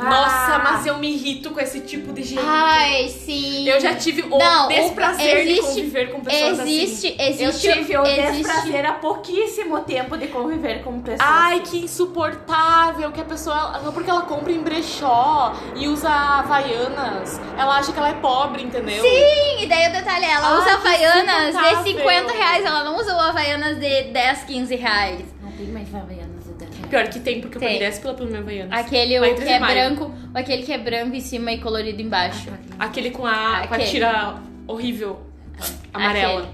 Ah. 0.02 0.10
Nossa, 0.10 0.60
mas 0.60 0.86
eu 0.86 0.98
me 0.98 1.12
irrito 1.14 1.52
com 1.52 1.60
esse 1.60 1.82
tipo 1.82 2.12
de 2.12 2.24
gente. 2.24 2.42
Ai, 2.44 3.08
sim. 3.10 3.68
Eu 3.68 3.80
já 3.80 3.94
tive 3.96 4.24
o 4.24 4.38
Não, 4.38 4.68
desprazer 4.68 5.44
de 5.44 5.52
existe- 5.52 5.66
conviver 5.68 6.12
com 6.12 6.22
pessoas 6.22 6.60
Existe, 6.60 7.08
assim. 7.08 7.16
existe. 7.44 7.68
eu 7.68 7.74
tive 7.76 7.98
o 7.98 8.06
existe- 8.06 8.44
desprazer 8.44 8.86
há 8.86 8.94
pouquíssimo 8.94 9.80
tempo 9.82 10.18
de 10.18 10.28
conviver 10.28 10.84
com 10.84 11.00
pessoas. 11.02 11.20
Ai, 11.22 11.60
assim. 11.62 11.80
que 11.80 11.86
insuportável 11.86 13.12
que 13.12 13.22
a 13.22 13.26
pessoa. 13.26 13.80
Só 13.84 13.92
porque 13.92 14.10
ela 14.10 14.22
compra 14.24 14.52
em 14.52 14.62
brechó 14.62 15.54
e 15.76 15.88
usa 15.88 16.10
havaianas, 16.10 17.40
ela 17.58 17.78
acha 17.78 17.92
que 17.92 17.98
ela 18.00 18.10
é 18.10 18.14
pobre, 18.14 18.64
entendeu? 18.64 19.02
Sim, 19.04 19.64
e 19.64 19.66
daí 19.68 19.88
o 19.90 19.92
detalhe 19.92 20.26
é, 20.26 20.32
ela 20.32 20.48
Ai, 20.50 20.58
usa 20.60 20.74
Havaianas 20.74 21.42
de 21.56 21.60
insuportável. 21.60 21.84
50 21.84 22.34
reais, 22.34 22.66
ela 22.66 22.84
não 22.84 22.98
usa 22.98 23.16
o 23.16 23.20
Havaianas 23.20 23.80
de 23.80 24.04
10, 24.04 24.44
15 24.44 24.76
reais. 24.76 25.22
Não 25.42 25.52
tem 25.52 25.68
mais 25.68 25.88
Havaianas 25.94 26.10
de 26.10 26.10
10 26.10 26.18
reais. 26.18 26.21
Pior 26.92 27.08
que 27.08 27.20
tem, 27.22 27.40
porque 27.40 27.56
eu 27.56 27.60
Tem. 27.62 27.70
paguei 27.70 27.80
10 27.80 28.00
pela 28.00 28.14
meu 28.26 28.40
havaianas. 28.42 28.80
Aquele 28.80 29.18
Vai 29.20 29.32
o 29.32 29.36
que 29.36 29.44
é 29.44 29.60
mais. 29.60 29.74
branco, 29.74 30.14
aquele 30.34 30.64
que 30.64 30.74
é 30.74 30.78
branco 30.78 31.16
em 31.16 31.22
cima 31.22 31.52
e 31.54 31.58
colorido 31.58 32.02
embaixo. 32.02 32.50
Aquele 32.78 33.12
com 33.12 33.26
a, 33.26 33.32
com 33.66 33.74
a 33.74 33.78
Aquele. 33.78 33.90
tira 33.90 34.36
horrível, 34.68 35.22
amarela. 35.94 36.54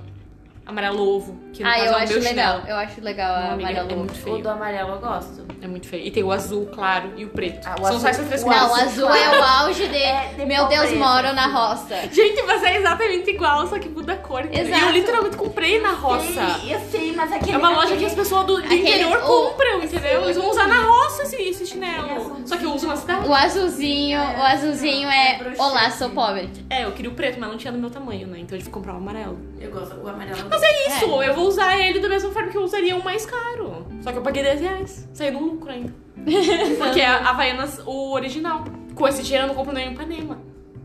Amarelo 0.64 1.02
ovo, 1.02 1.40
que 1.58 1.64
no 1.64 1.70
Ah, 1.70 1.74
caso 1.74 1.86
eu 1.86 1.91
é 1.91 1.91
o 1.91 1.97
acho 1.97 2.14
meu 2.14 2.22
legal. 2.22 2.53
chinelo. 2.55 2.68
Eu 2.70 2.76
acho 2.78 3.01
legal 3.01 3.32
a 3.36 3.38
amiga, 3.53 3.70
amarelo. 3.70 3.91
é 3.91 3.95
muito 3.95 4.12
O 4.12 4.16
feio. 4.16 4.41
do 4.43 4.49
amarelo 4.49 4.89
eu 4.91 4.99
gosto. 4.99 5.47
É 5.62 5.68
muito 5.68 5.88
feio. 5.88 6.05
E 6.05 6.12
tem 6.12 6.24
o 6.24 6.32
azul 6.32 6.68
claro 6.68 7.14
e 7.18 7.26
o 7.26 7.30
preto. 7.30 7.66
Ah, 7.68 7.76
o 7.82 7.86
São 7.86 7.99
só 7.99 8.08
essas 8.10 8.28
três 8.28 8.41
o 8.43 8.45
cores. 8.45 8.62
Não, 8.62 8.70
o 8.72 8.76
azul 8.76 9.10
é 9.10 9.39
o 9.39 9.43
auge 9.43 9.88
de, 9.88 9.95
É, 9.97 10.34
de 10.38 10.45
meu 10.45 10.68
Deus, 10.68 10.82
pobreza, 10.84 10.95
moro 10.95 11.34
na 11.34 11.47
roça. 11.47 11.95
Gente, 12.14 12.43
mas 12.43 12.64
é 12.64 12.78
exatamente 12.78 13.30
igual, 13.32 13.68
só 13.68 13.80
que 13.80 13.89
muda 13.89 14.14
a 14.14 14.18
cor. 14.18 14.41
entendeu? 14.45 14.66
E 14.66 14.68
Exato. 14.70 14.86
eu 14.86 14.91
literalmente 14.91 15.36
comprei 15.38 15.82
na 15.82 15.91
roça. 15.93 16.26
Sei, 16.62 16.76
eu 16.76 16.80
sei, 16.91 17.14
mas 17.16 17.32
aquele. 17.34 17.53
É 17.53 17.58
uma 17.58 17.70
loja 17.70 17.82
aquele- 17.86 17.99
que 18.01 18.05
as 18.05 18.14
pessoas 18.14 18.45
do, 18.45 18.58
do 18.58 18.64
Aquele- 18.64 18.82
interior 18.82 19.18
o- 19.18 19.26
compram, 19.49 19.84
entendeu? 19.84 20.24
Eles 20.24 20.38
vão 20.38 20.49
usar 20.51 20.68
na 20.68 20.82
roça 20.84 21.24
esse, 21.24 21.36
esse 21.41 21.64
É, 21.64 21.66
chinelo. 21.66 22.41
Só 22.45 22.55
que 22.55 22.64
eu 22.66 22.74
uso 22.74 22.88
na 22.88 22.95
cidade. 22.95 23.28
O 23.28 23.34
azulzinho, 23.34 24.20
o 24.20 24.41
azulzinho 24.43 25.10
É 25.10 25.18
é, 25.18 25.53
olá, 25.58 25.89
sou 25.89 26.10
pobre. 26.12 26.49
É, 26.70 26.84
eu 26.86 26.91
queria 26.91 27.10
o 27.12 27.14
preto, 27.16 27.39
mas 27.39 27.49
não 27.49 27.58
tinha 27.58 27.72
no 27.74 27.80
meu 27.80 27.89
tamanho, 27.89 28.28
né? 28.28 28.38
Então 28.39 28.55
eu 28.55 28.60
tive 28.60 28.70
que 28.70 28.74
comprar 28.74 28.93
o 28.93 28.97
amarelo. 28.97 29.38
Eu 29.60 29.72
gosto, 29.72 29.95
o 29.99 30.08
amarelo. 30.08 30.38
Mas 30.49 30.62
é 30.62 30.88
isso, 30.89 31.05
eu 31.24 31.34
vou 31.34 31.47
usar 31.48 31.78
ele 31.80 32.00
da 32.00 32.10
mesma 32.10 32.32
forma 32.32 32.50
que 32.50 32.58
eu 32.58 32.64
usaria 32.64 32.95
um 32.95 33.04
mais 33.04 33.26
caro. 33.26 33.86
Só 34.02 34.12
que 34.12 34.18
eu 34.18 34.22
paguei 34.22 34.43
10 34.43 34.62
reais. 34.62 35.08
Saiu 35.14 35.34
no 35.34 35.39
lucro 35.39 35.70
ainda. 35.72 35.93
Porque 36.78 37.00
é 37.00 37.06
a 37.08 37.30
Havaianas, 37.30 37.82
o 37.86 38.14
original. 38.14 38.64
Com 38.95 39.08
esse 39.08 39.22
dinheiro 39.24 39.45
eu 39.45 39.48
não 39.50 39.56
compro 39.56 39.74
nem 39.74 39.89
o 39.89 39.91
Ipanema. 39.93 40.39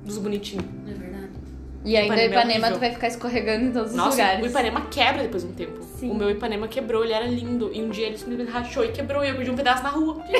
Dos 0.04 0.18
bonitinhos. 0.18 0.64
É 0.86 0.92
verdade. 0.92 1.28
E 1.84 1.96
ainda 1.96 2.14
o 2.14 2.16
Ipanema 2.16 2.22
é 2.22 2.26
Ipanema 2.26 2.66
horrível. 2.66 2.76
tu 2.76 2.80
vai 2.80 2.90
ficar 2.92 3.08
escorregando 3.08 3.64
em 3.66 3.72
todos 3.72 3.90
os 3.90 3.96
Nossa, 3.96 4.10
lugares. 4.10 4.44
o 4.44 4.46
Ipanema 4.48 4.80
quebra 4.90 5.22
depois 5.22 5.42
de 5.42 5.48
um 5.48 5.52
tempo. 5.52 5.82
Sim. 5.82 6.10
O 6.10 6.14
meu 6.14 6.30
Ipanema 6.30 6.68
quebrou, 6.68 7.02
ele 7.04 7.12
era 7.12 7.26
lindo. 7.26 7.70
E 7.72 7.82
um 7.82 7.88
dia 7.88 8.06
ele 8.06 8.18
simplesmente 8.18 8.50
rachou 8.50 8.84
e 8.84 8.92
quebrou. 8.92 9.24
E 9.24 9.28
eu 9.30 9.34
perdi 9.34 9.50
um 9.50 9.56
pedaço 9.56 9.82
na 9.82 9.88
rua. 9.90 10.22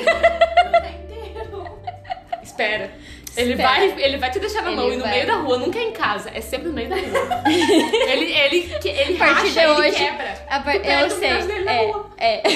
Espera. 2.42 2.90
Ele 3.36 3.52
Espera. 3.52 3.68
vai, 3.68 4.02
ele 4.02 4.18
vai 4.18 4.30
te 4.30 4.38
deixar 4.38 4.62
na 4.62 4.68
Ele 4.70 4.76
mão 4.76 4.92
e 4.92 4.96
no 4.96 5.02
vai. 5.04 5.12
meio 5.12 5.26
da 5.26 5.34
rua, 5.36 5.56
nunca 5.58 5.78
é 5.78 5.82
em 5.84 5.92
casa, 5.92 6.30
é 6.34 6.40
sempre 6.40 6.68
no 6.68 6.74
meio 6.74 6.88
da 6.90 6.96
rua. 6.96 7.42
ele, 7.48 8.30
ele, 8.30 8.74
ele 8.84 9.14
A 9.14 9.18
partir 9.18 9.34
racha, 9.34 9.50
de 9.52 9.58
ele 9.58 9.68
hoje, 9.88 9.96
quebra. 9.96 10.46
A 10.50 10.60
par- 10.60 10.76
Eu 10.76 11.10
sei. 11.10 11.30
na 11.64 11.72
É, 11.72 11.86
rua. 11.86 12.10
é. 12.18 12.42
é 12.46 12.50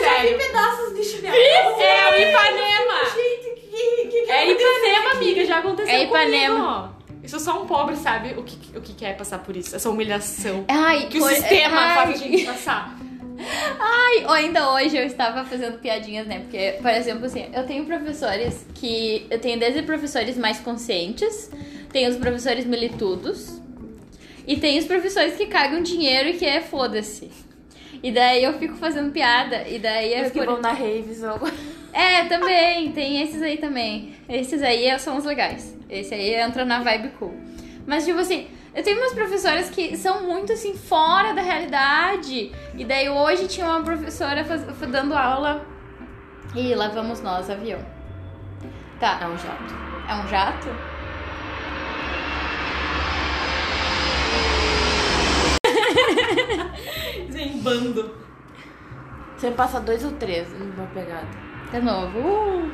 sério. 0.00 0.38
pedaços 0.38 0.94
de 0.94 1.02
chinelo. 1.04 1.34
É 1.34 2.10
o 2.10 2.30
Ipanema. 2.30 3.04
Gente, 3.14 3.60
que, 3.60 4.08
que, 4.08 4.08
que 4.26 4.30
É 4.32 4.50
Ipanema, 4.52 5.10
amiga, 5.12 5.44
já 5.46 5.58
aconteceu 5.58 5.94
É 5.94 6.02
Ipanema. 6.04 6.58
comigo. 6.82 6.96
Isso 7.24 7.40
só 7.40 7.60
um 7.60 7.66
pobre 7.66 7.96
sabe 7.96 8.34
o 8.36 8.42
que, 8.44 8.76
o 8.78 8.80
que 8.80 9.04
é 9.04 9.12
passar 9.12 9.38
por 9.38 9.56
isso, 9.56 9.74
essa 9.74 9.90
humilhação. 9.90 10.64
Ai, 10.68 11.06
Que 11.10 11.18
o 11.18 11.22
por- 11.22 11.30
sistema 11.32 11.80
ai. 11.80 11.94
faz 11.96 12.10
a 12.10 12.24
gente 12.24 12.44
passar. 12.44 12.94
Ai, 13.78 14.24
ou 14.24 14.30
ainda 14.32 14.72
hoje 14.72 14.96
eu 14.96 15.04
estava 15.04 15.44
fazendo 15.44 15.78
piadinhas, 15.78 16.26
né? 16.26 16.40
Porque, 16.40 16.76
por 16.80 16.90
exemplo, 16.90 17.26
assim, 17.26 17.46
eu 17.54 17.64
tenho 17.66 17.84
professores 17.84 18.66
que. 18.74 19.26
Eu 19.30 19.38
tenho 19.38 19.58
desde 19.58 19.82
professores 19.82 20.36
mais 20.36 20.58
conscientes, 20.60 21.50
tem 21.92 22.08
os 22.08 22.16
professores 22.16 22.64
militudos, 22.64 23.60
e 24.46 24.56
tem 24.56 24.78
os 24.78 24.84
professores 24.86 25.36
que 25.36 25.46
cagam 25.46 25.82
dinheiro 25.82 26.28
e 26.30 26.34
que 26.34 26.44
é 26.44 26.60
foda-se. 26.60 27.30
E 28.02 28.12
daí 28.12 28.44
eu 28.44 28.52
fico 28.58 28.74
fazendo 28.76 29.10
piada, 29.10 29.66
e 29.68 29.78
daí 29.78 30.12
é 30.12 30.22
Os 30.26 30.32
que 30.32 30.38
por- 30.38 30.46
vão 30.46 30.60
na 30.60 30.72
raves 30.72 31.22
ou... 31.22 31.40
É, 31.92 32.24
também, 32.24 32.92
tem 32.92 33.22
esses 33.22 33.40
aí 33.40 33.56
também. 33.56 34.14
Esses 34.28 34.62
aí 34.62 34.96
são 34.98 35.16
os 35.16 35.24
legais. 35.24 35.74
Esse 35.88 36.12
aí 36.14 36.34
entra 36.34 36.62
na 36.64 36.80
vibe 36.82 37.08
cool. 37.18 37.34
Mas, 37.86 38.04
tipo 38.04 38.18
assim, 38.18 38.48
eu 38.76 38.82
tenho 38.84 38.98
umas 39.00 39.12
professoras 39.14 39.70
que 39.70 39.96
são 39.96 40.22
muito 40.22 40.52
assim, 40.52 40.76
fora 40.76 41.32
da 41.32 41.42
realidade. 41.42 42.52
E 42.74 42.84
daí 42.84 43.08
hoje 43.08 43.48
tinha 43.48 43.66
uma 43.66 43.82
professora 43.82 44.44
faz- 44.44 44.64
dando 44.90 45.14
aula. 45.16 45.64
E 46.54 46.74
lá 46.74 46.88
vamos 46.88 47.20
nós, 47.20 47.48
avião. 47.50 47.80
Tá. 49.00 49.18
É 49.22 49.26
um 49.26 49.36
jato. 49.38 49.74
É 50.08 50.14
um 50.14 50.28
jato? 50.28 50.68
Em 57.36 57.58
bando. 57.62 58.14
Você 59.36 59.50
passa 59.50 59.80
dois 59.80 60.04
ou 60.04 60.12
três 60.12 60.48
numa 60.58 60.86
pegada. 60.88 61.26
De 61.70 61.80
novo. 61.80 62.18
Uh. 62.18 62.70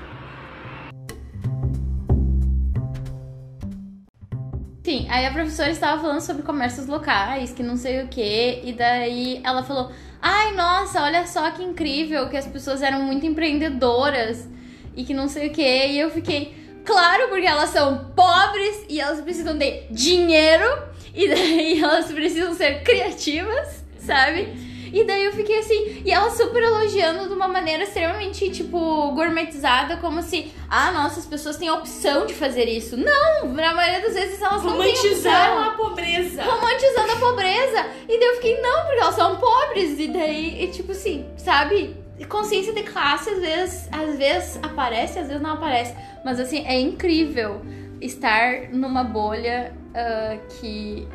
Enfim, 4.85 5.07
aí 5.09 5.25
a 5.25 5.31
professora 5.31 5.71
estava 5.71 6.03
falando 6.03 6.21
sobre 6.21 6.43
comércios 6.43 6.89
locais, 6.89 7.53
que 7.53 7.63
não 7.63 7.77
sei 7.77 8.03
o 8.03 8.09
que, 8.09 8.61
e 8.65 8.73
daí 8.73 9.41
ela 9.45 9.63
falou: 9.63 9.93
Ai, 10.21 10.53
nossa, 10.55 11.01
olha 11.03 11.25
só 11.25 11.53
que 11.53 11.63
incrível 11.63 12.29
que 12.29 12.37
as 12.37 12.49
pessoas 12.49 12.83
eram 12.83 13.01
muito 13.05 13.25
empreendedoras 13.25 14.49
e 14.97 15.05
que 15.05 15.15
não 15.15 15.29
sei 15.29 15.47
o 15.49 15.53
que, 15.53 15.63
e 15.63 16.01
eu 16.01 16.11
fiquei. 16.11 16.53
Claro, 16.85 17.29
porque 17.29 17.47
elas 17.47 17.71
são 17.71 18.11
pobres 18.17 18.85
e 18.89 19.01
elas 19.01 19.21
precisam 19.21 19.57
de 19.57 19.83
dinheiro, 19.89 20.67
e 21.15 21.29
daí 21.29 21.81
elas 21.81 22.11
precisam 22.11 22.53
ser 22.53 22.83
criativas, 22.83 23.85
sabe? 24.01 24.72
E 24.93 25.05
daí 25.05 25.25
eu 25.25 25.33
fiquei 25.33 25.59
assim, 25.59 26.03
e 26.05 26.11
ela 26.11 26.31
super 26.31 26.63
elogiando 26.63 27.27
de 27.27 27.35
uma 27.35 27.49
maneira 27.49 27.85
extremamente, 27.85 28.51
tipo, 28.51 29.13
gourmetizada, 29.13 29.97
como 29.97 30.23
se, 30.23 30.53
ah, 30.69 30.93
nossa, 30.93 31.21
as 31.21 31.27
pessoas 31.27 31.57
têm 31.57 31.69
a 31.69 31.75
opção 31.75 32.27
de 32.27 32.35
fazer 32.35 32.69
isso. 32.69 32.97
Não, 32.97 33.49
na 33.49 33.75
maioria 33.75 34.01
das 34.01 34.15
vezes 34.15 34.41
elas 34.41 34.63
não 34.63 34.79
têm 34.79 34.93
Romantizaram 34.93 35.59
opção. 35.59 35.73
a 35.73 35.77
pobreza. 35.77 36.43
Romantizando 36.43 37.13
a 37.13 37.17
pobreza. 37.17 37.87
E 38.09 38.19
daí 38.19 38.29
eu 38.29 38.35
fiquei, 38.35 38.61
não, 38.61 38.85
porque 38.85 39.01
elas 39.01 39.15
são 39.15 39.37
pobres. 39.37 39.99
E 39.99 40.09
daí, 40.09 40.63
e, 40.63 40.69
tipo 40.69 40.93
assim, 40.93 41.27
sabe? 41.37 41.97
Consciência 42.29 42.73
de 42.73 42.83
classe 42.83 43.31
às 43.31 43.41
vezes, 43.41 43.89
às 43.91 44.17
vezes 44.17 44.61
aparece, 44.63 45.19
às 45.19 45.27
vezes 45.27 45.43
não 45.43 45.55
aparece. 45.55 45.95
Mas 46.25 46.39
assim, 46.39 46.65
é 46.67 46.79
incrível 46.79 47.63
estar 48.01 48.69
numa 48.73 49.03
bolha 49.03 49.73
ah, 49.95 50.37
que. 50.61 51.09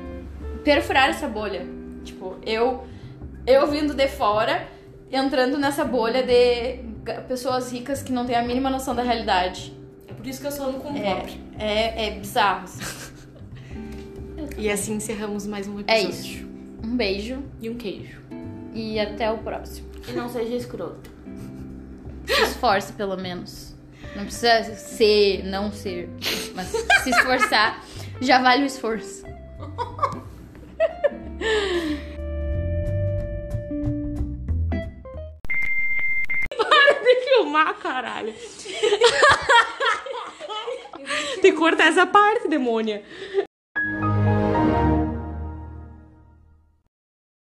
perfurar 0.64 1.10
essa 1.10 1.28
bolha. 1.28 1.66
Tipo, 2.04 2.38
eu 2.46 2.86
eu 3.48 3.68
vindo 3.68 3.94
de 3.94 4.08
fora, 4.08 4.68
entrando 5.12 5.58
nessa 5.58 5.84
bolha 5.86 6.24
de 6.24 6.80
pessoas 7.28 7.72
ricas 7.72 8.02
que 8.04 8.12
não 8.12 8.26
têm 8.26 8.36
a 8.36 8.44
mínima 8.44 8.70
noção 8.70 8.94
da 8.94 9.02
realidade. 9.02 9.74
É 10.08 10.14
por 10.14 10.28
isso 10.28 10.42
que 10.42 10.48
eu 10.48 10.52
sou 10.52 10.72
no 10.72 10.80
com 10.80 10.96
É, 10.98 11.16
pobre. 11.16 11.42
é, 11.58 12.08
é 12.08 12.12
bizarro. 12.20 12.66
assim. 12.66 13.08
E 14.58 14.70
assim 14.70 14.96
encerramos 14.96 15.46
mais 15.48 15.68
um 15.68 15.80
É 15.88 16.02
episódio. 16.02 16.10
isso. 16.10 16.48
Um 16.84 16.96
beijo 16.98 17.44
E 17.62 17.70
um 17.70 17.76
queijo. 17.76 18.22
e 18.74 19.00
até 19.00 19.32
o 19.32 19.38
próximo. 19.40 19.88
E 20.08 20.12
não 20.12 20.28
seja 20.30 20.56
escroto. 20.56 21.10
Se 22.26 22.42
esforce, 22.44 22.94
pelo 22.94 23.18
menos. 23.18 23.76
Não 24.16 24.24
precisa 24.26 24.64
ser, 24.76 25.44
não 25.46 25.72
ser. 25.72 26.10
Mas 26.56 26.68
se 27.04 27.10
esforçar, 27.10 27.84
já 28.22 28.42
vale 28.42 28.64
o 28.64 28.66
esforço. 28.66 29.24
Que 37.08 37.16
filmar, 37.22 37.74
caralho. 37.76 38.34
Tem 41.42 41.54
que 41.54 41.58
cortar 41.58 41.88
essa 41.88 42.06
parte, 42.06 42.50
demônia. 42.50 43.02